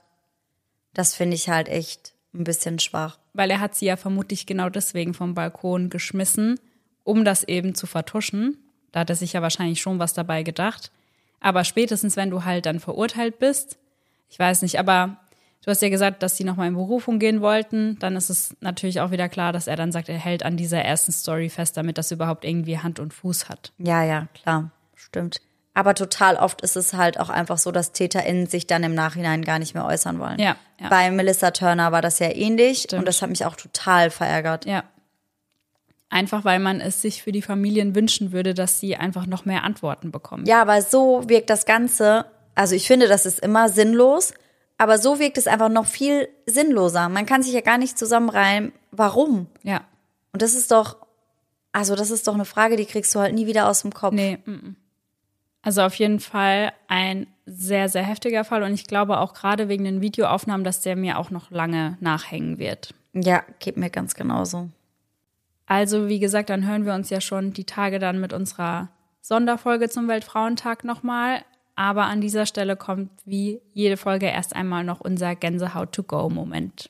[0.93, 3.19] das finde ich halt echt ein bisschen schwach.
[3.33, 6.59] weil er hat sie ja vermutlich genau deswegen vom Balkon geschmissen,
[7.05, 8.59] um das eben zu vertuschen.
[8.93, 10.91] Da hat er sich ja wahrscheinlich schon was dabei gedacht.
[11.41, 13.79] Aber spätestens, wenn du halt dann verurteilt bist,
[14.29, 15.17] ich weiß nicht, aber
[15.65, 19.01] du hast ja gesagt, dass sie nochmal in Berufung gehen wollten, dann ist es natürlich
[19.01, 21.99] auch wieder klar, dass er dann sagt, er hält an dieser ersten Story fest, damit
[21.99, 23.73] das überhaupt irgendwie Hand und Fuß hat.
[23.79, 25.41] Ja, ja, klar, stimmt.
[25.75, 29.45] Aber total oft ist es halt auch einfach so, dass TäterInnen sich dann im Nachhinein
[29.45, 30.39] gar nicht mehr äußern wollen.
[30.39, 30.89] Ja, ja.
[30.89, 33.01] Bei Melissa Turner war das ja ähnlich Stimmt.
[33.01, 34.65] und das hat mich auch total verärgert.
[34.65, 34.85] Ja.
[36.09, 39.65] Einfach weil man es sich für die Familien wünschen würde, dass sie einfach noch mehr
[39.65, 40.47] Antworten bekommen.
[40.47, 44.33] Ja, aber so wirkt das Ganze, also ich finde, das ist immer sinnlos,
[44.79, 47.09] aber so wirkt es einfach noch viel sinnloser.
[47.09, 49.47] Man kann sich ja gar nicht zusammenreimen, warum.
[49.63, 49.83] Ja.
[50.33, 50.97] Und das ist doch,
[51.73, 54.15] also das ist doch eine Frage, die kriegst du halt nie wieder aus dem Kopf.
[54.15, 54.39] Nee.
[54.45, 54.77] mm, mm.
[55.63, 59.83] Also auf jeden Fall ein sehr, sehr heftiger Fall und ich glaube auch gerade wegen
[59.83, 62.95] den Videoaufnahmen, dass der mir auch noch lange nachhängen wird.
[63.15, 64.69] Ja, geht mir ganz genauso.
[65.67, 68.89] Also wie gesagt, dann hören wir uns ja schon die Tage dann mit unserer
[69.21, 71.43] Sonderfolge zum Weltfrauentag nochmal.
[71.75, 76.89] Aber an dieser Stelle kommt wie jede Folge erst einmal noch unser Gänsehaut-to-go-Moment.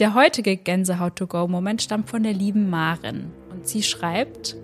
[0.00, 3.32] Der heutige Gänsehaut-to-go-Moment stammt von der lieben Maren.
[3.50, 4.56] Und sie schreibt,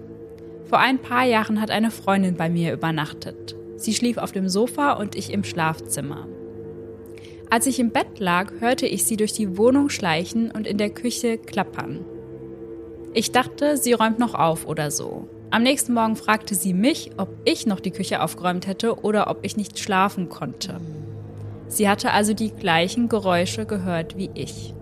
[0.71, 3.57] vor ein paar Jahren hat eine Freundin bei mir übernachtet.
[3.75, 6.29] Sie schlief auf dem Sofa und ich im Schlafzimmer.
[7.51, 10.91] Als ich im Bett lag, hörte ich sie durch die Wohnung schleichen und in der
[10.91, 12.05] Küche klappern.
[13.15, 15.29] Ich dachte, sie räumt noch auf oder so.
[15.51, 19.45] Am nächsten Morgen fragte sie mich, ob ich noch die Küche aufgeräumt hätte oder ob
[19.45, 20.81] ich nicht schlafen konnte.
[21.67, 24.73] Sie hatte also die gleichen Geräusche gehört wie ich.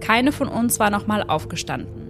[0.00, 2.01] Keine von uns war nochmal aufgestanden.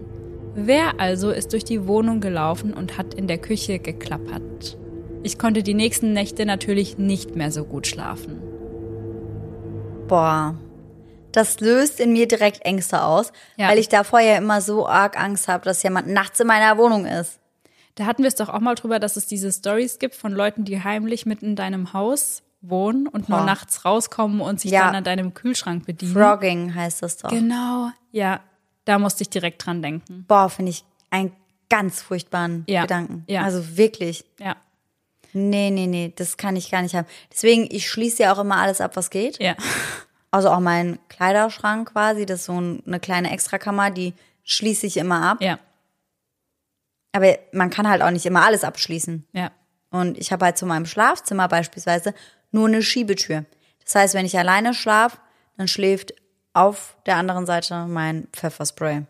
[0.55, 4.77] Wer also ist durch die Wohnung gelaufen und hat in der Küche geklappert?
[5.23, 8.41] Ich konnte die nächsten Nächte natürlich nicht mehr so gut schlafen.
[10.09, 10.57] Boah.
[11.33, 13.69] Das löst in mir direkt Ängste aus, Ja.
[13.69, 17.07] weil ich davor ja immer so arg Angst habe, dass jemand nachts in meiner Wohnung
[17.07, 17.39] ist.
[17.95, 20.65] Da hatten wir es doch auch mal drüber, dass es diese Stories gibt von Leuten,
[20.65, 23.45] die heimlich mitten in deinem Haus wohnen und nur Boah.
[23.47, 24.87] nachts rauskommen und sich Ja.
[24.87, 26.13] dann an deinem Kühlschrank bedienen.
[26.13, 27.31] Frogging heißt das doch.
[27.31, 28.41] Genau, ja.
[28.85, 30.25] Da musste ich direkt dran denken.
[30.29, 31.33] Boah, finde ich einen
[31.69, 32.83] ganz furchtbaren Ja.
[32.83, 33.25] Gedanken.
[33.29, 33.43] Ja.
[33.43, 34.25] Also wirklich.
[34.39, 34.57] Ja,
[35.35, 37.07] Nee, nee, nee, das kann ich gar nicht haben.
[37.33, 39.43] Deswegen, ich schließe ja auch immer alles ab, was geht.
[39.43, 39.57] ja,
[40.31, 44.13] Also auch meinen Kleiderschrank quasi, das ist so ein- eine kleine Extrakammer, die
[44.45, 45.39] schließe ich immer ab.
[45.41, 45.59] ja,
[47.13, 49.27] Aber man kann halt auch nicht immer alles abschließen.
[49.33, 49.51] ja,
[49.91, 52.15] Und ich habe halt zu meinem Schlafzimmer beispielsweise
[52.51, 53.45] nur eine Schiebetür.
[53.85, 55.19] Das heißt, wenn ich alleine schlafe,
[55.57, 56.13] dann schläft
[56.55, 59.03] auf der anderen Seite mein Pfefferspray.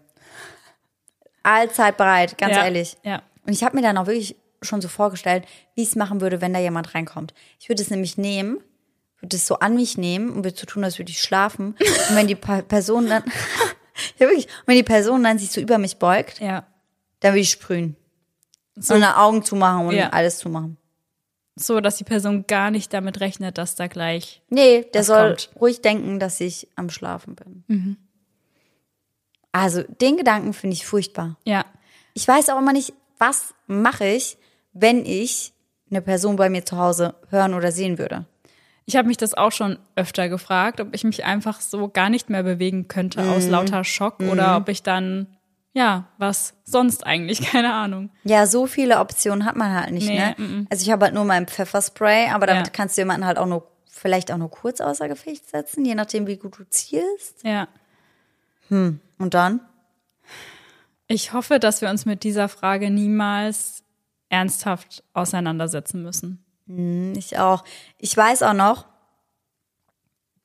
[1.42, 2.96] Allzeit bereit, ganz ja, ehrlich.
[3.02, 5.44] Ja, Und ich habe mir dann auch wirklich schon so vorgestellt,
[5.74, 7.34] wie ich es machen würde, wenn da jemand reinkommt.
[7.58, 8.60] Ich würde es nämlich nehmen,
[9.20, 11.74] würde es so an mich nehmen und würde so tun, als würde ich schlafen.
[12.08, 13.24] Und wenn die Person dann,
[14.18, 16.64] ja wirklich, und wenn die Person dann sich so über mich beugt, ja.
[17.20, 17.96] dann würde ich sprühen.
[18.76, 20.10] So eine Augen zumachen und Ja.
[20.10, 20.78] alles zumachen.
[21.54, 24.40] So, dass die Person gar nicht damit rechnet, dass da gleich.
[24.48, 25.50] Nee, der soll kommt.
[25.60, 27.64] ruhig denken, dass ich am Schlafen bin.
[27.68, 27.96] Mhm.
[29.52, 31.36] Also den Gedanken finde ich furchtbar.
[31.44, 31.64] Ja,
[32.14, 34.36] Ich weiß auch immer nicht, was mache ich,
[34.72, 35.52] wenn ich
[35.90, 38.24] eine Person bei mir zu Hause hören oder sehen würde.
[38.86, 42.30] Ich habe mich das auch schon öfter gefragt, ob ich mich einfach so gar nicht
[42.30, 43.50] mehr bewegen könnte aus Mhm.
[43.50, 45.26] lauter Schock oder ob ich dann,
[45.74, 48.10] ja, was sonst eigentlich, keine Ahnung.
[48.24, 50.34] Ja, so viele Optionen hat man halt nicht, Nee, ne?
[50.36, 50.66] mm, mm.
[50.70, 52.72] Also ich habe halt nur mein Pfefferspray, aber damit Ja.
[52.72, 56.26] kannst du jemanden halt auch nur, vielleicht auch nur kurz außer Gefecht setzen, je nachdem,
[56.26, 57.42] wie gut du zielst.
[57.44, 57.68] Ja.
[58.70, 59.60] Und dann?
[61.08, 63.82] Ich hoffe, dass wir uns mit dieser Frage niemals
[64.30, 66.42] ernsthaft auseinandersetzen müssen.
[67.16, 67.64] Ich auch.
[67.98, 68.86] Ich weiß auch noch,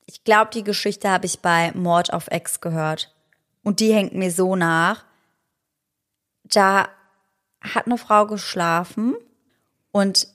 [0.04, 3.14] ich glaube, die Geschichte habe ich bei Mord auf Ex gehört.
[3.62, 5.04] Und die hängt mir so nach.
[6.52, 6.88] Da
[7.60, 9.14] hat eine Frau geschlafen
[9.92, 10.28] und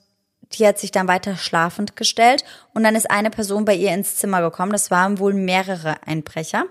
[0.53, 4.17] die hat sich dann weiter schlafend gestellt und dann ist eine Person bei ihr ins
[4.17, 4.71] Zimmer gekommen.
[4.71, 6.65] Das waren wohl mehrere Einbrecher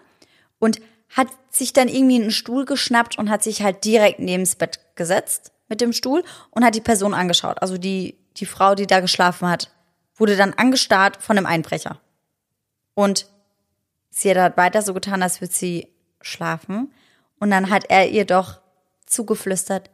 [0.58, 4.80] und hat sich dann irgendwie einen Stuhl geschnappt und hat sich halt direkt neben's Bett
[4.94, 7.60] gesetzt mit dem Stuhl und hat die Person angeschaut.
[7.60, 9.70] Also die, die Frau, die da geschlafen hat,
[10.14, 11.98] wurde dann angestarrt von einem Einbrecher.
[12.94, 13.26] Und
[14.10, 15.88] sie hat halt weiter so getan, als würde sie
[16.20, 16.92] schlafen.
[17.38, 18.61] Und dann hat er ihr doch
[19.12, 19.90] zugeflüstert,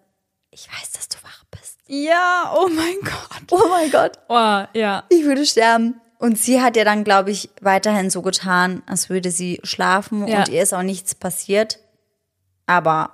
[0.50, 1.78] ich weiß, dass du wach bist.
[1.86, 3.42] Ja, oh mein Gott.
[3.50, 4.12] Oh mein Gott.
[4.28, 5.04] Oh, ja.
[5.08, 6.00] Ich würde sterben.
[6.18, 10.38] Und sie hat ja dann, glaube ich, weiterhin so getan, als würde sie schlafen Ja.
[10.40, 11.78] und ihr ist auch nichts passiert.
[12.66, 13.12] Aber,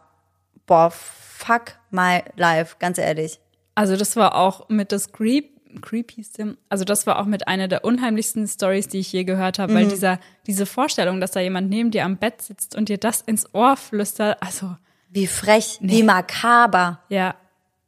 [0.66, 3.40] boah, fuck my life, ganz ehrlich.
[3.74, 5.51] Also das war auch mit das Creep,
[5.82, 9.72] creepyste, also das war auch mit einer der unheimlichsten Stories, die ich je gehört habe,
[9.72, 9.76] Mhm.
[9.76, 13.20] weil dieser, diese Vorstellung, dass da jemand neben dir am Bett sitzt und dir das
[13.20, 14.76] ins Ohr flüstert, also,
[15.15, 16.99] Wie frech, wie makaber.
[17.09, 17.35] ja,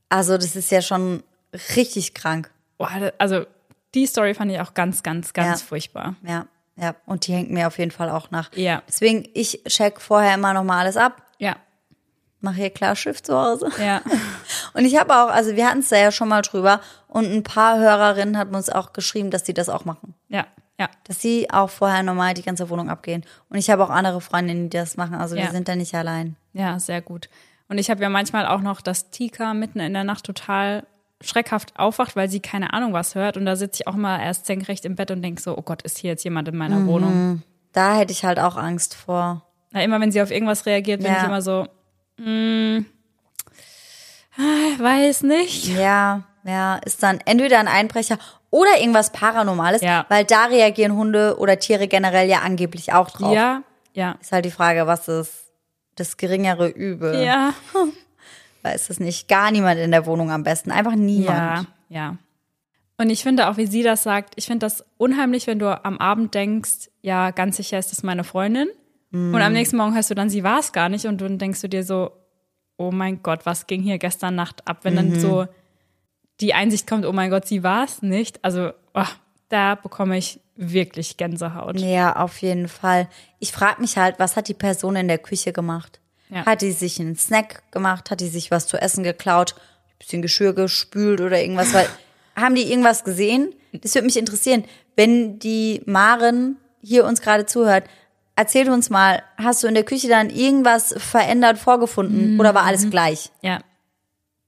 [0.08, 1.22] Also, das ist ja schon
[1.76, 2.50] richtig krank.
[2.78, 2.88] boah,
[3.18, 3.44] also
[3.94, 5.66] die Story fand ich auch ganz, ganz, ganz Ja.
[5.66, 6.14] furchtbar.
[6.22, 6.46] Ja,
[6.76, 6.94] ja.
[7.06, 8.50] Und die hängt mir auf jeden Fall auch nach.
[8.54, 8.82] Ja.
[8.88, 11.22] Deswegen, ich check vorher immer noch mal alles ab.
[11.38, 11.56] Ja,
[12.40, 13.70] Mach hier klar Schiff zu Hause.
[13.80, 14.02] ja,
[14.74, 17.42] Und ich habe auch, also wir hatten es da ja schon mal drüber und ein
[17.42, 20.14] paar Hörerinnen haben uns auch geschrieben, dass sie das auch machen.
[20.28, 20.46] ja,
[20.78, 23.24] ja, Dass sie auch vorher normal die ganze Wohnung abgehen.
[23.48, 25.14] Und ich habe auch andere Freundinnen, die das machen.
[25.14, 25.50] Also wir Ja.
[25.50, 26.36] sind da nicht allein.
[26.56, 27.28] Ja, sehr gut.
[27.68, 30.86] Und ich habe ja manchmal auch noch, dass Tika mitten in der Nacht total
[31.20, 33.36] schreckhaft aufwacht, weil sie keine Ahnung was hört.
[33.36, 35.82] Und da sitze ich auch mal erst senkrecht im Bett und denke so, oh Gott,
[35.82, 36.86] ist hier jetzt jemand in meiner Mhm.
[36.86, 37.42] Wohnung?
[37.72, 39.42] Da hätte ich halt auch Angst vor.
[39.72, 41.18] Na, immer wenn sie auf irgendwas reagiert, bin Ja.
[41.18, 41.66] ich immer so,
[42.18, 42.78] mm,
[44.38, 45.66] ah, weiß nicht.
[45.68, 48.18] Ja, ja, ist dann entweder ein Einbrecher
[48.50, 50.06] oder irgendwas Paranormales, Ja.
[50.08, 53.34] weil da reagieren Hunde oder Tiere generell ja angeblich auch drauf.
[53.34, 53.62] Ja,
[53.94, 55.45] ja, Ist halt die Frage, was ist
[55.96, 57.20] das geringere Übel?
[57.22, 57.52] ja,
[58.62, 59.28] Weiß es nicht.
[59.28, 60.72] Gar niemand in der Wohnung am besten.
[60.72, 61.68] Einfach ja, niemand.
[61.88, 62.16] ja.
[62.98, 65.98] Und ich finde auch, wie sie das sagt, ich finde das unheimlich, wenn du am
[65.98, 68.68] Abend denkst, ja, ganz sicher ist das meine Freundin.
[69.12, 71.06] Und am nächsten Morgen hörst du dann, sie war es gar nicht.
[71.06, 72.10] Und dann denkst du dir so,
[72.76, 74.80] oh mein Gott, was ging hier gestern Nacht ab?
[74.82, 75.46] Wenn dann so
[76.40, 78.44] die Einsicht kommt, oh mein Gott, sie war es nicht.
[78.44, 79.04] Also, oh,
[79.48, 81.78] da bekomme ich wirklich Gänsehaut.
[81.80, 83.08] Ja, auf jeden Fall.
[83.38, 86.00] Ich frage mich halt, was hat die Person in der Küche gemacht?
[86.28, 86.44] Ja.
[86.46, 88.10] Hat die sich einen Snack gemacht?
[88.10, 89.54] Hat die sich was zu essen geklaut?
[89.56, 91.72] Ein bisschen Geschirr gespült oder irgendwas?
[91.72, 91.86] Weil,
[92.36, 93.54] haben die irgendwas gesehen?
[93.72, 94.64] Das würde mich interessieren.
[94.96, 97.84] Wenn die Maren hier uns gerade zuhört,
[98.34, 102.90] erzähl uns mal, hast du in der Küche dann irgendwas verändert vorgefunden oder war alles
[102.90, 103.30] gleich?
[103.42, 103.60] Ja,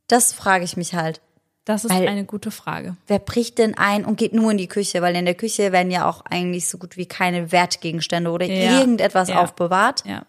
[0.08, 1.20] Das frage ich mich halt.
[1.68, 2.96] Das ist Weil- eine gute Frage.
[3.06, 5.02] Wer bricht denn ein und geht nur in die Küche?
[5.02, 8.78] Weil in der Küche werden ja auch eigentlich so gut wie keine Wertgegenstände oder Ja.
[8.80, 9.42] irgendetwas Ja.
[9.42, 10.02] aufbewahrt.
[10.06, 10.22] Ja.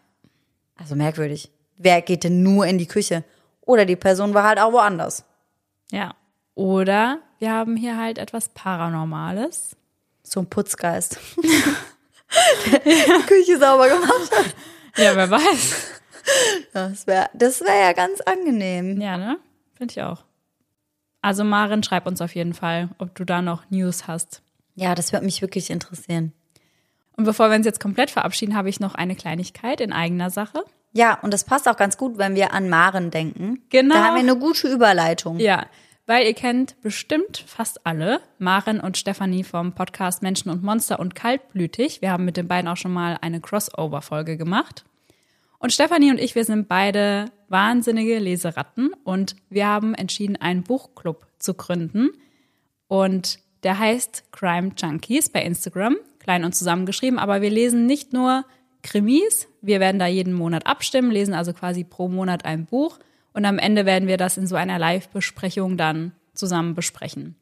[0.76, 1.50] Also merkwürdig.
[1.78, 3.24] Wer geht denn nur in die Küche?
[3.62, 5.24] Oder die Person war halt auch woanders.
[5.92, 6.14] Ja.
[6.56, 9.78] Oder wir haben hier halt etwas Paranormales.
[10.24, 11.18] So ein Putzgeist.
[12.66, 14.56] Der die Küche sauber gemacht hat.
[14.98, 15.76] Ja, wer weiß.
[16.74, 19.00] Das wäre das wär ja ganz angenehm.
[19.00, 19.38] Ja, ne?
[19.78, 20.24] Finde ich auch.
[21.22, 24.42] Also Maren, schreib uns auf jeden Fall, ob du da noch News hast.
[24.76, 26.34] Ja, das würde mich wirklich interessieren.
[27.18, 30.64] Und bevor wir uns jetzt komplett verabschieden, habe ich noch eine Kleinigkeit in eigener Sache.
[30.94, 33.62] Ja, und das passt auch ganz gut, wenn wir an Maren denken.
[33.70, 33.96] Genau.
[33.96, 35.38] Da haben wir eine gute Überleitung.
[35.38, 35.66] Ja,
[36.10, 41.14] weil ihr kennt bestimmt fast alle Maren und Stefanie vom Podcast Menschen und Monster und
[41.14, 42.02] Kaltblütig.
[42.02, 44.86] Wir haben mit den beiden auch schon mal eine Crossover-Folge gemacht.
[45.60, 51.28] Und Stefanie und ich, wir sind beide wahnsinnige Leseratten und wir haben entschieden, einen Buchclub
[51.38, 52.10] zu gründen.
[52.88, 57.20] Und der heißt Crime Junkies bei Instagram, klein und zusammengeschrieben.
[57.20, 58.46] Aber wir lesen nicht nur
[58.84, 62.98] Krimis, wir werden da jeden Monat abstimmen, lesen also quasi pro Monat ein Buch.
[63.34, 67.36] Und am Ende werden wir das in so einer Live-Besprechung dann zusammen besprechen.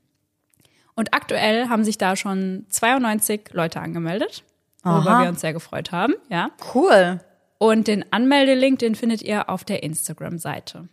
[0.95, 4.43] Und aktuell haben sich da schon 92 Leute angemeldet,
[4.81, 5.23] worüber Aha.
[5.23, 6.49] wir uns sehr gefreut haben, ja.
[6.73, 7.19] Cool.
[7.59, 10.87] Und den Anmeldelink, den findet ihr auf der Instagram-Seite.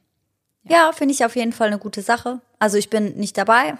[0.66, 2.40] Ja, finde ich auf jeden Fall eine gute Sache.
[2.58, 3.74] Also ich bin nicht dabei.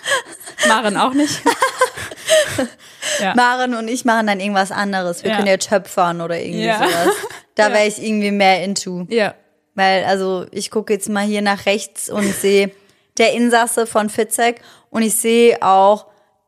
[0.68, 1.40] Maren auch nicht.
[3.20, 3.34] Ja.
[3.34, 5.22] Maren und ich machen dann irgendwas anderes.
[5.22, 5.36] Wir Ja.
[5.36, 6.78] können ja töpfern oder irgendwie Ja.
[6.78, 7.14] sowas.
[7.54, 9.06] Da wäre ich irgendwie mehr into.
[9.08, 9.34] Ja.
[9.74, 12.72] Weil, also ich gucke jetzt mal hier nach rechts und sehe
[13.18, 14.60] der Insasse von Fitzek
[14.90, 16.06] und ich sehe auch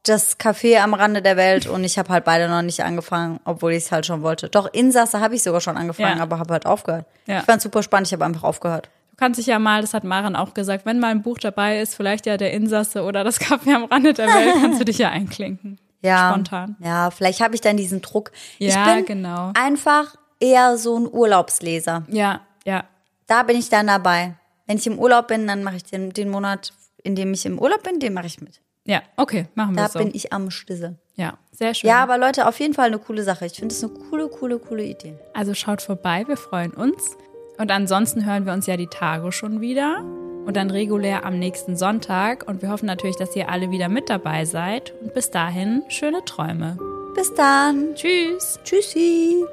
[0.08, 3.72] das Café am Rande der Welt und ich habe halt beide noch nicht angefangen, obwohl
[3.72, 4.48] ich es halt schon wollte.
[4.48, 6.22] Doch, Insasse habe ich sogar schon angefangen, Ja.
[6.22, 7.06] aber habe halt aufgehört.
[7.26, 7.38] Ja.
[7.40, 8.88] Ich fand super spannend, ich habe einfach aufgehört.
[9.10, 11.80] Du kannst dich ja mal, das hat Maren auch gesagt, wenn mal ein Buch dabei
[11.80, 14.98] ist, vielleicht ja der Insasse oder das Café am Rande der Welt, kannst du dich
[14.98, 15.78] ja einklinken.
[16.02, 16.30] Ja.
[16.30, 16.76] Spontan.
[16.80, 18.30] Ja, vielleicht habe ich dann diesen Druck.
[18.58, 19.52] Ja, ich bin genau.
[19.54, 22.04] einfach eher so ein Urlaubsleser.
[22.08, 22.84] Ja, ja.
[23.26, 24.34] Da bin ich dann dabei.
[24.66, 26.72] Wenn ich im Urlaub bin, dann mache ich den, den Monat,
[27.02, 28.60] in dem ich im Urlaub bin, den mache ich mit.
[28.86, 29.98] Ja, okay, machen wir Da so.
[29.98, 30.96] bin ich am Stissel.
[31.16, 31.88] Ja, sehr schön.
[31.88, 33.46] Ja, aber Leute, auf jeden Fall eine coole Sache.
[33.46, 35.18] Ich finde es eine coole, coole, coole Idee.
[35.34, 37.16] Also schaut vorbei, wir freuen uns.
[37.58, 40.04] Und ansonsten hören wir uns ja die Tage schon wieder
[40.46, 42.46] und dann regulär am nächsten Sonntag.
[42.46, 44.92] Und wir hoffen natürlich, dass ihr alle wieder mit dabei seid.
[45.02, 46.78] Und bis dahin, schöne Träume.
[47.14, 47.94] Bis dann.
[47.94, 48.60] Tschüss.
[48.62, 49.44] Tschüssi.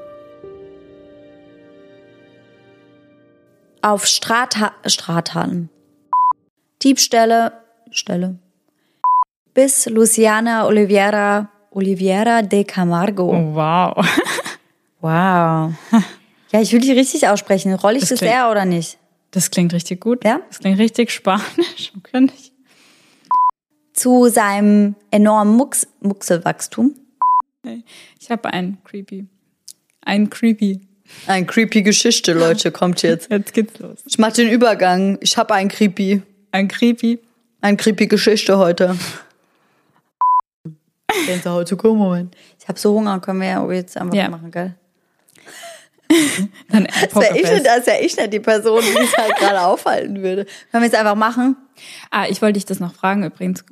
[3.82, 5.70] Auf Stratha Strathallen.
[6.84, 7.54] Diebstähle,
[7.90, 8.43] Stelle.
[9.54, 13.30] Bis Luciana Oliveira, Oliveira de Camargo.
[13.32, 14.06] Oh, wow.
[15.02, 15.74] Wow.
[16.54, 17.74] Ja, ich will die richtig aussprechen.
[17.74, 18.98] Roll ich Das das, klingt- R oder nicht?
[19.32, 20.24] Das klingt richtig gut.
[20.24, 20.40] Ja?
[20.48, 21.92] Das klingt richtig spanisch.
[22.04, 22.54] Könnte ich.
[23.92, 26.96] Zu seinem enormen Mux Muxelwachstum.
[28.18, 29.26] Ich habe einen Creepy.
[30.06, 30.80] Ein Creepy.
[31.28, 33.30] Ein creepy Geschichte, Leute, kommt jetzt.
[33.30, 33.98] Jetzt geht's los.
[34.06, 35.18] Ich mach den Übergang.
[35.20, 36.22] Ich habe ein creepy.
[36.52, 37.20] Ein Creepy.
[37.60, 38.96] Ein creepy Geschichte heute.
[41.26, 42.36] Gänsehaut zu kommen, Moment.
[42.60, 44.30] Ich habe so Hunger, können wir ja jetzt einfach Ja.
[44.30, 44.76] machen, gell?
[46.70, 49.62] Dann Das wäre ich, nicht- das wär ich nicht die Person, die es halt gerade
[49.66, 50.46] aufhalten würde.
[50.72, 51.56] Können wir es einfach machen?
[52.12, 53.64] Ah, ich wollte dich das noch fragen übrigens.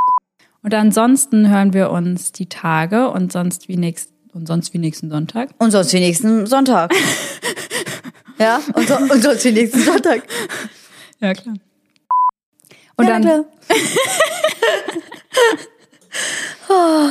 [0.63, 5.09] Und ansonsten hören wir uns die Tage und sonst wie nächst, und sonst wie nächsten
[5.09, 5.49] Sonntag.
[5.57, 6.93] Und sonst wie nächsten Sonntag.
[8.39, 10.23] ja, und, so, und sonst wie nächsten Sonntag.
[11.19, 11.55] Ja, klar.
[12.97, 13.45] Und ja, dann klar.
[16.69, 17.09] oh.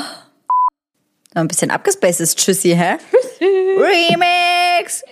[1.35, 2.97] Noch ein bisschen abgespacedes Tschüssi, hä?
[3.41, 5.05] Remix!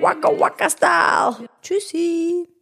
[0.00, 1.48] Waka Waka Style!
[1.62, 2.53] Tschüssi!